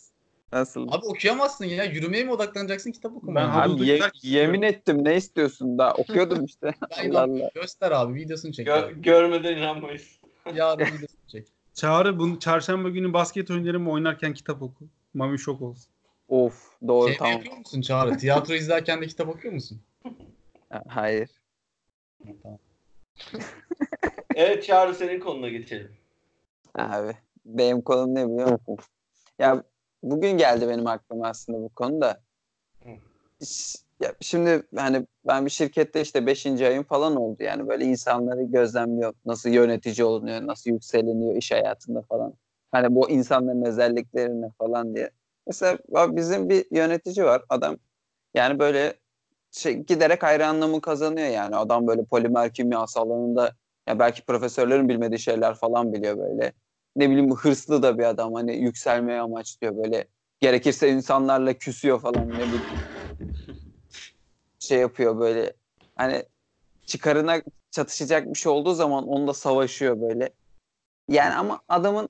Nasıl? 0.55 0.87
Abi 0.91 1.05
okuyamazsın 1.05 1.65
ya. 1.65 1.83
Yürümeye 1.83 2.23
mi 2.23 2.31
odaklanacaksın 2.31 2.91
kitap 2.91 3.15
okumaya? 3.15 3.47
Ben? 3.47 3.69
Abi 3.69 3.87
ye- 3.87 3.99
yemin 4.23 4.61
ettim 4.61 5.05
ne 5.05 5.15
istiyorsun 5.15 5.77
da 5.77 5.93
okuyordum 5.93 6.45
işte. 6.45 6.73
Allah. 7.05 7.21
Allah. 7.21 7.49
Göster 7.55 7.91
abi 7.91 8.13
videosunu 8.13 8.53
çek. 8.53 8.67
Gö- 8.67 8.85
abi. 8.85 9.01
görmeden 9.01 9.57
inanmayız. 9.57 10.19
Yarın 10.53 10.79
videosunu 10.85 11.27
çek. 11.27 11.47
Çağrı 11.73 12.19
bunu 12.19 12.39
çarşamba 12.39 12.89
günü 12.89 13.13
basket 13.13 13.51
oynarım 13.51 13.87
oynarken 13.89 14.33
kitap 14.33 14.61
oku. 14.61 14.85
Mami 15.13 15.39
şok 15.39 15.61
olsun. 15.61 15.91
Of 16.27 16.71
doğru 16.87 17.07
Şey 17.07 17.17
tamam. 17.17 17.33
yapıyor 17.33 17.57
musun 17.57 17.81
Çağrı? 17.81 18.17
Tiyatro 18.17 18.53
izlerken 18.53 19.01
de 19.01 19.07
kitap 19.07 19.29
okuyor 19.29 19.53
musun? 19.53 19.81
Ha, 20.69 20.83
Hayır. 20.87 21.29
Tamam. 22.43 22.59
Evet 24.35 24.63
Çağrı 24.65 24.95
senin 24.95 25.19
konuna 25.19 25.49
geçelim. 25.49 25.91
Abi 26.75 27.13
benim 27.45 27.81
konum 27.81 28.15
ne 28.15 28.27
biliyor 28.29 28.51
musun? 28.51 28.77
Ya 29.39 29.63
bugün 30.11 30.31
geldi 30.37 30.67
benim 30.69 30.87
aklıma 30.87 31.27
aslında 31.27 31.57
bu 31.61 31.69
konu 31.69 32.01
da. 32.01 32.21
Hı. 32.83 32.89
Ş- 33.45 33.85
Ya 33.99 34.13
şimdi 34.21 34.63
hani 34.75 35.05
ben 35.27 35.45
bir 35.45 35.49
şirkette 35.49 36.01
işte 36.01 36.25
5. 36.25 36.45
ayım 36.45 36.83
falan 36.83 37.15
oldu 37.15 37.43
yani 37.43 37.67
böyle 37.67 37.85
insanları 37.85 38.43
gözlemliyor 38.43 39.13
nasıl 39.25 39.49
yönetici 39.49 40.05
olunuyor 40.05 40.47
nasıl 40.47 40.71
yükseliniyor 40.71 41.35
iş 41.35 41.51
hayatında 41.51 42.01
falan 42.01 42.33
hani 42.71 42.95
bu 42.95 43.09
insanların 43.09 43.65
özelliklerine 43.65 44.49
falan 44.57 44.95
diye 44.95 45.09
mesela 45.47 45.77
bizim 45.93 46.49
bir 46.49 46.65
yönetici 46.71 47.25
var 47.25 47.43
adam 47.49 47.77
yani 48.33 48.59
böyle 48.59 48.93
şey, 49.51 49.73
giderek 49.73 50.23
hayranlığımı 50.23 50.81
kazanıyor 50.81 51.27
yani 51.27 51.55
adam 51.55 51.87
böyle 51.87 52.03
polimer 52.03 52.53
kimyası 52.53 52.99
alanında 52.99 53.51
ya 53.87 53.99
belki 53.99 54.25
profesörlerin 54.25 54.89
bilmediği 54.89 55.19
şeyler 55.19 55.55
falan 55.55 55.93
biliyor 55.93 56.17
böyle 56.17 56.53
ne 56.95 57.09
bileyim 57.09 57.35
hırslı 57.35 57.83
da 57.83 57.97
bir 57.97 58.03
adam 58.03 58.33
hani 58.33 58.57
yükselmeye 58.57 59.19
amaçlıyor 59.21 59.77
böyle 59.77 60.07
gerekirse 60.39 60.89
insanlarla 60.89 61.53
küsüyor 61.53 62.01
falan 62.01 62.37
ne 62.37 62.47
bileyim 62.47 62.65
şey 64.59 64.79
yapıyor 64.79 65.19
böyle 65.19 65.53
hani 65.95 66.23
çıkarına 66.85 67.41
çatışacak 67.71 68.27
bir 68.27 68.35
şey 68.39 68.51
olduğu 68.51 68.73
zaman 68.73 69.07
onunla 69.07 69.33
savaşıyor 69.33 70.01
böyle. 70.01 70.29
Yani 71.09 71.35
ama 71.35 71.61
adamın 71.67 72.09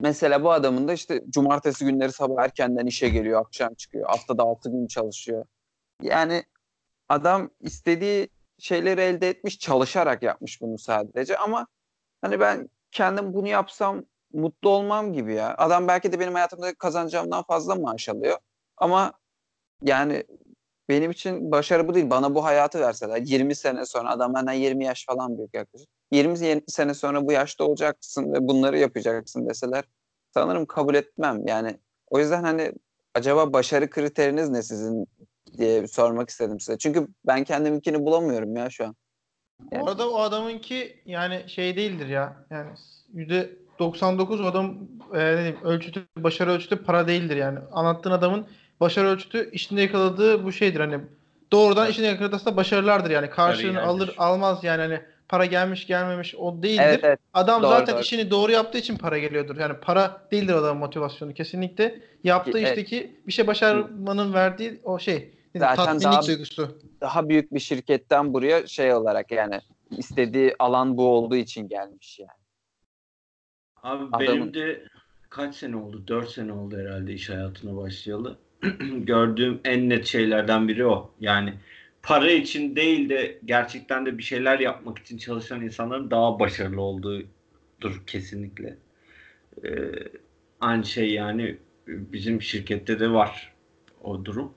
mesela 0.00 0.42
bu 0.44 0.52
adamın 0.52 0.88
da 0.88 0.92
işte 0.92 1.22
cumartesi 1.30 1.84
günleri 1.84 2.12
sabah 2.12 2.42
erkenden 2.44 2.86
işe 2.86 3.08
geliyor, 3.08 3.40
akşam 3.40 3.74
çıkıyor. 3.74 4.08
Haftada 4.08 4.42
6 4.42 4.70
gün 4.70 4.86
çalışıyor. 4.86 5.44
Yani 6.02 6.44
adam 7.08 7.50
istediği 7.60 8.28
şeyleri 8.58 9.00
elde 9.00 9.28
etmiş, 9.28 9.58
çalışarak 9.58 10.22
yapmış 10.22 10.60
bunu 10.60 10.78
sadece 10.78 11.38
ama 11.38 11.66
hani 12.22 12.40
ben 12.40 12.68
kendim 12.92 13.34
bunu 13.34 13.48
yapsam 13.48 14.04
mutlu 14.32 14.70
olmam 14.70 15.12
gibi 15.12 15.34
ya. 15.34 15.54
Adam 15.58 15.88
belki 15.88 16.12
de 16.12 16.20
benim 16.20 16.34
hayatımda 16.34 16.74
kazanacağımdan 16.74 17.42
fazla 17.42 17.74
maaş 17.74 18.08
alıyor. 18.08 18.38
Ama 18.76 19.12
yani 19.82 20.24
benim 20.88 21.10
için 21.10 21.52
başarı 21.52 21.88
bu 21.88 21.94
değil. 21.94 22.10
Bana 22.10 22.34
bu 22.34 22.44
hayatı 22.44 22.80
verseler 22.80 23.16
20 23.16 23.54
sene 23.54 23.86
sonra 23.86 24.10
adam 24.10 24.34
benden 24.34 24.52
20 24.52 24.84
yaş 24.84 25.06
falan 25.06 25.38
büyük 25.38 25.54
yaklaşık. 25.54 25.88
20 26.12 26.62
sene 26.68 26.94
sonra 26.94 27.26
bu 27.26 27.32
yaşta 27.32 27.64
olacaksın 27.64 28.32
ve 28.32 28.48
bunları 28.48 28.78
yapacaksın 28.78 29.48
deseler 29.48 29.84
sanırım 30.34 30.66
kabul 30.66 30.94
etmem. 30.94 31.46
Yani 31.46 31.78
o 32.10 32.18
yüzden 32.18 32.44
hani 32.44 32.72
acaba 33.14 33.52
başarı 33.52 33.90
kriteriniz 33.90 34.48
ne 34.48 34.62
sizin 34.62 35.06
diye 35.58 35.86
sormak 35.86 36.30
istedim 36.30 36.60
size. 36.60 36.78
Çünkü 36.78 37.08
ben 37.26 37.44
kendiminkini 37.44 38.04
bulamıyorum 38.04 38.56
ya 38.56 38.70
şu 38.70 38.84
an. 38.84 38.96
Yani- 39.72 39.82
Bu 39.82 39.88
arada 39.88 40.10
o 40.10 40.20
adamınki 40.20 40.96
yani 41.06 41.44
şey 41.46 41.76
değildir 41.76 42.06
ya. 42.06 42.36
Yani 42.50 42.70
yüzde 43.14 43.50
99 43.78 44.40
o 44.40 44.44
adam 44.44 44.74
e, 45.14 45.18
ne 45.18 45.36
diyeyim, 45.36 45.56
ölçütü, 45.64 46.02
başarı 46.16 46.50
ölçütü 46.50 46.76
para 46.76 47.08
değildir 47.08 47.36
yani. 47.36 47.58
Anlattığın 47.72 48.10
adamın 48.10 48.46
başarı 48.80 49.08
ölçütü 49.08 49.50
işinde 49.52 49.80
yakaladığı 49.82 50.44
bu 50.44 50.52
şeydir 50.52 50.80
hani 50.80 50.98
doğrudan 51.52 51.90
işinde 51.90 52.06
yakaladığı 52.06 52.56
başarılardır 52.56 53.10
yani. 53.10 53.30
Karşılığını 53.30 53.82
alır 53.82 54.14
almaz 54.18 54.64
yani 54.64 54.80
hani 54.82 55.00
para 55.28 55.44
gelmiş 55.46 55.86
gelmemiş 55.86 56.34
o 56.34 56.62
değildir. 56.62 56.82
Evet 56.84 57.00
evet. 57.02 57.18
Adam 57.34 57.62
Doğru, 57.62 57.70
zaten 57.70 57.94
doğru. 57.94 58.02
işini 58.02 58.30
doğru 58.30 58.52
yaptığı 58.52 58.78
için 58.78 58.96
para 58.96 59.18
geliyordur. 59.18 59.56
Yani 59.56 59.74
para 59.82 60.22
değildir 60.32 60.54
adamın 60.54 60.76
motivasyonu 60.76 61.34
kesinlikle. 61.34 62.00
Yaptığı 62.24 62.58
Evet. 62.58 62.68
işteki 62.68 63.16
bir 63.26 63.32
şey 63.32 63.46
başarmanın 63.46 64.34
verdiği 64.34 64.80
o 64.84 64.98
şey. 64.98 65.30
Zaten 65.56 66.00
daha- 66.00 66.26
duygusu. 66.26 66.78
Daha 67.00 67.28
büyük 67.28 67.54
bir 67.54 67.60
şirketten 67.60 68.34
buraya 68.34 68.66
şey 68.66 68.94
olarak 68.94 69.32
yani 69.32 69.60
istediği 69.90 70.54
alan 70.58 70.96
bu 70.96 71.08
olduğu 71.08 71.36
için 71.36 71.68
gelmiş 71.68 72.18
yani. 72.18 72.30
Abi 73.82 74.04
Adamın- 74.04 74.20
benim 74.20 74.54
de 74.54 74.84
kaç 75.30 75.56
sene 75.56 75.76
oldu? 75.76 76.04
4 76.08 76.30
sene 76.30 76.52
oldu 76.52 76.78
herhalde 76.78 77.12
iş 77.12 77.30
hayatına 77.30 77.76
başlayalı. 77.76 78.38
Gördüğüm 78.98 79.60
en 79.64 79.88
net 79.88 80.06
şeylerden 80.06 80.68
biri 80.68 80.86
o. 80.86 81.14
Yani 81.20 81.54
para 82.02 82.30
için 82.30 82.76
değil 82.76 83.08
de 83.08 83.38
gerçekten 83.44 84.06
de 84.06 84.18
bir 84.18 84.22
şeyler 84.22 84.58
yapmak 84.60 84.98
için 84.98 85.18
çalışan 85.18 85.62
insanların 85.62 86.10
daha 86.10 86.38
başarılı 86.40 86.80
olduğudur 86.80 88.02
kesinlikle. 88.06 88.76
Ee, 89.64 89.68
aynı 90.60 90.84
şey 90.84 91.10
yani 91.12 91.56
bizim 91.86 92.42
şirkette 92.42 93.00
de 93.00 93.10
var 93.10 93.52
o 94.02 94.24
durum. 94.24 94.54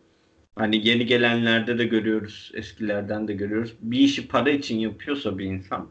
Hani 0.56 0.88
yeni 0.88 1.06
gelenlerde 1.06 1.78
de 1.78 1.86
görüyoruz, 1.86 2.51
eskilerden 2.54 3.28
de 3.28 3.34
görüyoruz. 3.34 3.74
Bir 3.82 3.99
işi 3.99 4.28
para 4.28 4.49
için 4.49 4.80
yapıyorsa 4.80 5.38
bir 5.38 5.45
insan 5.45 5.88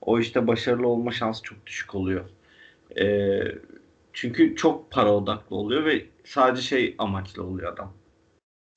o 0.00 0.18
işte 0.18 0.46
başarılı 0.46 0.88
olma 0.88 1.12
şansı 1.12 1.42
çok 1.42 1.66
düşük 1.66 1.94
oluyor. 1.94 2.24
Ee, 3.00 3.42
çünkü 4.12 4.56
çok 4.56 4.90
para 4.90 5.12
odaklı 5.12 5.56
oluyor 5.56 5.84
ve 5.84 6.06
sadece 6.24 6.62
şey 6.62 6.94
amaçlı 6.98 7.44
oluyor 7.44 7.72
adam. 7.72 7.92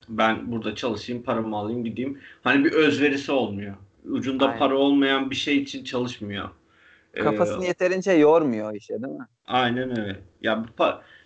Ben 0.08 0.52
burada 0.52 0.74
çalışayım, 0.74 1.22
paramı 1.22 1.56
alayım, 1.56 1.84
gideyim. 1.84 2.20
Hani 2.42 2.64
bir 2.64 2.72
özverisi 2.72 3.32
olmuyor. 3.32 3.74
Ucunda 4.04 4.46
Aynen. 4.46 4.58
para 4.58 4.76
olmayan 4.76 5.30
bir 5.30 5.36
şey 5.36 5.58
için 5.58 5.84
çalışmıyor. 5.84 6.50
Ee, 7.14 7.20
Kafasını 7.20 7.64
yeterince 7.64 8.12
yormuyor 8.12 8.74
işe 8.74 9.02
değil 9.02 9.14
mi? 9.14 9.26
Aynen 9.46 10.00
öyle. 10.00 10.20
Ya 10.42 10.64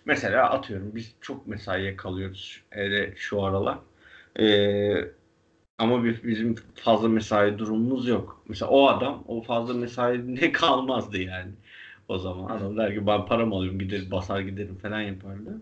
mesela 0.05 0.49
atıyorum 0.49 0.91
biz 0.95 1.15
çok 1.21 1.47
mesaiye 1.47 1.95
kalıyoruz 1.95 2.61
hele 2.69 3.13
şu 3.15 3.43
aralar. 3.43 3.77
Ee, 4.39 5.11
ama 5.77 6.03
bizim 6.03 6.55
fazla 6.75 7.09
mesai 7.09 7.57
durumumuz 7.59 8.07
yok. 8.07 8.43
Mesela 8.47 8.71
o 8.71 8.87
adam 8.87 9.23
o 9.27 9.41
fazla 9.41 9.73
mesaide 9.73 10.51
kalmazdı 10.61 11.17
yani. 11.17 11.51
O 12.07 12.17
zaman 12.17 12.57
adam 12.57 12.77
der 12.77 12.93
ki 12.93 13.07
ben 13.07 13.25
param 13.25 13.53
alıyorum 13.53 13.79
gider 13.79 14.11
basar 14.11 14.39
giderim 14.39 14.75
falan 14.77 15.01
yapardı. 15.01 15.61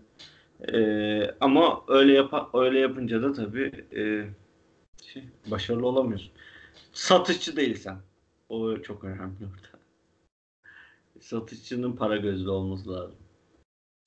Ee, 0.72 1.34
ama 1.40 1.82
öyle 1.88 2.12
yap 2.12 2.50
öyle 2.54 2.78
yapınca 2.78 3.22
da 3.22 3.32
tabii 3.32 3.72
e, 3.96 4.02
şey, 5.06 5.24
başarılı 5.46 5.86
olamıyorsun. 5.86 6.30
Satışçı 6.92 7.56
değilsen. 7.56 7.96
O 8.48 8.76
çok 8.76 9.04
önemli 9.04 9.44
orada. 9.44 9.80
Satışçının 11.20 11.92
para 11.92 12.16
gözlü 12.16 12.50
olması 12.50 12.92
lazım. 12.92 13.16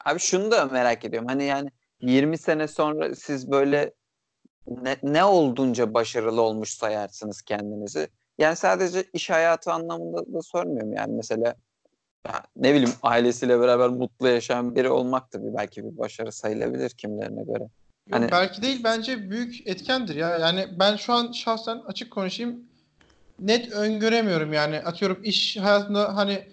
Abi 0.06 0.20
şunu 0.20 0.52
da 0.52 0.66
merak 0.66 1.06
ediyorum. 1.06 1.28
Hani 1.28 1.44
yani 1.44 1.70
20 2.02 2.38
sene 2.38 2.68
sonra 2.68 3.16
siz 3.16 3.52
böyle 3.52 3.94
ne, 4.68 4.98
ne 5.04 5.24
olduğunca 5.24 5.94
başarılı 5.94 6.42
olmuş 6.42 6.70
sayarsınız 6.70 7.42
kendinizi. 7.42 8.08
Yani 8.38 8.56
sadece 8.56 9.04
iş 9.14 9.30
hayatı 9.30 9.72
anlamında 9.72 10.34
da 10.34 10.42
sormuyorum 10.42 10.94
yani 10.94 11.14
mesela 11.16 11.56
ya 12.28 12.44
ne 12.56 12.74
bileyim 12.74 12.94
ailesiyle 13.04 13.60
beraber 13.60 13.90
mutlu 13.90 14.28
yaşayan 14.28 14.76
biri 14.76 14.90
olmak 14.90 15.34
da 15.34 15.44
bir 15.44 15.54
belki 15.54 15.84
bir 15.84 15.98
başarı 15.98 16.32
sayılabilir 16.32 16.90
kimlerine 16.90 17.44
göre. 17.44 17.64
Yok, 17.64 17.70
Hani- 18.12 18.32
belki 18.32 18.62
değil 18.62 18.82
bence 18.84 19.30
büyük 19.30 19.68
etkendir 19.68 20.16
ya. 20.16 20.38
Yani 20.38 20.68
ben 20.80 20.96
şu 20.96 21.14
an 21.14 21.32
şahsen 21.32 21.78
açık 21.88 22.12
konuşayım 22.12 22.64
net 23.40 23.72
öngöremiyorum 23.72 24.54
yani. 24.54 24.80
Atıyorum 24.80 25.24
iş 25.24 25.58
hayatında 25.58 26.16
hani 26.16 26.48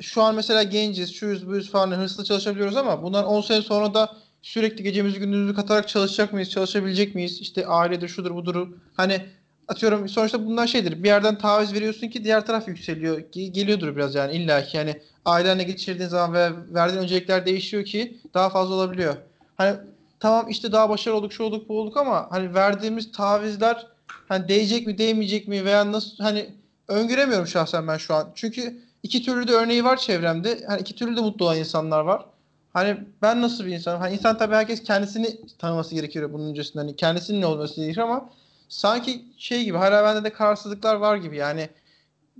şu 0.00 0.22
an 0.22 0.34
mesela 0.34 0.62
genciz, 0.62 1.14
şuyuz, 1.14 1.46
buyuz 1.46 1.70
falan 1.70 1.90
hırslı 1.90 2.24
çalışabiliyoruz 2.24 2.76
ama 2.76 3.02
bundan 3.02 3.26
10 3.26 3.40
sene 3.40 3.62
sonra 3.62 3.94
da 3.94 4.16
sürekli 4.44 4.82
gecemizi 4.84 5.18
gündüzümüzü 5.18 5.54
katarak 5.54 5.88
çalışacak 5.88 6.32
mıyız, 6.32 6.50
çalışabilecek 6.50 7.14
miyiz? 7.14 7.40
İşte 7.40 7.66
ailedir, 7.66 8.08
şudur, 8.08 8.34
budur. 8.34 8.68
Hani 8.94 9.26
atıyorum 9.68 10.08
sonuçta 10.08 10.46
bunlar 10.46 10.66
şeydir. 10.66 11.02
Bir 11.02 11.08
yerden 11.08 11.38
taviz 11.38 11.74
veriyorsun 11.74 12.08
ki 12.08 12.24
diğer 12.24 12.46
taraf 12.46 12.68
yükseliyor. 12.68 13.18
Ge- 13.18 13.46
Geliyordur 13.52 13.96
biraz 13.96 14.14
yani 14.14 14.36
illa 14.36 14.62
ki. 14.64 14.76
Yani 14.76 15.02
ailenle 15.24 15.62
geçirdiğin 15.62 16.08
zaman 16.08 16.34
ve 16.34 16.74
verdiğin 16.74 17.02
öncelikler 17.02 17.46
değişiyor 17.46 17.84
ki 17.84 18.20
daha 18.34 18.50
fazla 18.50 18.74
olabiliyor. 18.74 19.16
Hani 19.56 19.76
tamam 20.20 20.48
işte 20.50 20.72
daha 20.72 20.88
başarılı 20.88 21.18
olduk, 21.18 21.32
şu 21.32 21.42
olduk, 21.42 21.68
bu 21.68 21.80
olduk 21.80 21.96
ama 21.96 22.26
hani 22.30 22.54
verdiğimiz 22.54 23.12
tavizler 23.12 23.86
hani 24.28 24.48
değecek 24.48 24.86
mi, 24.86 24.98
değmeyecek 24.98 25.48
mi 25.48 25.64
veya 25.64 25.92
nasıl 25.92 26.16
hani 26.24 26.54
öngöremiyorum 26.88 27.46
şahsen 27.46 27.88
ben 27.88 27.96
şu 27.96 28.14
an. 28.14 28.32
Çünkü 28.34 28.82
iki 29.02 29.22
türlü 29.22 29.48
de 29.48 29.52
örneği 29.52 29.84
var 29.84 29.96
çevremde. 29.96 30.64
Hani 30.66 30.80
iki 30.80 30.94
türlü 30.94 31.16
de 31.16 31.20
mutlu 31.20 31.44
olan 31.44 31.58
insanlar 31.58 32.00
var. 32.00 32.26
Hani 32.74 32.96
ben 33.22 33.42
nasıl 33.42 33.66
bir 33.66 33.74
insanım? 33.74 34.00
Hani 34.00 34.14
insan 34.14 34.38
tabii 34.38 34.54
herkes 34.54 34.82
kendisini 34.82 35.40
tanıması 35.58 35.94
gerekiyor 35.94 36.32
bunun 36.32 36.50
öncesinde. 36.50 36.78
Hani 36.78 36.96
kendisinin 36.96 37.40
ne 37.40 37.46
olması 37.46 37.80
gerekiyor 37.80 38.06
ama 38.06 38.30
sanki 38.68 39.24
şey 39.38 39.64
gibi 39.64 39.78
hala 39.78 40.04
bende 40.04 40.24
de 40.24 40.32
kararsızlıklar 40.32 40.94
var 40.94 41.16
gibi. 41.16 41.36
Yani 41.36 41.68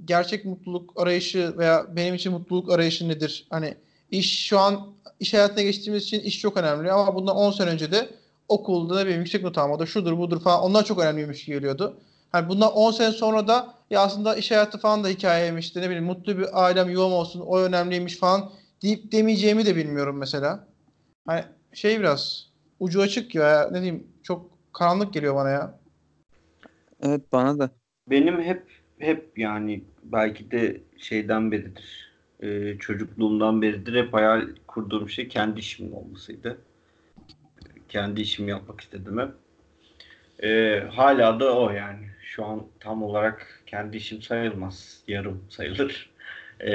gerçek 0.04 0.44
mutluluk 0.44 1.00
arayışı 1.00 1.58
veya 1.58 1.86
benim 1.96 2.14
için 2.14 2.32
mutluluk 2.32 2.70
arayışı 2.72 3.08
nedir? 3.08 3.46
Hani 3.50 3.74
iş 4.10 4.46
şu 4.46 4.58
an 4.58 4.86
iş 5.20 5.34
hayatına 5.34 5.62
geçtiğimiz 5.62 6.02
için 6.02 6.20
iş 6.20 6.40
çok 6.40 6.56
önemli 6.56 6.92
ama 6.92 7.14
bundan 7.14 7.36
10 7.36 7.50
sene 7.50 7.70
önce 7.70 7.92
de 7.92 8.08
okulda 8.48 8.96
da 8.96 9.06
benim 9.06 9.18
yüksek 9.18 9.42
not 9.42 9.58
almada 9.58 9.86
şudur 9.86 10.18
budur 10.18 10.40
falan 10.40 10.62
onlar 10.62 10.84
çok 10.84 10.98
önemliymiş 10.98 11.44
geliyordu. 11.46 11.96
Hani 12.32 12.48
bundan 12.48 12.72
10 12.72 12.90
sene 12.90 13.12
sonra 13.12 13.48
da 13.48 13.74
ya 13.90 14.00
aslında 14.00 14.36
iş 14.36 14.50
hayatı 14.50 14.78
falan 14.78 15.04
da 15.04 15.08
hikayeymiş 15.08 15.76
ne 15.76 15.82
bileyim 15.82 16.04
mutlu 16.04 16.38
bir 16.38 16.64
ailem 16.64 16.90
yuvam 16.90 17.12
olsun 17.12 17.40
o 17.40 17.58
önemliymiş 17.58 18.16
falan 18.16 18.50
deyip 18.84 19.12
demeyeceğimi 19.12 19.66
de 19.66 19.76
bilmiyorum 19.76 20.18
mesela. 20.18 20.68
Hani 21.26 21.44
şey 21.72 22.00
biraz 22.00 22.50
ucu 22.80 23.02
açık 23.02 23.34
ya 23.34 23.68
ne 23.70 23.82
diyeyim 23.82 24.06
çok 24.22 24.50
karanlık 24.72 25.14
geliyor 25.14 25.34
bana 25.34 25.50
ya. 25.50 25.78
Evet 27.02 27.32
bana 27.32 27.58
da. 27.58 27.70
Benim 28.10 28.42
hep 28.42 28.62
hep 28.98 29.38
yani 29.38 29.84
belki 30.02 30.50
de 30.50 30.80
şeyden 30.98 31.52
beridir. 31.52 32.14
e, 32.40 32.78
çocukluğumdan 32.78 33.62
beridir 33.62 34.04
hep 34.04 34.14
hayal 34.14 34.48
kurduğum 34.66 35.08
şey 35.08 35.28
kendi 35.28 35.60
işimin 35.60 35.92
olmasıydı. 35.92 36.58
Kendi 37.88 38.20
işimi 38.20 38.50
yapmak 38.50 38.80
istedim 38.80 39.18
hep. 39.18 39.30
E, 40.44 40.80
hala 40.90 41.40
da 41.40 41.58
o 41.58 41.70
yani. 41.70 42.06
Şu 42.22 42.44
an 42.44 42.66
tam 42.80 43.02
olarak 43.02 43.62
kendi 43.66 43.96
işim 43.96 44.22
sayılmaz. 44.22 45.02
Yarım 45.08 45.44
sayılır. 45.50 46.10
E, 46.66 46.72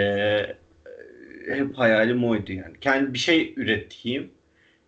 hep 1.48 1.78
hayalim 1.78 2.26
oydu 2.26 2.54
yani. 2.54 2.80
Kendi 2.82 3.14
bir 3.14 3.20
şey 3.20 3.54
üreteyim. 3.58 4.32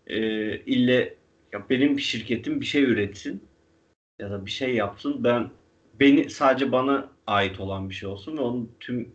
E, 0.08 0.18
ille 0.58 1.14
ya 1.54 1.70
benim 1.70 2.00
şirketim 2.00 2.62
bir 2.62 2.66
şey 2.66 2.84
üretsin 2.84 3.44
ya 4.20 4.32
da 4.32 4.46
bir 4.46 4.52
şey 4.52 4.76
yapsın. 4.76 5.24
Ben 5.24 5.50
beni 6.00 6.30
sadece 6.30 6.72
bana 6.72 7.10
ait 7.28 7.60
olan 7.60 7.90
bir 7.90 7.96
şey 7.96 8.10
olsun 8.10 8.38
ve 8.38 8.42
onu 8.42 8.68
tüm 8.80 9.10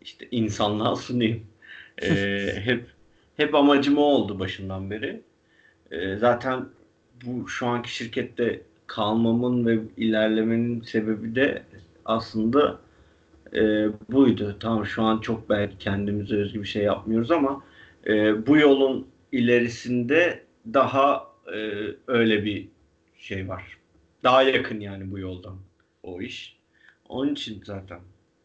işte 0.00 0.28
insanlığa 0.30 0.96
sunayım. 0.96 1.46
Ee, 2.02 2.52
hep 2.64 2.86
hep 3.36 3.54
amacım 3.54 3.98
o 3.98 4.02
oldu 4.02 4.38
başından 4.38 4.90
beri. 4.90 5.20
Ee, 5.90 6.16
zaten 6.16 6.64
bu 7.24 7.48
şu 7.48 7.66
anki 7.66 7.94
şirkette 7.94 8.62
kalmamın 8.86 9.66
ve 9.66 9.78
ilerlemenin 9.96 10.82
sebebi 10.82 11.34
de 11.34 11.62
aslında 12.04 12.78
e, 13.54 13.88
buydu. 14.12 14.56
Tamam 14.60 14.86
şu 14.86 15.02
an 15.02 15.18
çok 15.18 15.50
belki 15.50 15.78
kendimize 15.78 16.36
özgü 16.36 16.62
bir 16.62 16.68
şey 16.68 16.82
yapmıyoruz 16.82 17.30
ama 17.30 17.62
e, 18.06 18.46
bu 18.46 18.56
yolun 18.56 19.08
ilerisinde 19.32 20.44
daha 20.74 21.26
e, 21.54 21.58
öyle 22.06 22.44
bir 22.44 22.68
şey 23.18 23.48
var. 23.48 23.78
Daha 24.24 24.42
yakın 24.42 24.80
yani 24.80 25.10
bu 25.10 25.18
yoldan 25.18 25.56
o 26.02 26.20
iş. 26.22 26.58
Onun 27.08 27.32
için 27.32 27.62
zaten 27.64 28.00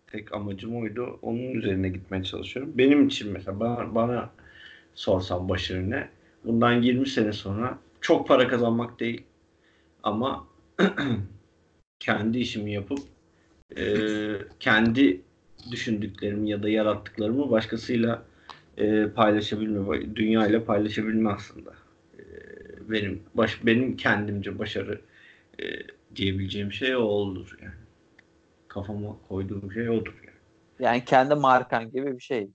tek 0.07 0.33
amacım 0.33 0.75
oydu. 0.75 1.19
Onun 1.21 1.51
üzerine 1.51 1.89
gitmeye 1.89 2.23
çalışıyorum. 2.23 2.73
Benim 2.77 3.07
için 3.07 3.31
mesela 3.31 3.59
bana, 3.59 3.95
bana 3.95 4.29
sorsan 4.95 5.49
başarı 5.49 5.89
ne? 5.89 6.09
Bundan 6.45 6.81
20 6.81 7.07
sene 7.07 7.33
sonra 7.33 7.77
çok 8.01 8.27
para 8.27 8.47
kazanmak 8.47 8.99
değil 8.99 9.23
ama 10.03 10.47
kendi 11.99 12.39
işimi 12.39 12.73
yapıp 12.73 12.99
e, 13.77 13.85
kendi 14.59 15.21
düşündüklerimi 15.71 16.49
ya 16.49 16.63
da 16.63 16.69
yarattıklarımı 16.69 17.51
başkasıyla 17.51 18.23
e, 18.77 19.07
paylaşabilme, 19.07 20.15
dünyayla 20.15 20.65
paylaşabilme 20.65 21.29
aslında. 21.29 21.71
E, 22.19 22.23
benim 22.89 23.23
baş, 23.35 23.65
benim 23.65 23.97
kendimce 23.97 24.59
başarı 24.59 25.01
e, 25.59 25.63
diyebileceğim 26.15 26.71
şey 26.71 26.95
o 26.95 27.01
olur 27.01 27.57
yani. 27.61 27.73
Kafama 28.67 29.17
koyduğum 29.27 29.71
şey 29.71 29.89
odur 29.89 30.13
yani. 30.25 30.37
Yani 30.79 31.05
kendi 31.05 31.35
markan 31.35 31.91
gibi 31.91 32.17
bir 32.17 32.23
şey. 32.23 32.49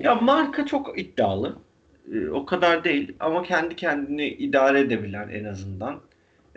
Ya 0.00 0.14
marka 0.14 0.66
çok 0.66 0.98
iddialı. 0.98 1.56
Ee, 2.12 2.28
o 2.28 2.46
kadar 2.46 2.84
değil 2.84 3.12
ama 3.20 3.42
kendi 3.42 3.76
kendini 3.76 4.28
idare 4.28 4.80
edebilen 4.80 5.28
en 5.28 5.44
azından 5.44 6.00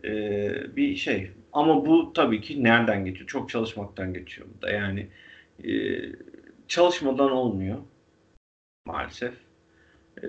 ee, 0.04 0.76
bir 0.76 0.96
şey. 0.96 1.32
Ama 1.54 1.86
bu 1.86 2.14
tabii 2.14 2.42
ki 2.42 2.64
nereden 2.64 3.06
geçiyor? 3.06 3.28
Çok 3.28 3.50
çalışmaktan 3.50 4.14
geçiyor 4.14 4.48
bu 4.58 4.62
da. 4.62 4.70
Yani 4.72 5.08
ee, 5.64 6.02
çalışmadan 6.68 7.32
olmuyor 7.32 7.78
maalesef. 8.86 9.34
Ee, 10.24 10.28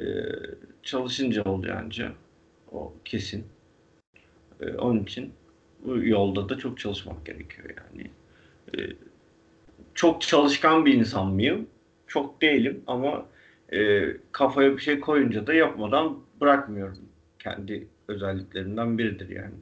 çalışınca 0.82 1.44
oluyor 1.44 1.76
anca. 1.76 2.12
O 2.72 2.94
kesin. 3.04 3.46
Ee, 4.60 4.72
onun 4.72 5.02
için 5.02 5.32
bu 5.84 5.98
yolda 5.98 6.48
da 6.48 6.58
çok 6.58 6.78
çalışmak 6.78 7.26
gerekiyor 7.26 7.68
yani. 7.76 8.10
Ee, 8.76 8.92
çok 9.94 10.22
çalışkan 10.22 10.86
bir 10.86 10.94
insan 10.94 11.26
mıyım? 11.26 11.66
Çok 12.06 12.42
değilim 12.42 12.82
ama 12.86 13.26
e, 13.72 14.06
kafaya 14.32 14.76
bir 14.76 14.82
şey 14.82 15.00
koyunca 15.00 15.46
da 15.46 15.54
yapmadan 15.54 16.18
bırakmıyorum. 16.40 16.98
Kendi 17.38 17.88
özelliklerimden 18.08 18.98
biridir 18.98 19.28
yani. 19.28 19.54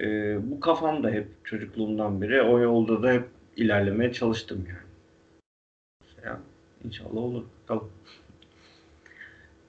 E, 0.00 0.36
bu 0.50 0.60
kafam 0.60 1.02
da 1.02 1.10
hep 1.10 1.26
çocukluğumdan 1.44 2.22
beri 2.22 2.42
o 2.42 2.58
yolda 2.58 3.02
da 3.02 3.12
hep 3.12 3.24
ilerlemeye 3.56 4.12
çalıştım 4.12 4.66
yani. 4.68 4.88
Ya, 6.24 6.40
inşallah 6.84 7.16
olur. 7.16 7.44
Tamam. 7.66 7.88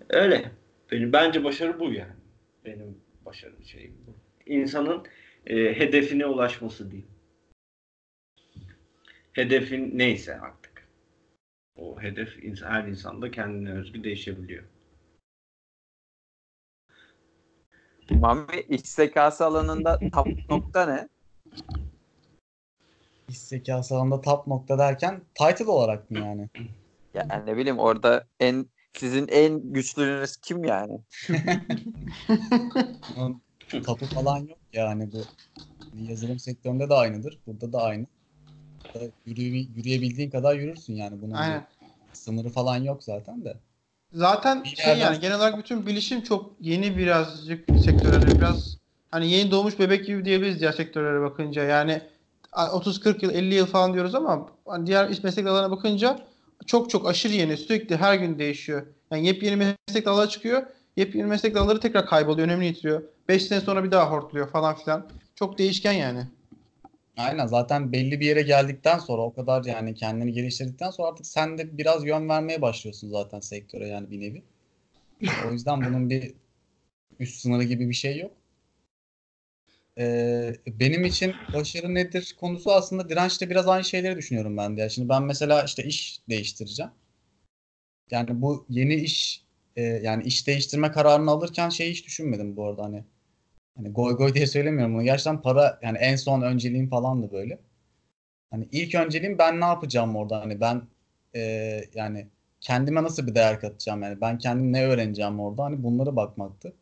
Öyle. 0.09 0.51
Benim 0.91 1.13
bence 1.13 1.43
başarı 1.43 1.79
bu 1.79 1.93
yani. 1.93 2.13
Benim 2.65 2.97
başarı 3.25 3.65
şeyim 3.65 3.93
bu. 4.07 4.11
İnsanın 4.45 5.03
e, 5.47 5.55
hedefine 5.79 6.25
ulaşması 6.25 6.91
diyeyim. 6.91 7.09
Hedefin 9.33 9.97
neyse 9.97 10.39
artık. 10.39 10.87
O 11.77 12.01
hedef 12.01 12.43
her 12.63 12.83
insanda 12.83 13.31
kendine 13.31 13.71
özgü 13.71 14.03
değişebiliyor. 14.03 14.63
Mami 18.11 18.45
iç 18.69 18.87
zekası 18.87 19.45
alanında 19.45 19.99
top 20.13 20.27
nokta 20.49 20.85
ne? 20.85 21.07
İş 23.29 23.37
zekası 23.37 23.95
alanında 23.95 24.21
top 24.21 24.47
nokta 24.47 24.77
derken 24.77 25.21
title 25.35 25.71
olarak 25.71 26.11
mı 26.11 26.19
yani? 26.19 26.49
Yani 27.13 27.45
ne 27.45 27.57
bileyim 27.57 27.79
orada 27.79 28.27
en 28.39 28.65
sizin 28.93 29.27
en 29.27 29.73
güçlünüz 29.73 30.37
kim 30.37 30.63
yani? 30.63 30.99
Tapu 33.85 34.05
falan 34.05 34.37
yok 34.37 34.59
yani 34.73 35.09
bu 35.11 35.21
yazılım 36.07 36.39
sektöründe 36.39 36.89
de 36.89 36.93
aynıdır. 36.93 37.39
Burada 37.47 37.73
da 37.73 37.81
aynı. 37.81 38.05
Burada 38.93 39.11
Yürü, 39.25 39.41
yürüyebildiğin 39.41 40.29
kadar 40.29 40.55
yürürsün 40.55 40.95
yani 40.95 41.21
bunun 41.21 41.33
Aynen. 41.33 41.67
sınırı 42.13 42.49
falan 42.49 42.83
yok 42.83 43.03
zaten 43.03 43.45
de. 43.45 43.57
Zaten 44.13 44.63
Bir 44.63 44.69
şey 44.75 44.97
yani 44.97 45.19
genel 45.19 45.37
olarak 45.37 45.57
bütün 45.57 45.85
bilişim 45.85 46.21
çok 46.21 46.51
yeni 46.59 46.97
birazcık 46.97 47.79
sektörlere 47.79 48.35
biraz 48.37 48.77
hani 49.11 49.31
yeni 49.31 49.51
doğmuş 49.51 49.79
bebek 49.79 50.05
gibi 50.05 50.25
diyebiliriz 50.25 50.59
diğer 50.59 50.71
sektörlere 50.71 51.21
bakınca. 51.21 51.63
Yani 51.63 52.01
30-40 52.51 53.25
yıl 53.25 53.31
50 53.33 53.55
yıl 53.55 53.65
falan 53.65 53.93
diyoruz 53.93 54.15
ama 54.15 54.47
hani 54.67 54.87
diğer 54.87 55.09
iş 55.09 55.23
meslek 55.23 55.45
dallarına 55.45 55.71
bakınca 55.71 56.19
çok 56.65 56.89
çok 56.89 57.07
aşırı 57.09 57.33
yeni 57.33 57.57
sürekli 57.57 57.97
her 57.97 58.15
gün 58.15 58.39
değişiyor. 58.39 58.85
Yani 59.11 59.27
yepyeni 59.27 59.55
meslek 59.55 60.05
dalları 60.05 60.29
çıkıyor. 60.29 60.63
Yepyeni 60.97 61.27
meslek 61.27 61.55
dalları 61.55 61.79
tekrar 61.79 62.05
kayboluyor, 62.05 62.47
önemini 62.47 62.65
yitiriyor. 62.67 63.01
5 63.27 63.45
sene 63.45 63.61
sonra 63.61 63.83
bir 63.83 63.91
daha 63.91 64.11
hortluyor 64.11 64.49
falan 64.49 64.75
filan. 64.75 65.05
Çok 65.35 65.57
değişken 65.57 65.91
yani. 65.91 66.27
Aynen 67.19 67.47
zaten 67.47 67.91
belli 67.91 68.19
bir 68.19 68.25
yere 68.25 68.41
geldikten 68.41 68.99
sonra 68.99 69.21
o 69.21 69.33
kadar 69.33 69.63
yani 69.63 69.95
kendini 69.95 70.33
geliştirdikten 70.33 70.91
sonra 70.91 71.07
artık 71.07 71.25
sen 71.25 71.57
de 71.57 71.77
biraz 71.77 72.05
yön 72.05 72.29
vermeye 72.29 72.61
başlıyorsun 72.61 73.09
zaten 73.09 73.39
sektöre 73.39 73.87
yani 73.87 74.11
bir 74.11 74.19
nevi. 74.19 74.43
O 75.49 75.51
yüzden 75.51 75.85
bunun 75.85 76.09
bir 76.09 76.33
üst 77.19 77.41
sınırı 77.41 77.63
gibi 77.63 77.89
bir 77.89 77.93
şey 77.93 78.19
yok. 78.19 78.31
Ee, 79.97 80.55
benim 80.67 81.05
için 81.05 81.33
başarı 81.53 81.95
nedir 81.95 82.35
konusu 82.39 82.71
aslında 82.71 83.09
dirençte 83.09 83.49
biraz 83.49 83.67
aynı 83.67 83.83
şeyleri 83.83 84.17
düşünüyorum 84.17 84.57
ben 84.57 84.77
de. 84.77 84.89
Şimdi 84.89 85.09
ben 85.09 85.23
mesela 85.23 85.63
işte 85.63 85.83
iş 85.83 86.19
değiştireceğim. 86.29 86.91
Yani 88.11 88.41
bu 88.41 88.65
yeni 88.69 88.95
iş 88.95 89.43
e, 89.75 89.81
yani 89.81 90.23
iş 90.23 90.47
değiştirme 90.47 90.91
kararını 90.91 91.31
alırken 91.31 91.69
şey 91.69 91.91
hiç 91.91 92.05
düşünmedim 92.05 92.55
bu 92.55 92.67
arada 92.67 92.83
hani 92.83 93.03
Hani 93.79 93.89
goy 93.93 94.13
goy 94.17 94.33
diye 94.33 94.47
söylemiyorum 94.47 94.93
bunu. 94.95 95.03
Gerçekten 95.03 95.41
para 95.41 95.79
yani 95.81 95.97
en 95.97 96.15
son 96.15 96.41
önceliğim 96.41 96.89
falan 96.89 97.23
da 97.23 97.31
böyle. 97.31 97.59
Hani 98.51 98.69
ilk 98.71 98.95
önceliğim 98.95 99.37
ben 99.37 99.61
ne 99.61 99.65
yapacağım 99.65 100.15
orada? 100.15 100.41
Hani 100.41 100.61
ben 100.61 100.81
e, 101.35 101.41
yani 101.95 102.27
kendime 102.61 103.03
nasıl 103.03 103.27
bir 103.27 103.35
değer 103.35 103.59
katacağım 103.59 104.03
yani 104.03 104.21
ben 104.21 104.37
kendim 104.37 104.73
ne 104.73 104.85
öğreneceğim 104.85 105.39
orada 105.39 105.63
hani 105.63 105.83
bunlara 105.83 106.15
bakmaktı. 106.15 106.73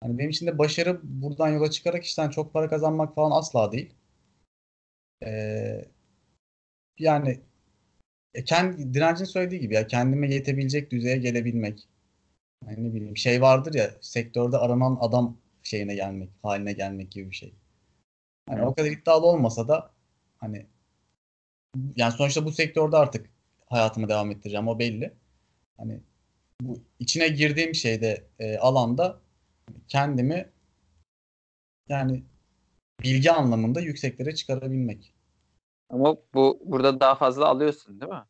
Hani 0.00 0.18
benim 0.18 0.30
için 0.30 0.46
de 0.46 0.58
başarı 0.58 1.00
buradan 1.04 1.48
yola 1.48 1.70
çıkarak 1.70 2.04
işten 2.04 2.30
çok 2.30 2.52
para 2.54 2.68
kazanmak 2.70 3.14
falan 3.14 3.30
asla 3.40 3.72
değil. 3.72 3.94
Ee, 5.22 5.84
yani 6.98 7.40
e, 8.34 8.44
kendi 8.44 8.94
direncin 8.94 9.24
söylediği 9.24 9.60
gibi 9.60 9.74
ya 9.74 9.86
kendime 9.86 10.34
yetebilecek 10.34 10.90
düzeye 10.92 11.16
gelebilmek. 11.16 11.88
Yani 12.66 12.84
ne 12.90 12.94
bileyim 12.94 13.16
şey 13.16 13.42
vardır 13.42 13.74
ya 13.74 13.90
sektörde 14.00 14.58
aranan 14.58 14.98
adam 15.00 15.41
şeyine 15.62 15.94
gelmek, 15.94 16.30
haline 16.42 16.72
gelmek 16.72 17.12
gibi 17.12 17.30
bir 17.30 17.36
şey. 17.36 17.54
Hani 18.48 18.62
o 18.62 18.74
kadar 18.74 18.90
iddialı 18.90 19.26
olmasa 19.26 19.68
da 19.68 19.90
hani 20.38 20.66
yani 21.96 22.12
sonuçta 22.12 22.44
bu 22.44 22.52
sektörde 22.52 22.96
artık 22.96 23.30
hayatımı 23.66 24.08
devam 24.08 24.30
ettireceğim 24.30 24.68
o 24.68 24.78
belli. 24.78 25.14
Hani 25.76 26.00
bu 26.60 26.82
içine 26.98 27.28
girdiğim 27.28 27.74
şeyde 27.74 28.26
e, 28.38 28.58
alanda 28.58 29.20
kendimi 29.88 30.50
yani 31.88 32.22
bilgi 33.02 33.32
anlamında 33.32 33.80
yükseklere 33.80 34.34
çıkarabilmek. 34.34 35.14
Ama 35.90 36.16
bu 36.34 36.62
burada 36.64 37.00
daha 37.00 37.14
fazla 37.14 37.48
alıyorsun 37.48 38.00
değil 38.00 38.12
mi? 38.12 38.24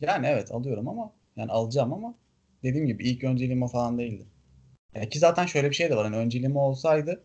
Yani 0.00 0.26
evet 0.26 0.52
alıyorum 0.52 0.88
ama 0.88 1.12
yani 1.36 1.52
alacağım 1.52 1.92
ama 1.92 2.14
dediğim 2.62 2.86
gibi 2.86 3.04
ilk 3.04 3.24
önceliğim 3.24 3.62
o 3.62 3.68
falan 3.68 3.98
değildi. 3.98 4.26
Yani 4.94 5.08
ki 5.08 5.18
zaten 5.18 5.46
şöyle 5.46 5.70
bir 5.70 5.74
şey 5.74 5.90
de 5.90 5.96
var. 5.96 6.04
Hani 6.04 6.16
önceliğim 6.16 6.56
olsaydı 6.56 7.24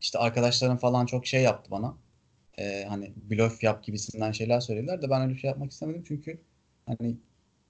işte 0.00 0.18
arkadaşlarım 0.18 0.76
falan 0.76 1.06
çok 1.06 1.26
şey 1.26 1.42
yaptı 1.42 1.70
bana. 1.70 1.96
Ee, 2.58 2.84
hani 2.88 3.12
blöf 3.16 3.62
yap 3.62 3.84
gibisinden 3.84 4.32
şeyler 4.32 4.60
söylediler 4.60 5.02
de 5.02 5.10
ben 5.10 5.22
öyle 5.22 5.34
bir 5.34 5.38
şey 5.38 5.48
yapmak 5.48 5.70
istemedim 5.70 6.04
çünkü 6.08 6.40
hani 6.86 7.16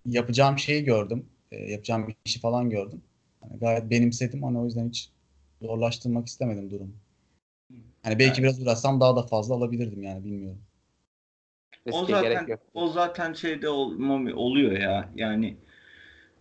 yapacağım 0.07 0.59
şeyi 0.59 0.85
gördüm. 0.85 1.27
Ee, 1.53 1.57
yapacağım 1.57 2.09
bir 2.09 2.17
işi 2.25 2.41
falan 2.41 2.71
gördüm. 2.71 3.03
Hani 3.41 3.59
gayet 3.59 3.91
benimsedim. 3.91 4.43
Hani 4.43 4.59
o 4.59 4.65
yüzden 4.65 4.89
hiç 4.89 5.11
zorlaştırmak 5.63 6.27
istemedim 6.27 6.71
durumu. 6.71 6.93
Hani 8.03 8.19
belki 8.19 8.41
Yani- 8.41 8.43
biraz 8.43 8.63
uğraşsam 8.63 9.01
daha 9.01 9.17
da 9.17 9.23
fazla 9.23 9.55
alabilirdim 9.55 10.03
yani 10.03 10.25
bilmiyorum. 10.25 10.63
O 11.91 12.01
Riske 12.01 12.13
zaten 12.13 12.33
gerek 12.33 12.49
yok. 12.49 12.61
o 12.75 12.89
zaten 12.89 13.33
şeyde 13.33 13.69
olmam 13.69 14.27
oluyor 14.37 14.73
ya. 14.73 15.11
Yani 15.15 15.57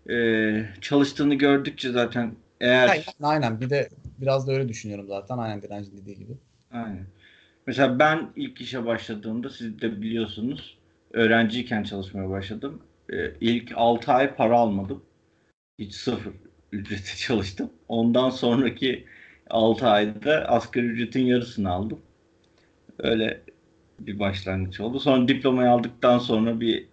e, 0.10 0.66
çalıştığını 0.82 1.36
gördükçe 1.36 1.91
zaten 1.91 2.36
eğer 2.62 2.88
Aynen, 2.89 3.04
aynen 3.22 3.62
bir 3.62 3.70
de 3.70 3.89
biraz 4.18 4.47
da 4.47 4.52
öyle 4.52 4.70
düşünüyorum 4.70 5.08
zaten 5.08 5.38
aynen 5.38 5.62
direncin 5.62 5.97
dediği 5.97 6.18
gibi. 6.18 6.34
Aynen. 6.72 7.06
Mesela 7.68 7.99
ben 7.99 8.30
ilk 8.36 8.62
işe 8.62 8.86
başladığımda 8.86 9.49
siz 9.49 9.82
de 9.82 10.02
biliyorsunuz 10.02 10.78
öğrenciyken 11.14 11.84
çalışmaya 11.84 12.30
başladım. 12.30 12.82
Ee, 13.14 13.32
ilk 13.41 13.72
6 13.76 14.12
ay 14.12 14.36
para 14.36 14.60
almadım. 14.60 15.04
Hiç 15.80 15.95
sıfır 15.95 16.34
ücreti 16.72 17.18
çalıştım. 17.28 17.70
Ondan 17.88 18.30
sonraki 18.30 19.06
6 19.49 19.88
ayda 19.88 20.45
asgari 20.49 20.86
ücretin 20.86 21.26
yarısını 21.26 21.72
aldım. 21.72 21.99
Öyle 22.99 23.41
bir 23.99 24.20
başlangıç 24.20 24.80
oldu. 24.80 24.99
Sonra 24.99 25.28
diplomayı 25.28 25.70
aldıktan 25.70 26.20
sonra 26.20 26.60
bir 26.60 26.88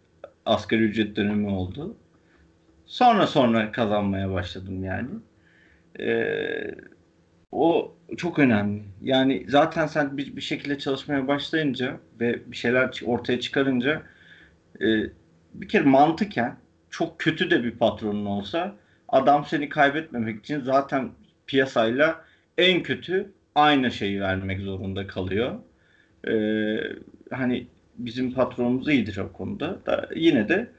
asgari 0.47 0.83
ücret 0.83 1.17
dönemi 1.17 1.49
oldu. 1.49 1.97
Sonra 2.89 3.27
sonra 3.27 3.73
kazanmaya 3.73 4.33
başladım 4.33 4.85
yani. 4.85 5.09
Ee, 6.01 6.75
o 7.53 7.95
çok 8.17 8.39
önemli. 8.39 8.83
Yani 9.03 9.47
zaten 9.49 9.87
sen 9.87 10.17
bir, 10.17 10.37
bir 10.37 10.41
şekilde 10.41 10.79
çalışmaya 10.79 11.29
başlayınca 11.29 11.97
ve 12.21 12.53
bir 12.53 12.57
şeyler 12.57 13.01
ortaya 13.05 13.41
çıkarınca 13.41 14.03
e, 14.81 14.87
bir 15.55 15.69
kere 15.69 15.85
mantıken 15.85 16.57
çok 16.91 17.19
kötü 17.19 17.51
de 17.51 17.65
bir 17.65 17.71
patronun 17.71 18.27
olsa 18.27 18.77
adam 19.09 19.45
seni 19.45 19.69
kaybetmemek 19.69 20.41
için 20.41 20.61
zaten 20.61 21.11
piyasayla 21.47 22.25
en 22.59 22.83
kötü 22.83 23.33
aynı 23.55 23.91
şeyi 23.91 24.21
vermek 24.21 24.61
zorunda 24.61 25.07
kalıyor. 25.07 25.55
E, 26.29 26.35
hani 27.31 27.67
bizim 27.99 28.33
patronumuz 28.35 28.89
iyidir 28.89 29.17
o 29.17 29.33
konuda 29.33 29.87
da 29.87 30.09
yine 30.17 30.49
de 30.49 30.78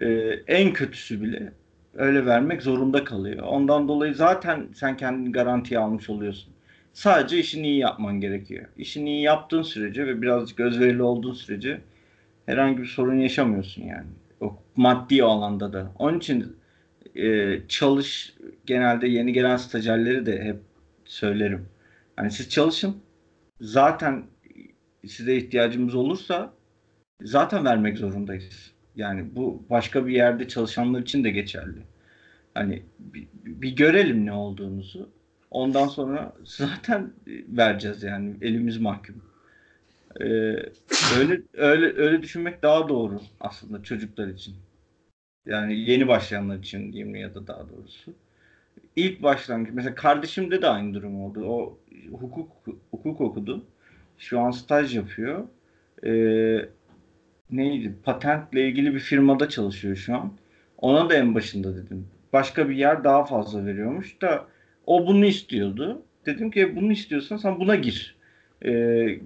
e, 0.00 0.06
en 0.46 0.72
kötüsü 0.72 1.22
bile 1.22 1.52
öyle 1.94 2.26
vermek 2.26 2.62
zorunda 2.62 3.04
kalıyor. 3.04 3.42
Ondan 3.42 3.88
dolayı 3.88 4.14
zaten 4.14 4.68
sen 4.74 4.96
kendini 4.96 5.32
garantiye 5.32 5.80
almış 5.80 6.10
oluyorsun. 6.10 6.52
Sadece 6.92 7.38
işini 7.38 7.66
iyi 7.66 7.78
yapman 7.78 8.20
gerekiyor. 8.20 8.66
İşini 8.76 9.10
iyi 9.10 9.22
yaptığın 9.22 9.62
sürece 9.62 10.06
ve 10.06 10.22
birazcık 10.22 10.60
özverili 10.60 11.02
olduğun 11.02 11.32
sürece 11.32 11.80
herhangi 12.46 12.78
bir 12.78 12.86
sorun 12.86 13.18
yaşamıyorsun 13.18 13.82
yani. 13.82 14.06
O 14.40 14.56
maddi 14.76 15.24
alanda 15.24 15.72
da. 15.72 15.92
Onun 15.98 16.18
için 16.18 16.56
e, 17.14 17.58
çalış 17.68 18.34
genelde 18.66 19.08
yeni 19.08 19.32
gelen 19.32 19.56
stajyerleri 19.56 20.26
de 20.26 20.42
hep 20.42 20.56
söylerim. 21.04 21.68
Hani 22.16 22.30
siz 22.30 22.48
çalışın. 22.48 22.96
Zaten 23.60 24.22
size 25.06 25.36
ihtiyacımız 25.36 25.94
olursa 25.94 26.52
zaten 27.22 27.64
vermek 27.64 27.98
zorundayız. 27.98 28.72
Yani 29.00 29.24
bu 29.36 29.62
başka 29.70 30.06
bir 30.06 30.12
yerde 30.12 30.48
çalışanlar 30.48 31.00
için 31.00 31.24
de 31.24 31.30
geçerli. 31.30 31.82
Hani 32.54 32.82
bir, 32.98 33.28
bir 33.34 33.76
görelim 33.76 34.26
ne 34.26 34.32
olduğunuzu. 34.32 35.08
Ondan 35.50 35.86
sonra 35.86 36.32
zaten 36.44 37.12
vereceğiz 37.48 38.02
yani 38.02 38.34
elimiz 38.42 38.78
mahkum. 38.78 39.22
Ee, 40.20 40.24
öyle 41.18 41.42
öyle 41.54 41.86
öyle 41.96 42.22
düşünmek 42.22 42.62
daha 42.62 42.88
doğru 42.88 43.20
aslında 43.40 43.82
çocuklar 43.82 44.28
için. 44.28 44.54
Yani 45.46 45.90
yeni 45.90 46.08
başlayanlar 46.08 46.58
için 46.58 46.92
diyeyim 46.92 47.14
ya 47.14 47.34
da 47.34 47.46
daha 47.46 47.68
doğrusu. 47.68 48.14
İlk 48.96 49.22
başlangıç 49.22 49.74
mesela 49.74 49.94
kardeşimde 49.94 50.62
de 50.62 50.68
aynı 50.68 50.94
durum 50.94 51.24
oldu. 51.24 51.44
O 51.44 51.78
hukuk 52.10 52.50
hukuk 52.90 53.20
okudu. 53.20 53.64
Şu 54.18 54.40
an 54.40 54.50
staj 54.50 54.96
yapıyor. 54.96 55.44
Ee, 56.06 56.68
neydi? 57.52 57.94
Patentle 58.04 58.68
ilgili 58.68 58.94
bir 58.94 59.00
firmada 59.00 59.48
çalışıyor 59.48 59.96
şu 59.96 60.14
an. 60.16 60.32
Ona 60.78 61.10
da 61.10 61.14
en 61.14 61.34
başında 61.34 61.76
dedim. 61.76 62.06
Başka 62.32 62.68
bir 62.68 62.76
yer 62.76 63.04
daha 63.04 63.24
fazla 63.24 63.66
veriyormuş 63.66 64.20
da 64.22 64.46
o 64.86 65.06
bunu 65.06 65.26
istiyordu. 65.26 66.02
Dedim 66.26 66.50
ki 66.50 66.76
bunu 66.76 66.92
istiyorsan 66.92 67.36
sen 67.36 67.60
buna 67.60 67.74
gir. 67.74 68.16
Ee, 68.64 69.18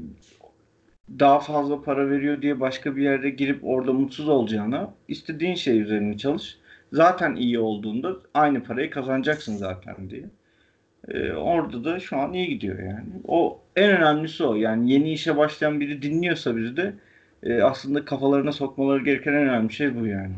daha 1.19 1.41
fazla 1.41 1.83
para 1.83 2.11
veriyor 2.11 2.43
diye 2.43 2.61
başka 2.61 2.97
bir 2.97 3.03
yere 3.03 3.31
girip 3.31 3.65
orada 3.65 3.93
mutsuz 3.93 4.29
olacağına 4.29 4.95
istediğin 5.09 5.55
şey 5.55 5.81
üzerine 5.81 6.19
çalış. 6.19 6.59
Zaten 6.93 7.37
iyi 7.37 7.59
olduğunda 7.59 8.17
aynı 8.35 8.63
parayı 8.63 8.91
kazanacaksın 8.91 9.57
zaten 9.57 10.11
diye. 10.11 10.25
Ee, 11.09 11.33
orada 11.33 11.85
da 11.85 12.01
şu 12.01 12.17
an 12.17 12.33
iyi 12.33 12.49
gidiyor 12.49 12.79
yani. 12.79 13.09
O 13.25 13.61
en 13.77 13.91
önemlisi 13.91 14.45
o. 14.45 14.55
Yani 14.55 14.93
yeni 14.93 15.13
işe 15.13 15.37
başlayan 15.37 15.81
biri 15.81 16.03
dinliyorsa 16.03 16.57
bizi 16.57 16.77
de 16.77 16.95
e, 17.45 17.63
aslında 17.63 18.05
kafalarına 18.05 18.53
sokmaları 18.53 19.05
gereken 19.05 19.33
en 19.33 19.39
önemli 19.49 19.73
şey 19.73 20.01
bu 20.01 20.07
yani. 20.07 20.35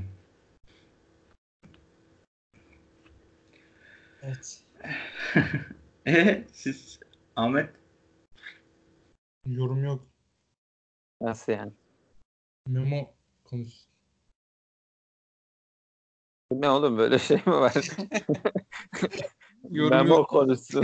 Evet. 4.22 4.62
E 6.06 6.44
siz 6.52 7.00
Ahmet 7.36 7.70
Yorum 9.46 9.84
yok. 9.84 10.06
Nasıl 11.20 11.52
yani? 11.52 11.72
Memo 12.68 13.10
konuş. 13.44 13.72
Ne 16.52 16.68
oğlum 16.68 16.98
böyle 16.98 17.18
şey 17.18 17.36
mi 17.36 17.52
var? 17.52 17.74
Yorum 19.70 19.90
Memo 19.90 20.14
yok. 20.16 20.28
konusu. 20.28 20.82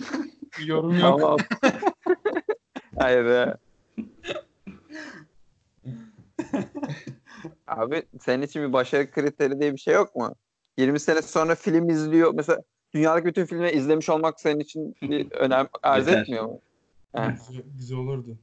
Yorum 0.66 0.98
yok. 0.98 1.20
tamam. 1.20 1.38
Hayır. 2.98 3.56
Abi 7.76 8.02
senin 8.20 8.42
için 8.42 8.62
bir 8.62 8.72
başarı 8.72 9.10
kriteri 9.10 9.60
diye 9.60 9.72
bir 9.72 9.78
şey 9.78 9.94
yok 9.94 10.16
mu? 10.16 10.34
20 10.78 11.00
sene 11.00 11.22
sonra 11.22 11.54
film 11.54 11.88
izliyor. 11.88 12.34
Mesela 12.34 12.58
dünyadaki 12.94 13.26
bütün 13.26 13.46
filmleri 13.46 13.76
izlemiş 13.76 14.08
olmak 14.08 14.40
senin 14.40 14.60
için 14.60 14.94
bir 15.02 15.32
önem 15.32 15.68
arz 15.82 16.08
etmiyor 16.08 16.44
mu? 16.44 16.60
Ha. 17.12 17.34
Güzel, 17.48 17.62
güzel 17.78 17.98
olurdu. 17.98 18.38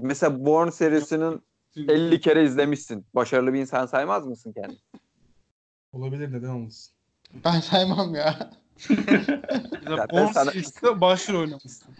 Mesela 0.00 0.44
Born 0.46 0.68
serisinin 0.68 1.42
50 1.76 2.20
kere 2.20 2.44
izlemişsin. 2.44 3.06
Başarılı 3.14 3.52
bir 3.52 3.60
insan 3.60 3.86
saymaz 3.86 4.26
mısın 4.26 4.52
kendini? 4.52 4.78
Olabilir 5.92 6.32
neden 6.32 6.48
olmasın. 6.48 6.92
Ben 7.44 7.60
saymam 7.60 8.14
ya. 8.14 8.50
Born 10.12 10.32
sana- 10.32 10.50
serisinde 10.50 11.00
başrol 11.00 11.40
oynamışsın. 11.40 11.94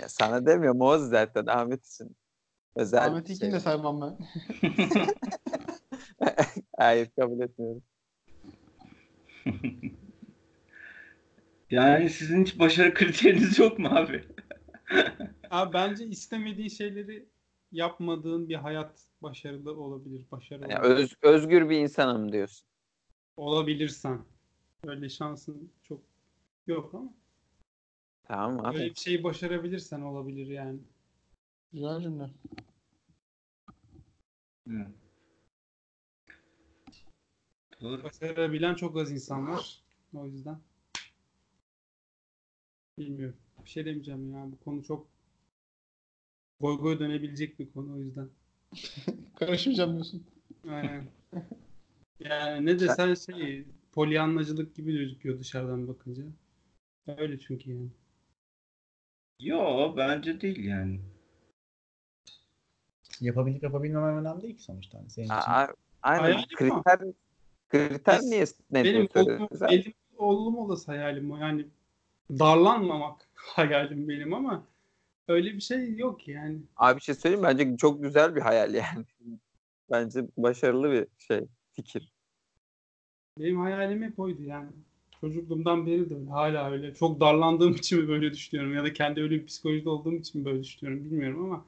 Ya 0.00 0.08
sana 0.08 0.46
demiyorum 0.46 0.80
Oğuz 0.80 1.08
zaten 1.08 1.46
Ahmet 1.46 1.86
için. 1.86 2.16
Özel 2.76 3.04
Ahmet 3.04 3.26
şey. 3.26 3.36
İlkin'i 3.36 3.52
de 3.52 3.60
saymam 3.60 4.00
ben. 4.00 4.16
Hayır 6.78 7.10
kabul 7.18 7.40
etmiyorum. 7.40 7.82
Yani 11.70 12.10
sizin 12.10 12.44
hiç 12.44 12.58
başarı 12.58 12.94
kriteriniz 12.94 13.58
yok 13.58 13.78
mu 13.78 13.88
abi? 13.90 14.24
Abi 15.50 15.72
bence 15.72 16.06
istemediğin 16.06 16.68
şeyleri 16.68 17.26
yapmadığın 17.72 18.48
bir 18.48 18.54
hayat 18.54 19.00
başarılı 19.22 19.76
olabilir. 19.80 20.24
Başarılı 20.30 20.72
Yani 20.72 20.86
öz- 20.86 21.16
özgür 21.22 21.70
bir 21.70 21.78
insanım 21.78 22.32
diyorsun. 22.32 22.66
olabilirsen. 23.36 24.24
Öyle 24.84 25.08
şansın 25.08 25.70
çok 25.82 26.00
yok 26.66 26.94
ama 26.94 27.14
Tamam 28.24 28.66
abi. 28.66 28.76
öyle 28.76 28.90
bir 28.90 28.94
şeyi 29.00 29.24
başarabilirsen 29.24 30.00
olabilir 30.00 30.46
yani. 30.46 30.78
Güzel 31.72 32.00
cümle. 32.00 32.30
Hı. 34.68 34.86
Doğru. 37.80 38.02
Başarabilen 38.04 38.74
çok 38.74 38.96
az 38.96 39.12
insan 39.12 39.48
var. 39.48 39.82
O 40.14 40.26
yüzden. 40.26 40.58
Bilmiyorum. 42.98 43.36
Bir 43.64 43.70
şey 43.70 43.84
demeyeceğim 43.84 44.32
ya. 44.32 44.52
Bu 44.52 44.64
konu 44.64 44.84
çok 44.84 45.06
goy 46.60 46.78
goy 46.78 46.98
dönebilecek 46.98 47.58
bir 47.58 47.72
konu 47.72 47.94
o 47.94 47.98
yüzden. 47.98 48.28
Karışmayacağım 49.36 49.92
diyorsun. 49.92 50.26
Aynen. 50.68 51.06
Yani 52.20 52.66
ne 52.66 52.78
desen 52.80 53.14
şey 53.14 53.64
polyanlacılık 53.92 54.74
gibi 54.74 54.92
gözüküyor 54.92 55.38
dışarıdan 55.38 55.88
bakınca. 55.88 56.22
Öyle 57.06 57.38
çünkü 57.38 57.70
yani. 57.70 57.90
Yo 59.40 59.94
bence 59.96 60.40
değil 60.40 60.64
yani. 60.64 61.00
Yapabilip 63.20 63.62
yapabilmemem 63.62 64.18
önemli 64.18 64.42
değil 64.42 64.56
ki 64.56 64.62
sonuçta. 64.62 64.98
Hani 64.98 65.10
senin 65.10 65.26
için. 65.26 65.34
Aa, 65.34 65.68
aynen. 66.02 66.22
Hayalim 66.22 66.46
kriter 66.56 67.00
kriter 67.68 68.18
Biz- 68.18 68.30
niye 68.30 68.44
ne 68.70 68.84
Benim 68.84 69.08
oğlum, 69.14 69.48
benim 69.60 69.92
oğlum 70.18 70.58
olası 70.58 70.92
hayalim 70.92 71.30
o. 71.30 71.36
Yani 71.36 71.66
darlanmamak 72.30 73.28
hayalim 73.34 74.08
benim 74.08 74.34
ama 74.34 74.64
öyle 75.28 75.54
bir 75.54 75.60
şey 75.60 75.96
yok 75.96 76.28
yani. 76.28 76.58
Abi 76.76 76.96
bir 76.96 77.02
şey 77.02 77.14
söyleyeyim 77.14 77.44
bence 77.44 77.76
çok 77.76 78.02
güzel 78.02 78.36
bir 78.36 78.40
hayal 78.40 78.74
yani. 78.74 79.04
Bence 79.90 80.24
başarılı 80.36 80.92
bir 80.92 81.06
şey 81.18 81.40
fikir. 81.72 82.12
Benim 83.38 83.60
hayalim 83.60 84.02
hep 84.02 84.18
oydu 84.18 84.42
yani. 84.42 84.70
Çocukluğumdan 85.20 85.86
beri 85.86 86.10
de 86.10 86.14
öyle. 86.14 86.30
Hala 86.30 86.70
öyle. 86.70 86.94
Çok 86.94 87.20
darlandığım 87.20 87.72
için 87.74 88.02
mi 88.02 88.08
böyle 88.08 88.32
düşünüyorum 88.32 88.74
ya 88.74 88.84
da 88.84 88.92
kendi 88.92 89.22
öyle 89.22 89.34
bir 89.34 89.46
psikolojide 89.46 89.88
olduğum 89.88 90.14
için 90.14 90.40
mi 90.40 90.44
böyle 90.44 90.62
düşünüyorum 90.62 91.04
bilmiyorum 91.04 91.44
ama 91.44 91.64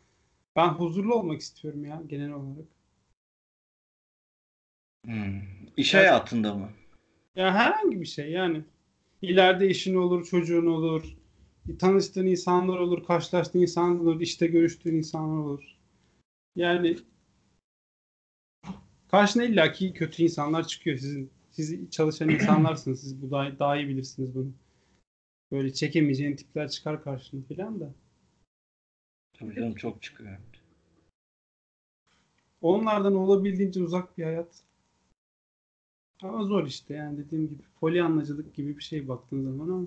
ben 0.57 0.69
huzurlu 0.69 1.15
olmak 1.15 1.41
istiyorum 1.41 1.85
ya 1.85 2.03
genel 2.07 2.33
olarak. 2.33 2.67
Hmm. 5.05 5.41
İş 5.77 5.95
hayatında 5.95 6.55
mı? 6.55 6.71
Ya 7.37 7.55
herhangi 7.55 8.01
bir 8.01 8.07
şey 8.07 8.31
yani. 8.31 8.65
İleride 9.23 9.67
eşin 9.67 9.95
olur, 9.95 10.25
çocuğun 10.25 10.67
olur, 10.67 11.17
tanıştığın 11.79 12.27
insanlar 12.27 12.79
olur, 12.79 13.05
karşılaştığın 13.05 13.61
insanlar 13.61 14.01
olur, 14.01 14.21
işte 14.21 14.47
görüştüğün 14.47 14.97
insanlar 14.97 15.37
olur. 15.45 15.77
Yani 16.57 16.97
karşına 19.09 19.45
illaki 19.45 19.93
kötü 19.93 20.23
insanlar 20.23 20.67
çıkıyor 20.67 20.99
sizin. 20.99 21.31
Siz 21.51 21.91
çalışan 21.91 22.29
insanlarsınız. 22.29 23.01
Siz 23.01 23.23
bu 23.23 23.31
daha, 23.31 23.59
daha 23.59 23.77
iyi 23.77 23.89
bilirsiniz 23.89 24.35
bunu. 24.35 24.53
Böyle 25.53 25.73
çekemeyeceğin 25.73 26.37
tipler 26.37 26.69
çıkar 26.69 27.03
karşına 27.05 27.43
falan 27.43 27.81
da. 27.81 27.95
Tabii 29.39 29.55
canım 29.55 29.74
çok 29.74 30.03
çıkıyor. 30.03 30.39
Onlardan 32.61 33.14
olabildiğince 33.14 33.82
uzak 33.82 34.18
bir 34.18 34.24
hayat. 34.24 34.62
Ama 36.22 36.45
zor 36.45 36.66
işte 36.66 36.95
yani 36.95 37.18
dediğim 37.18 37.49
gibi. 37.49 37.62
Polyanlacılık 37.80 38.55
gibi 38.55 38.78
bir 38.78 38.82
şey 38.82 39.09
baktığın 39.09 39.43
zaman 39.43 39.68
ama 39.68 39.87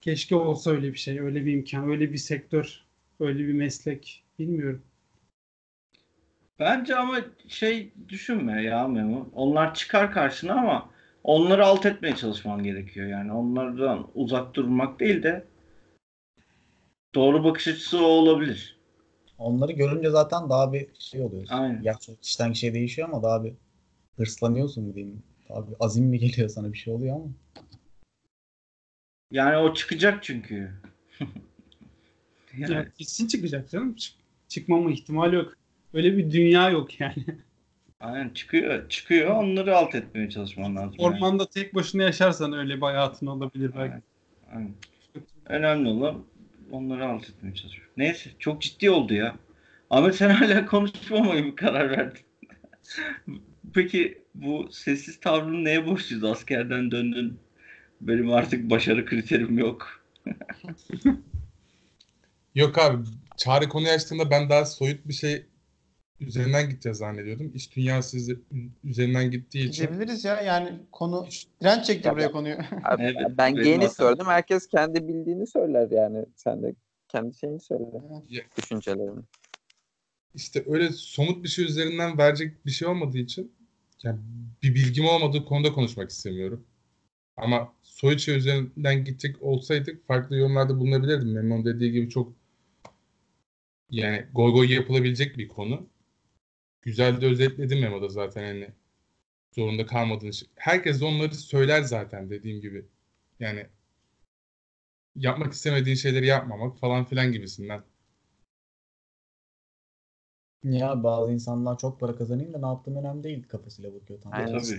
keşke 0.00 0.36
olsa 0.36 0.70
öyle 0.70 0.92
bir 0.92 0.98
şey, 0.98 1.20
öyle 1.20 1.46
bir 1.46 1.52
imkan, 1.52 1.88
öyle 1.88 2.12
bir 2.12 2.18
sektör, 2.18 2.84
öyle 3.20 3.38
bir 3.38 3.52
meslek. 3.52 4.24
Bilmiyorum. 4.38 4.82
Bence 6.58 6.96
ama 6.96 7.18
şey 7.48 7.92
düşünme 8.08 8.62
ya 8.62 8.88
Memo. 8.88 9.28
Onlar 9.32 9.74
çıkar 9.74 10.12
karşına 10.12 10.52
ama 10.52 10.90
onları 11.24 11.66
alt 11.66 11.86
etmeye 11.86 12.16
çalışman 12.16 12.62
gerekiyor. 12.62 13.06
Yani 13.06 13.32
onlardan 13.32 14.10
uzak 14.14 14.54
durmak 14.54 15.00
değil 15.00 15.22
de 15.22 15.49
doğru 17.14 17.44
bakış 17.44 17.68
açısı 17.68 17.98
o 17.98 18.08
olabilir. 18.08 18.76
Onları 19.38 19.72
görünce 19.72 20.10
zaten 20.10 20.50
daha 20.50 20.72
bir 20.72 20.86
şey 20.98 21.20
oluyorsun. 21.22 21.54
Aynen. 21.54 21.82
Gerçi 21.82 22.20
kişiden 22.20 22.52
kişiye 22.52 22.74
değişiyor 22.74 23.08
ama 23.08 23.22
daha 23.22 23.44
bir 23.44 23.52
hırslanıyorsun 24.16 24.84
mu 24.84 24.94
diyeyim. 24.94 25.22
Daha 25.48 25.68
bir 25.68 25.74
azim 25.80 26.04
mi 26.04 26.18
geliyor 26.18 26.48
sana 26.48 26.72
bir 26.72 26.78
şey 26.78 26.94
oluyor 26.94 27.16
ama. 27.16 27.26
Yani 29.30 29.56
o 29.56 29.74
çıkacak 29.74 30.22
çünkü. 30.22 30.70
Yani 32.58 32.72
yani, 32.72 32.88
kesin 32.98 33.26
çıkacak 33.26 33.70
canım. 33.70 33.94
Çık- 33.94 34.14
çıkmama 34.48 34.90
ihtimali 34.90 35.34
yok. 35.34 35.52
Öyle 35.94 36.16
bir 36.16 36.30
dünya 36.30 36.70
yok 36.70 37.00
yani. 37.00 37.24
aynen 38.00 38.28
çıkıyor. 38.28 38.88
Çıkıyor. 38.88 39.30
Onları 39.30 39.76
alt 39.76 39.94
etmeye 39.94 40.30
çalışman 40.30 40.76
lazım. 40.76 40.94
yani. 40.98 41.14
Ormanda 41.14 41.46
tek 41.46 41.74
başına 41.74 42.02
yaşarsan 42.02 42.52
öyle 42.52 42.76
bir 42.76 42.82
hayatın 42.82 43.26
olabilir 43.26 43.70
belki. 43.76 43.92
Aynen. 43.92 44.02
Aynen. 44.52 44.74
Önemli 45.46 45.88
olan 45.88 46.24
onları 46.70 47.06
alt 47.06 47.30
etmeye 47.30 47.54
çalışıyor. 47.54 47.88
Neyse 47.96 48.30
çok 48.38 48.62
ciddi 48.62 48.90
oldu 48.90 49.14
ya. 49.14 49.36
Ahmet 49.90 50.14
sen 50.14 50.30
hala 50.30 50.66
konuşmamaya 50.66 51.42
mı 51.42 51.56
karar 51.56 51.90
verdin? 51.90 52.20
Peki 53.74 54.22
bu 54.34 54.68
sessiz 54.72 55.20
tavrını 55.20 55.64
neye 55.64 55.86
borçluyuz? 55.86 56.24
Askerden 56.24 56.90
döndün. 56.90 57.38
Benim 58.00 58.32
artık 58.32 58.70
başarı 58.70 59.06
kriterim 59.06 59.58
yok. 59.58 60.02
Yok 62.54 62.78
abi 62.78 63.04
çağrı 63.36 63.68
konuyu 63.68 63.90
açtığımda 63.90 64.30
ben 64.30 64.48
daha 64.48 64.64
soyut 64.64 65.08
bir 65.08 65.12
şey 65.12 65.46
üzerinden 66.20 66.68
gideceğiz 66.68 66.98
zannediyordum. 66.98 67.52
İş 67.54 67.76
dünyası 67.76 68.16
üze- 68.16 68.38
üzerinden 68.84 69.30
gittiği 69.30 69.68
için. 69.68 69.86
Gidebiliriz 69.86 70.24
ya 70.24 70.40
yani 70.40 70.80
konu 70.92 71.26
direnç 71.60 71.84
çekti 71.86 72.10
buraya 72.10 72.32
konuyu. 72.32 72.54
Abi, 72.84 73.02
Evet, 73.02 73.16
ben 73.38 73.54
hatam. 73.82 73.94
sordum. 73.94 74.26
Herkes 74.26 74.66
kendi 74.68 75.08
bildiğini 75.08 75.46
söyler 75.46 75.90
yani. 75.90 76.24
Sen 76.36 76.62
de 76.62 76.74
kendi 77.08 77.34
şeyini 77.34 77.60
söyle. 77.60 77.84
Ya- 78.28 78.42
Düşüncelerini. 78.56 79.20
işte 80.34 80.64
öyle 80.66 80.90
somut 80.92 81.44
bir 81.44 81.48
şey 81.48 81.64
üzerinden 81.64 82.18
verecek 82.18 82.66
bir 82.66 82.70
şey 82.70 82.88
olmadığı 82.88 83.18
için 83.18 83.52
yani 84.02 84.18
bir 84.62 84.74
bilgim 84.74 85.04
olmadığı 85.04 85.44
konuda 85.44 85.72
konuşmak 85.72 86.10
istemiyorum. 86.10 86.64
Ama 87.36 87.72
şey 88.18 88.36
üzerinden 88.36 89.04
gidecek 89.04 89.42
olsaydık 89.42 90.06
farklı 90.06 90.36
yorumlarda 90.36 90.78
bulunabilirdim. 90.78 91.32
Memnun 91.32 91.64
dediği 91.64 91.92
gibi 91.92 92.08
çok 92.08 92.32
yani 93.90 94.26
goy 94.34 94.52
goy 94.52 94.74
yapılabilecek 94.74 95.38
bir 95.38 95.48
konu. 95.48 95.86
Güzel 96.82 97.20
de 97.20 97.26
özetledim 97.26 97.80
Memo'da 97.80 98.08
zaten 98.08 98.44
hani 98.44 98.68
zorunda 99.52 99.86
kalmadığın 99.86 100.30
şey. 100.30 100.48
Herkes 100.54 101.02
onları 101.02 101.34
söyler 101.34 101.82
zaten 101.82 102.30
dediğim 102.30 102.60
gibi. 102.60 102.86
Yani 103.40 103.66
yapmak 105.16 105.52
istemediğin 105.52 105.96
şeyleri 105.96 106.26
yapmamak 106.26 106.78
falan 106.78 107.04
filan 107.04 107.32
gibisinden. 107.32 107.82
Ya 110.64 111.02
bazı 111.02 111.32
insanlar 111.32 111.78
çok 111.78 112.00
para 112.00 112.16
kazanayım 112.16 112.54
da 112.54 112.58
ne 112.58 112.66
yaptığım 112.66 112.96
önemli 112.96 113.24
değil 113.24 113.48
kafasıyla 113.48 113.94
bakıyor 113.94 114.20
tam. 114.20 114.32
Aynen. 114.32 114.58
Tabii. 114.58 114.78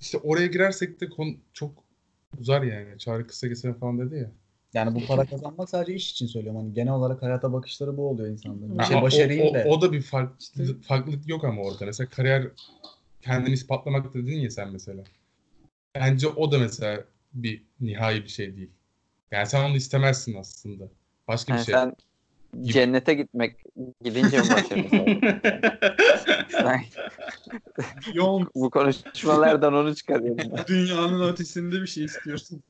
İşte 0.00 0.18
oraya 0.18 0.46
girersek 0.46 1.00
de 1.00 1.08
konu 1.08 1.34
çok 1.52 1.84
uzar 2.38 2.62
yani. 2.62 2.98
Çağrı 2.98 3.26
kısa 3.26 3.48
keser 3.48 3.74
falan 3.74 3.98
dedi 3.98 4.16
ya. 4.16 4.30
Yani 4.74 4.94
bu 4.94 5.06
para 5.06 5.24
kazanmak 5.24 5.70
sadece 5.70 5.94
iş 5.94 6.10
için 6.10 6.26
söylüyorum. 6.26 6.60
Hani 6.60 6.72
genel 6.72 6.92
olarak 6.92 7.22
hayata 7.22 7.52
bakışları 7.52 7.96
bu 7.96 8.08
oluyor 8.08 8.28
insanların. 8.28 8.78
Bir 8.78 8.84
şey 8.84 8.96
o- 8.96 9.02
başarayım 9.02 9.46
o, 9.46 9.54
da. 9.54 9.64
o, 9.68 9.80
da 9.82 9.92
bir 9.92 10.02
fark, 10.02 10.32
farklılık 10.86 11.28
yok 11.28 11.44
ama 11.44 11.62
orada. 11.62 11.86
Mesela 11.86 12.08
kariyer 12.10 12.46
kendini 13.20 13.54
ispatlamak 13.54 14.14
dedin 14.14 14.40
ya 14.40 14.50
sen 14.50 14.72
mesela. 14.72 15.04
Bence 15.94 16.28
o 16.28 16.52
da 16.52 16.58
mesela 16.58 17.04
bir 17.34 17.62
nihai 17.80 18.22
bir 18.24 18.28
şey 18.28 18.56
değil. 18.56 18.70
Yani 19.30 19.46
sen 19.46 19.70
onu 19.70 19.76
istemezsin 19.76 20.34
aslında. 20.34 20.84
Başka 21.28 21.52
bir 21.52 21.56
Yani 21.58 21.64
şey. 21.66 21.74
sen 21.74 21.96
cennete 22.62 23.14
gitmek 23.14 23.56
gidince 24.04 24.38
mi 24.42 24.44
başarırsın? 24.50 25.20
Ben 26.64 26.80
Yoğun 28.14 28.48
bu 28.54 28.70
konuşmalardan 28.70 29.74
onu 29.74 29.94
çıkarıyorum. 29.94 30.52
dünyanın 30.68 31.32
ötesinde 31.32 31.82
bir 31.82 31.86
şey 31.86 32.04
istiyorsun. 32.04 32.62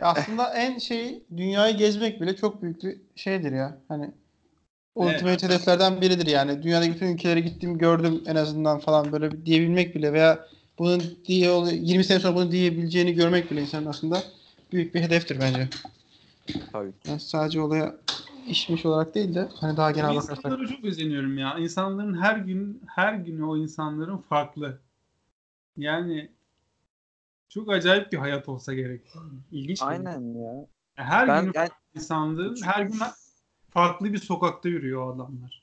Ya 0.00 0.06
aslında 0.06 0.54
en 0.54 0.78
şey 0.78 1.22
dünyayı 1.36 1.76
gezmek 1.76 2.20
bile 2.20 2.36
çok 2.36 2.62
büyük 2.62 2.82
bir 2.82 2.96
şeydir 3.16 3.52
ya. 3.52 3.78
Hani 3.88 4.10
ultimate 4.94 5.46
hedeflerden 5.46 6.00
biridir 6.00 6.26
yani. 6.26 6.62
Dünyadaki 6.62 6.94
bütün 6.94 7.14
ülkelere 7.14 7.40
gittim 7.40 7.78
gördüm 7.78 8.22
en 8.26 8.36
azından 8.36 8.78
falan 8.78 9.12
böyle 9.12 9.32
bir 9.32 9.46
diyebilmek 9.46 9.94
bile 9.94 10.12
veya 10.12 10.46
bunun 10.78 11.02
diye 11.26 11.50
20 11.72 12.04
sene 12.04 12.20
sonra 12.20 12.36
bunu 12.36 12.52
diyebileceğini 12.52 13.14
görmek 13.14 13.50
bile 13.50 13.60
insanın 13.60 13.86
aslında 13.86 14.22
büyük 14.72 14.94
bir 14.94 15.00
hedeftir 15.00 15.40
bence. 15.40 15.68
Tabii. 16.72 16.92
Yani 17.08 17.20
sadece 17.20 17.60
olaya 17.60 17.94
işmiş 18.48 18.86
olarak 18.86 19.14
değil 19.14 19.34
de 19.34 19.48
hani 19.60 19.76
daha 19.76 19.90
genel 19.90 20.10
bakarsak. 20.10 20.36
İnsanlara 20.36 20.66
çok 20.66 20.84
özeniyorum 20.84 21.38
ya. 21.38 21.58
İnsanların 21.58 22.22
her 22.22 22.36
gün 22.36 22.82
her 22.86 23.14
günü 23.14 23.44
o 23.44 23.56
insanların 23.56 24.18
farklı. 24.18 24.78
Yani 25.76 26.30
çok 27.50 27.72
acayip 27.72 28.12
bir 28.12 28.18
hayat 28.18 28.48
olsa 28.48 28.74
gerek. 28.74 29.02
İlginç. 29.52 29.82
Aynen 29.82 30.34
ya. 30.34 30.66
Her 30.94 31.28
Ben 31.28 31.44
gün 31.44 31.52
yani 31.54 31.68
insanlığın 31.94 32.56
her 32.64 32.82
gün 32.82 32.98
farklı 33.70 34.12
bir 34.12 34.18
sokakta 34.18 34.68
yürüyor 34.68 35.14
adamlar. 35.14 35.60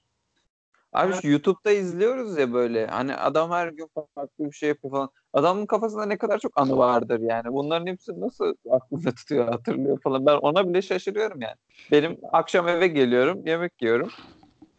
Abi 0.93 1.13
şu 1.13 1.27
YouTube'da 1.27 1.71
izliyoruz 1.71 2.38
ya 2.38 2.53
böyle 2.53 2.88
hani 2.88 3.15
adam 3.15 3.51
her 3.51 3.67
gün 3.67 3.89
farklı 4.15 4.45
bir 4.45 4.51
şey 4.51 4.69
yapıyor 4.69 4.91
falan. 4.91 5.09
Adamın 5.33 5.65
kafasında 5.65 6.05
ne 6.05 6.17
kadar 6.17 6.39
çok 6.39 6.61
anı 6.61 6.77
vardır 6.77 7.19
yani. 7.19 7.53
Bunların 7.53 7.88
hepsini 7.88 8.21
nasıl 8.21 8.55
aklında 8.71 9.11
tutuyor, 9.11 9.47
hatırlıyor 9.47 10.01
falan. 10.01 10.25
Ben 10.25 10.35
ona 10.35 10.69
bile 10.69 10.81
şaşırıyorum 10.81 11.41
yani. 11.41 11.55
Benim 11.91 12.17
akşam 12.31 12.67
eve 12.67 12.88
geliyorum, 12.88 13.47
yemek 13.47 13.81
yiyorum. 13.81 14.09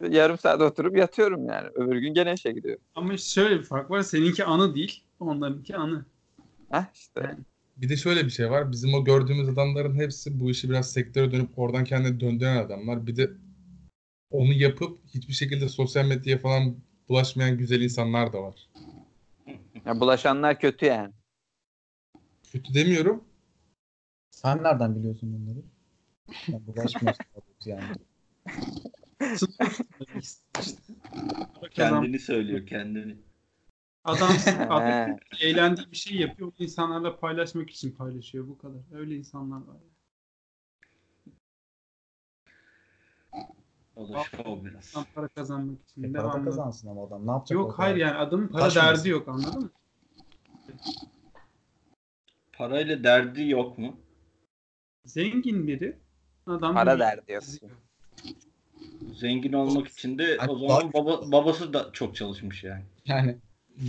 Yarım 0.09 0.37
saat 0.37 0.61
oturup 0.61 0.97
yatıyorum 0.97 1.45
yani. 1.45 1.67
Öbür 1.75 1.97
gün 1.97 2.13
gene 2.13 2.33
işe 2.33 2.51
gidiyorum. 2.51 2.83
Ama 2.95 3.17
şöyle 3.17 3.59
bir 3.59 3.63
fark 3.63 3.91
var. 3.91 4.01
Seninki 4.01 4.45
anı 4.45 4.75
değil. 4.75 5.03
Onlarınki 5.19 5.75
anı. 5.75 6.05
Heh 6.71 6.85
işte. 6.93 7.21
Yani 7.23 7.39
Bir 7.77 7.89
de 7.89 7.97
şöyle 7.97 8.25
bir 8.25 8.29
şey 8.29 8.51
var. 8.51 8.71
Bizim 8.71 8.93
o 8.93 9.03
gördüğümüz 9.05 9.49
adamların 9.49 9.95
hepsi 9.95 10.39
bu 10.39 10.51
işi 10.51 10.69
biraz 10.69 10.91
sektöre 10.91 11.31
dönüp 11.31 11.59
oradan 11.59 11.83
kendini 11.83 12.19
döndüren 12.19 12.57
adamlar. 12.57 13.07
Bir 13.07 13.15
de 13.15 13.29
onu 14.31 14.53
yapıp 14.53 14.99
hiçbir 15.07 15.33
şekilde 15.33 15.69
sosyal 15.69 16.05
medyaya 16.05 16.37
falan 16.37 16.75
bulaşmayan 17.09 17.57
güzel 17.57 17.81
insanlar 17.81 18.33
da 18.33 18.43
var. 18.43 18.69
Ya 19.85 19.99
bulaşanlar 19.99 20.59
kötü 20.59 20.85
yani. 20.85 21.13
Kötü 22.51 22.73
demiyorum. 22.73 23.23
Sen 24.31 24.63
nereden 24.63 24.95
biliyorsun 24.95 25.33
bunları? 25.33 25.63
Ya 26.47 26.67
bulaşmıyorsun 26.67 27.25
yani. 27.65 27.83
kendini 31.71 32.19
söylüyor 32.19 32.67
kendini. 32.67 33.28
Adam, 34.03 34.29
adam 34.69 35.17
eğlendiği 35.41 35.91
bir 35.91 35.97
şey 35.97 36.17
yapıyor. 36.17 36.47
Onu 36.47 36.65
insanlarla 36.65 37.19
paylaşmak 37.19 37.69
için 37.69 37.91
paylaşıyor. 37.91 38.47
Bu 38.47 38.57
kadar. 38.57 38.81
Öyle 38.91 39.15
insanlar 39.15 39.57
var. 39.57 39.77
O 43.95 44.09
da 44.13 44.23
şov 44.23 44.65
biraz. 44.65 44.91
Adam 44.95 45.05
para 45.15 45.27
kazanmak 45.27 45.81
için. 45.83 46.03
E, 46.03 46.13
para 46.13 46.43
kazansın 46.43 46.87
ama 46.87 47.03
adam. 47.03 47.27
Ne 47.27 47.31
yapacak? 47.31 47.55
Yok 47.55 47.79
hayır 47.79 47.95
yani 47.95 48.17
adamın 48.17 48.47
para 48.47 48.63
Taşmasın. 48.63 48.87
derdi 48.97 49.09
yok 49.09 49.27
anladın 49.27 49.61
mı? 49.63 49.69
Parayla 52.53 53.03
derdi 53.03 53.49
yok 53.49 53.77
mu? 53.77 53.97
Zengin 55.05 55.67
biri. 55.67 55.97
Adam 56.47 56.73
Para 56.73 56.95
bir- 56.95 56.99
derdi 56.99 57.27
diyorsun. 57.27 57.69
Zengin 59.13 59.53
olmak 59.53 59.87
için 59.87 60.17
de 60.17 60.37
o 60.47 60.57
zaman 60.67 60.93
baba, 60.93 61.31
babası 61.31 61.73
da 61.73 61.89
çok 61.93 62.15
çalışmış 62.15 62.63
yani. 62.63 62.83
Yani 63.05 63.37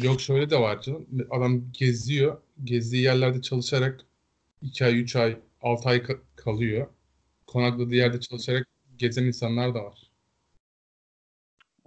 Yok 0.02 0.20
şöyle 0.20 0.50
de 0.50 0.60
var 0.60 0.82
canım. 0.82 1.06
Adam 1.30 1.72
geziyor. 1.72 2.40
Gezdiği 2.64 3.02
yerlerde 3.02 3.42
çalışarak 3.42 4.00
2 4.62 4.84
ay, 4.84 5.00
3 5.00 5.16
ay, 5.16 5.38
6 5.62 5.88
ay 5.88 5.98
ka- 5.98 6.20
kalıyor. 6.36 6.86
Konakladığı 7.46 7.94
yerde 7.94 8.20
çalışarak 8.20 8.66
gezen 8.98 9.24
insanlar 9.24 9.74
da 9.74 9.84
var. 9.84 10.10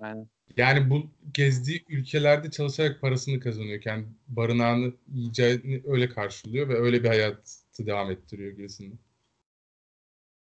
Yani 0.01 0.27
Yani 0.57 0.89
bu 0.89 1.09
gezdiği 1.33 1.85
ülkelerde 1.89 2.51
çalışarak 2.51 3.01
parasını 3.01 3.39
kazanıyor. 3.39 3.81
Yani 3.85 4.05
barınağını, 4.27 4.93
yiyeceğini 5.13 5.81
öyle 5.85 6.09
karşılıyor 6.09 6.69
ve 6.69 6.75
öyle 6.75 7.03
bir 7.03 7.07
hayatı 7.07 7.85
devam 7.87 8.11
ettiriyor 8.11 8.51
gerisinde. 8.51 8.95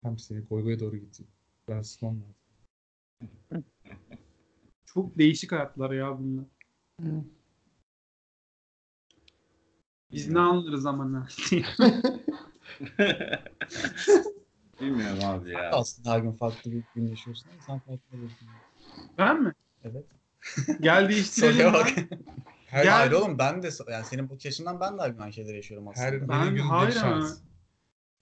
Hem 0.03 0.19
seni 0.19 0.39
Goygo'ya 0.39 0.79
doğru 0.79 0.97
gitti. 0.97 1.23
Ben 1.67 1.77
lazım. 1.77 2.23
Çok 4.85 5.17
değişik 5.17 5.51
hayatlar 5.51 5.91
ya 5.91 6.19
bunlar. 6.19 6.45
Hı. 7.01 7.23
Biz 10.13 10.29
ne 10.29 10.39
anlarız 10.39 10.85
ama 10.85 11.05
ne? 11.09 11.19
Bilmiyorum 14.81 15.19
abi 15.25 15.49
ya. 15.49 15.69
aslında 15.71 16.11
her 16.11 16.19
gün 16.19 16.31
farklı 16.31 16.71
bir 16.71 16.83
gün 16.95 17.07
yaşıyorsun 17.07 17.49
ama 17.49 17.61
sen 17.61 17.79
farklı 17.79 18.17
oluyorsun. 18.17 18.47
ben 19.17 19.43
mi? 19.43 19.53
Evet. 19.83 20.05
Gel 20.81 21.09
değiştirelim. 21.09 21.53
Soruya 21.53 21.73
lan. 21.73 21.73
bak. 21.73 21.93
Her, 22.67 22.83
Gel- 22.83 22.93
Hayır 22.93 23.11
oğlum 23.11 23.37
ben 23.37 23.63
de 23.63 23.69
yani 23.91 24.05
senin 24.05 24.29
bu 24.29 24.37
yaşından 24.43 24.79
ben 24.79 24.97
de 24.97 25.01
aynı 25.01 25.33
şeyleri 25.33 25.55
yaşıyorum 25.55 25.87
aslında. 25.87 26.05
her 26.07 26.27
Ben- 26.29 26.43
yeni 26.45 26.55
gün 26.55 26.61
hayır 26.63 26.95
bir 26.95 27.01
ama- 27.01 27.19
şans. 27.21 27.39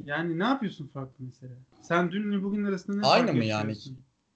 Yani 0.03 0.39
ne 0.39 0.43
yapıyorsun 0.43 0.87
farklı 0.87 1.25
mesela? 1.25 1.53
Sen 1.81 2.11
dünle 2.11 2.43
bugün 2.43 2.65
arasında 2.65 3.01
ne 3.01 3.07
Aynı 3.07 3.25
fark 3.25 3.37
mı 3.37 3.45
yani? 3.45 3.75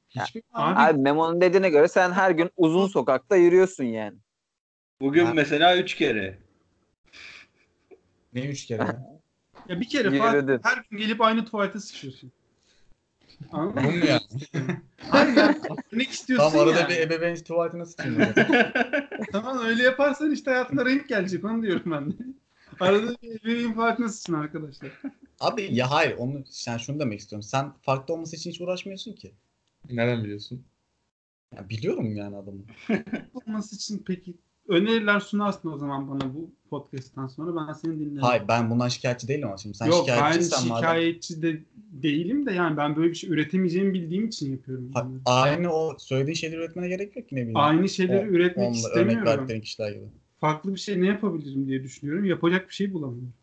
Hiçbir 0.09 0.43
Abi, 0.53 0.79
abi 0.93 1.01
Memo'nun 1.01 1.41
dediğine 1.41 1.69
göre 1.69 1.87
sen 1.87 2.11
her 2.11 2.31
gün 2.31 2.49
uzun 2.57 2.87
sokakta 2.87 3.35
yürüyorsun 3.35 3.83
yani. 3.83 4.17
Bugün 5.01 5.25
Ha. 5.25 5.33
mesela 5.33 5.77
üç 5.77 5.95
kere. 5.95 6.37
Ne 8.35 8.45
üç 8.45 8.65
kere 8.65 8.81
ya? 8.83 9.19
ya 9.69 9.79
bir 9.81 9.89
kere 9.89 10.07
Yürüdün. 10.07 10.57
Fatih, 10.57 10.69
her 10.69 10.83
gün 10.89 10.97
gelip 10.97 11.21
aynı 11.21 11.45
tuvalete 11.45 11.79
sıçıyorsun. 11.79 12.31
Anladın 13.51 13.83
Bu 13.83 13.87
mı? 13.91 13.97
mu 13.97 14.05
yani? 14.05 14.21
Hayır 15.09 15.37
yani 15.37 15.55
örnek 15.93 16.09
istiyorsun 16.09 16.51
Tam 16.51 16.59
arada 16.67 16.79
yani. 16.79 16.89
bir 16.89 16.97
ebeveyn 16.97 17.35
tuvaletine 17.35 17.85
sıçayım. 17.85 18.19
ya. 18.19 18.33
Tamam 19.31 19.57
öyle 19.65 19.83
yaparsan 19.83 20.31
işte 20.31 20.51
hayatına 20.51 20.85
renk 20.85 21.09
gelecek 21.09 21.45
onu 21.45 21.63
diyorum 21.63 21.91
ben 21.91 22.11
de. 22.11 22.15
Arada 22.79 23.15
bir 23.21 23.41
ebeveyn 23.41 23.73
tuvaletine 23.73 24.09
sıçın 24.09 24.33
arkadaşlar. 24.33 24.91
Abi 25.39 25.69
ya 25.71 25.91
hayır 25.91 26.17
onu 26.17 26.43
yani 26.67 26.79
şunu 26.79 26.99
demek 26.99 27.19
istiyorum. 27.19 27.43
Sen 27.43 27.73
farklı 27.81 28.13
olması 28.13 28.35
için 28.35 28.49
hiç 28.49 28.61
uğraşmıyorsun 28.61 29.13
ki. 29.13 29.33
Nereden 29.89 30.23
biliyorsun? 30.23 30.65
Ya 31.55 31.69
biliyorum 31.69 32.15
yani 32.15 32.37
adamı. 32.37 32.61
Olması 33.33 33.75
için 33.75 34.03
peki 34.07 34.35
öneriler 34.67 35.19
sunarsın 35.19 35.71
o 35.71 35.77
zaman 35.77 36.09
bana 36.09 36.33
bu 36.33 36.51
podcast'tan 36.69 37.27
sonra 37.27 37.67
ben 37.67 37.73
seni 37.73 37.99
dinlerim. 37.99 38.17
Hayır 38.21 38.43
ben 38.47 38.69
bundan 38.69 38.87
şikayetçi 38.87 39.27
değilim 39.27 39.47
ama 39.47 39.57
şimdi 39.57 39.77
sen 39.77 39.85
Yok 39.85 40.05
ben 40.07 40.13
şikayetçiysen 40.15 40.67
madem. 40.67 40.77
şikayetçi 40.83 41.41
de 41.41 41.61
değilim 41.91 42.45
de 42.45 42.51
yani 42.53 42.77
ben 42.77 42.95
böyle 42.95 43.09
bir 43.09 43.15
şey 43.15 43.29
üretemeyeceğimi 43.29 43.93
bildiğim 43.93 44.27
için 44.27 44.51
yapıyorum. 44.51 44.91
Ha- 44.93 45.07
aynı 45.25 45.73
o 45.73 45.95
söylediğin 45.99 46.35
şeyleri 46.35 46.59
üretmene 46.59 46.87
gerek 46.87 47.15
yok 47.15 47.29
ki 47.29 47.35
ne 47.35 47.39
bileyim. 47.39 47.57
Aynı 47.57 47.89
şeyleri 47.89 48.29
O- 48.29 48.31
üretmek 48.31 48.67
örnek 48.67 48.75
istemiyorum. 48.75 49.25
verdiklerin 49.25 49.61
kişiler 49.61 49.91
gibi. 49.91 50.05
Farklı 50.39 50.73
bir 50.73 50.79
şey 50.79 51.01
ne 51.01 51.05
yapabilirim 51.05 51.67
diye 51.67 51.83
düşünüyorum. 51.83 52.25
Yapacak 52.25 52.69
bir 52.69 52.73
şey 52.73 52.93
bulamıyorum. 52.93 53.33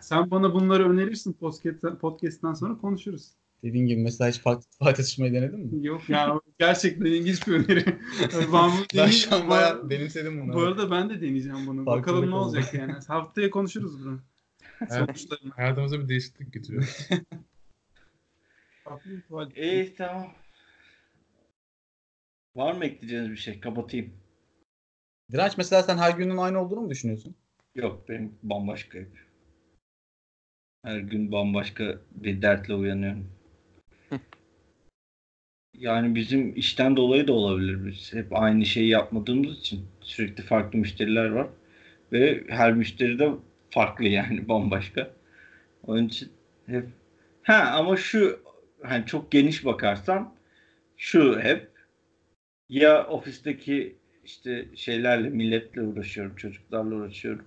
Sen 0.00 0.30
bana 0.30 0.54
bunları 0.54 0.90
önerirsin 0.90 1.32
podcast, 1.32 1.84
podcast'tan 2.00 2.54
sonra 2.54 2.78
konuşuruz. 2.78 3.30
Dediğin 3.64 3.86
gibi 3.86 4.02
mesela 4.02 4.30
hiç 4.30 4.38
farklı 4.38 4.64
tuvalete 4.78 5.02
sıçmayı 5.02 5.32
denedin 5.32 5.60
mi? 5.60 5.86
Yok 5.86 6.08
ya 6.08 6.40
gerçekten 6.58 7.04
ilginç 7.04 7.46
bir 7.46 7.52
öneri. 7.52 7.84
ben, 8.32 8.52
bunu 8.52 8.86
Ben 8.96 9.06
şu 9.06 9.34
an 9.34 9.48
bayağı 9.48 9.90
benimsedim 9.90 10.40
bunu. 10.40 10.52
Bu 10.52 10.60
arada 10.60 10.90
ben 10.90 11.10
de 11.10 11.20
deneyeceğim 11.20 11.66
bunu. 11.66 11.84
Farklılık 11.84 12.06
Bakalım 12.06 12.30
ne 12.30 12.34
oldu. 12.34 12.48
olacak 12.48 12.74
yani. 12.74 12.92
Haftaya 13.08 13.50
konuşuruz 13.50 14.04
bunu. 14.04 14.20
Evet. 14.80 14.92
Sonuçlarını. 14.92 15.50
Hayatımıza 15.50 16.00
bir 16.00 16.08
değişiklik 16.08 16.52
getiriyor. 16.52 17.08
Farklı. 18.84 19.12
İyi 19.56 19.94
tamam. 19.94 20.32
Var 22.56 22.72
mı 22.72 22.84
ekleyeceğiniz 22.84 23.30
bir 23.30 23.36
şey? 23.36 23.60
Kapatayım. 23.60 24.12
Direnç 25.32 25.58
mesela 25.58 25.82
sen 25.82 25.98
her 25.98 26.10
günün 26.10 26.36
aynı 26.36 26.60
olduğunu 26.60 26.80
mu 26.80 26.90
düşünüyorsun? 26.90 27.34
Yok 27.74 28.08
benim 28.08 28.38
bambaşka 28.42 28.98
hep. 28.98 29.24
Her 30.84 30.98
gün 30.98 31.32
bambaşka 31.32 32.00
bir 32.10 32.42
dertle 32.42 32.74
uyanıyorum. 32.74 33.43
Yani 35.78 36.14
bizim 36.14 36.56
işten 36.56 36.96
dolayı 36.96 37.28
da 37.28 37.32
olabilir. 37.32 37.86
Biz 37.86 38.12
hep 38.14 38.26
aynı 38.30 38.66
şeyi 38.66 38.88
yapmadığımız 38.88 39.58
için 39.58 39.86
sürekli 40.00 40.42
farklı 40.42 40.78
müşteriler 40.78 41.28
var. 41.28 41.46
Ve 42.12 42.44
her 42.48 42.72
müşteri 42.72 43.18
de 43.18 43.30
farklı 43.70 44.04
yani 44.08 44.48
bambaşka. 44.48 45.10
Onun 45.86 46.06
için 46.06 46.28
hep 46.66 46.86
ha 47.42 47.72
ama 47.74 47.96
şu 47.96 48.40
hani 48.82 49.06
çok 49.06 49.32
geniş 49.32 49.64
bakarsan 49.64 50.34
şu 50.96 51.40
hep 51.40 51.70
ya 52.68 53.06
ofisteki 53.06 53.96
işte 54.24 54.68
şeylerle, 54.76 55.28
milletle 55.28 55.82
uğraşıyorum, 55.82 56.36
çocuklarla 56.36 56.94
uğraşıyorum. 56.94 57.44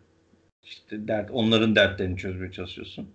İşte 0.63 1.07
dert, 1.07 1.32
onların 1.32 1.75
dertlerini 1.75 2.17
çözmeye 2.17 2.51
çalışıyorsun. 2.51 3.09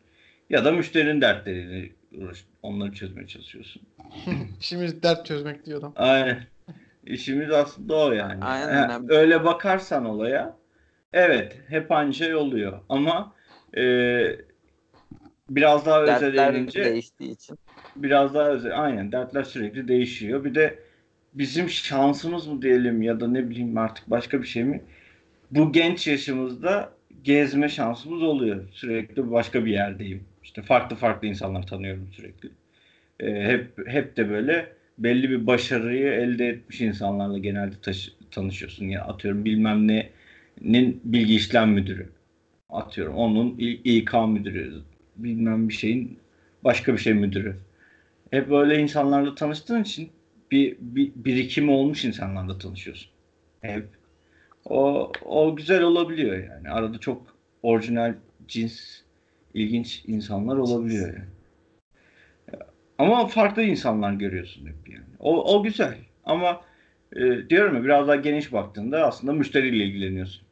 Ya 0.50 0.64
da 0.64 0.72
müşterinin 0.72 1.20
dertlerini 1.20 1.92
uğraş, 2.18 2.44
onları 2.62 2.92
çözmeye 2.92 3.26
çalışıyorsun. 3.26 3.82
İşimiz 4.60 5.02
dert 5.02 5.26
çözmek 5.26 5.66
diyor 5.66 5.78
adam. 5.78 5.92
Aynen. 5.96 6.42
İşimiz 7.06 7.50
aslında 7.50 7.96
o 7.96 8.12
yani. 8.12 8.44
Aynen 8.44 8.88
abi. 8.88 9.14
öyle 9.14 9.44
bakarsan 9.44 10.04
olaya 10.04 10.56
evet 11.12 11.60
hep 11.68 11.92
aynı 11.92 12.14
şey 12.14 12.34
oluyor 12.34 12.80
ama 12.88 13.34
e, 13.76 13.82
biraz 15.50 15.86
daha 15.86 16.02
özel 16.02 16.22
Dertler 16.22 16.54
eğilince 16.54 16.84
değiştiği 16.84 17.30
için. 17.30 17.58
biraz 17.96 18.34
daha 18.34 18.48
özel 18.48 18.82
aynen 18.82 19.12
dertler 19.12 19.44
sürekli 19.44 19.88
değişiyor. 19.88 20.44
Bir 20.44 20.54
de 20.54 20.78
bizim 21.34 21.68
şansımız 21.68 22.46
mı 22.46 22.62
diyelim 22.62 23.02
ya 23.02 23.20
da 23.20 23.28
ne 23.28 23.50
bileyim 23.50 23.78
artık 23.78 24.10
başka 24.10 24.42
bir 24.42 24.46
şey 24.46 24.64
mi? 24.64 24.82
Bu 25.50 25.72
genç 25.72 26.06
yaşımızda 26.06 26.92
gezme 27.22 27.68
şansımız 27.68 28.22
oluyor. 28.22 28.68
Sürekli 28.72 29.30
başka 29.30 29.64
bir 29.64 29.70
yerdeyim. 29.70 30.24
İşte 30.44 30.62
farklı 30.62 30.96
farklı 30.96 31.28
insanlar 31.28 31.66
tanıyorum 31.66 32.08
sürekli. 32.12 32.50
Ee, 33.20 33.44
hep 33.44 33.88
hep 33.88 34.16
de 34.16 34.30
böyle 34.30 34.72
belli 34.98 35.30
bir 35.30 35.46
başarıyı 35.46 36.06
elde 36.12 36.48
etmiş 36.48 36.80
insanlarla 36.80 37.38
genelde 37.38 37.76
taşı- 37.82 38.12
tanışıyorsun. 38.30 38.86
Ya 38.86 39.02
atıyorum 39.04 39.44
bilmem 39.44 39.88
ne'nin 39.88 41.00
bilgi 41.04 41.36
işlem 41.36 41.70
müdürü. 41.72 42.08
Atıyorum 42.70 43.14
onun 43.16 43.56
İK 43.58 44.14
müdürü. 44.28 44.74
Bilmem 45.16 45.68
bir 45.68 45.74
şeyin 45.74 46.18
başka 46.64 46.92
bir 46.92 46.98
şey 46.98 47.14
müdürü 47.14 47.56
hep 48.30 48.50
böyle 48.50 48.78
insanlarla 48.78 49.34
tanıştığın 49.34 49.82
için 49.82 50.10
bir, 50.50 50.76
bir 50.80 51.12
birikim 51.16 51.68
olmuş 51.68 52.04
insanlarla 52.04 52.58
tanışıyorsun. 52.58 53.10
Hep. 53.60 53.88
O, 54.64 55.12
o 55.24 55.56
güzel 55.56 55.82
olabiliyor 55.82 56.38
yani. 56.48 56.70
Arada 56.70 56.98
çok 56.98 57.36
orijinal 57.62 58.14
cins, 58.48 59.00
ilginç 59.54 60.02
insanlar 60.06 60.56
olabiliyor 60.56 61.06
yani. 61.06 61.28
Ama 62.98 63.26
farklı 63.26 63.62
insanlar 63.62 64.12
görüyorsun 64.12 64.66
hep 64.66 64.88
yani. 64.88 65.04
O, 65.18 65.56
o 65.56 65.62
güzel. 65.62 65.96
Ama 66.24 66.60
e, 67.16 67.20
diyorum 67.50 67.76
ya 67.76 67.84
biraz 67.84 68.08
daha 68.08 68.16
geniş 68.16 68.52
baktığında 68.52 69.06
aslında 69.06 69.32
müşteriyle 69.32 69.84
ilgileniyorsun. 69.84 70.42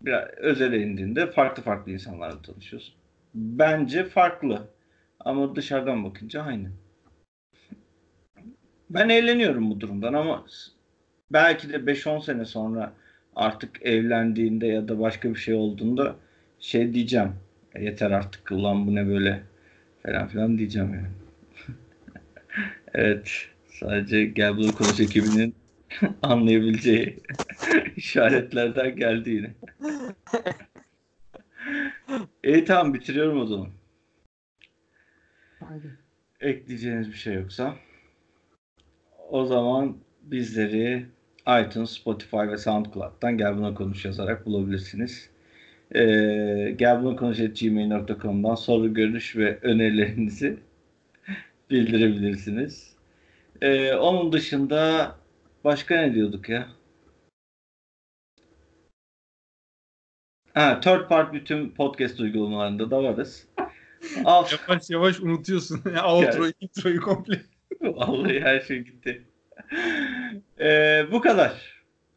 Biraz 0.00 0.28
özele 0.36 0.82
indiğinde 0.82 1.30
farklı 1.30 1.62
farklı 1.62 1.92
insanlarla 1.92 2.42
tanışıyorsun. 2.42 2.94
Bence 3.34 4.04
farklı. 4.04 4.68
Ama 5.20 5.56
dışarıdan 5.56 6.04
bakınca 6.04 6.42
aynı. 6.42 6.70
Ben 8.90 9.08
eğleniyorum 9.08 9.70
bu 9.70 9.80
durumdan 9.80 10.12
ama 10.12 10.44
belki 11.30 11.72
de 11.72 11.86
5-10 11.86 12.20
sene 12.20 12.44
sonra 12.44 12.92
artık 13.36 13.82
evlendiğinde 13.82 14.66
ya 14.66 14.88
da 14.88 15.00
başka 15.00 15.30
bir 15.30 15.38
şey 15.38 15.54
olduğunda 15.54 16.16
şey 16.60 16.94
diyeceğim. 16.94 17.32
"E, 17.74 17.84
Yeter 17.84 18.10
artık 18.10 18.52
ulan 18.52 18.86
bu 18.86 18.94
ne 18.94 19.06
böyle 19.06 19.42
falan 20.02 20.28
filan 20.28 20.58
diyeceğim 20.58 20.94
yani. 20.94 21.08
evet. 22.94 23.48
Sadece 23.68 24.24
gel 24.24 24.56
bunu 24.56 24.74
konuş 24.74 25.00
ekibinin 25.00 25.54
anlayabileceği 26.22 27.20
işaretlerden 27.96 28.96
geldi 28.96 29.30
yine. 29.30 29.54
İyi 32.44 32.64
tamam 32.64 32.94
bitiriyorum 32.94 33.40
o 33.40 33.46
zaman. 33.46 33.68
Haydi. 35.60 35.98
Ekleyeceğiniz 36.40 37.08
bir 37.08 37.16
şey 37.16 37.34
yoksa. 37.34 37.76
O 39.30 39.44
zaman 39.44 39.96
bizleri 40.22 41.06
iTunes, 41.62 41.90
Spotify 41.90 42.36
ve 42.36 42.56
SoundCloud'dan 42.56 43.38
Gel 43.38 43.56
Buna 43.56 43.74
Konuş 43.74 44.04
yazarak 44.04 44.46
bulabilirsiniz. 44.46 45.30
Ee, 45.94 46.74
gelbunakonuş.gmail.com'dan 46.78 48.54
soru, 48.54 48.94
görüş 48.94 49.36
ve 49.36 49.58
önerilerinizi 49.62 50.58
bildirebilirsiniz. 51.70 52.94
Ee, 53.62 53.94
onun 53.94 54.32
dışında 54.32 55.14
başka 55.64 55.96
ne 55.96 56.14
diyorduk 56.14 56.48
ya? 56.48 56.68
Ha, 60.54 60.80
third 60.80 61.08
part 61.08 61.32
bütün 61.32 61.70
podcast 61.70 62.20
uygulamalarında 62.20 62.90
da 62.90 63.02
varız. 63.02 63.48
Al. 64.24 64.46
Yavaş 64.68 64.90
yavaş 64.90 65.20
unutuyorsun. 65.20 65.82
Outro, 66.06 66.46
introyu 66.60 67.00
komple. 67.00 67.40
Vallahi 67.80 68.40
her 68.40 68.60
şey 68.60 68.78
gitti. 68.78 69.22
Ee, 70.60 71.06
bu 71.12 71.20
kadar. 71.20 71.74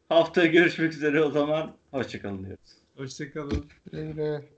Haftaya 0.09 0.47
görüşmek 0.47 0.93
üzere 0.93 1.21
o 1.21 1.31
zaman. 1.31 1.71
Hoşçakalın 1.91 2.45
diyoruz. 2.45 2.76
Hoşçakalın. 2.97 3.65
Güle. 3.91 4.56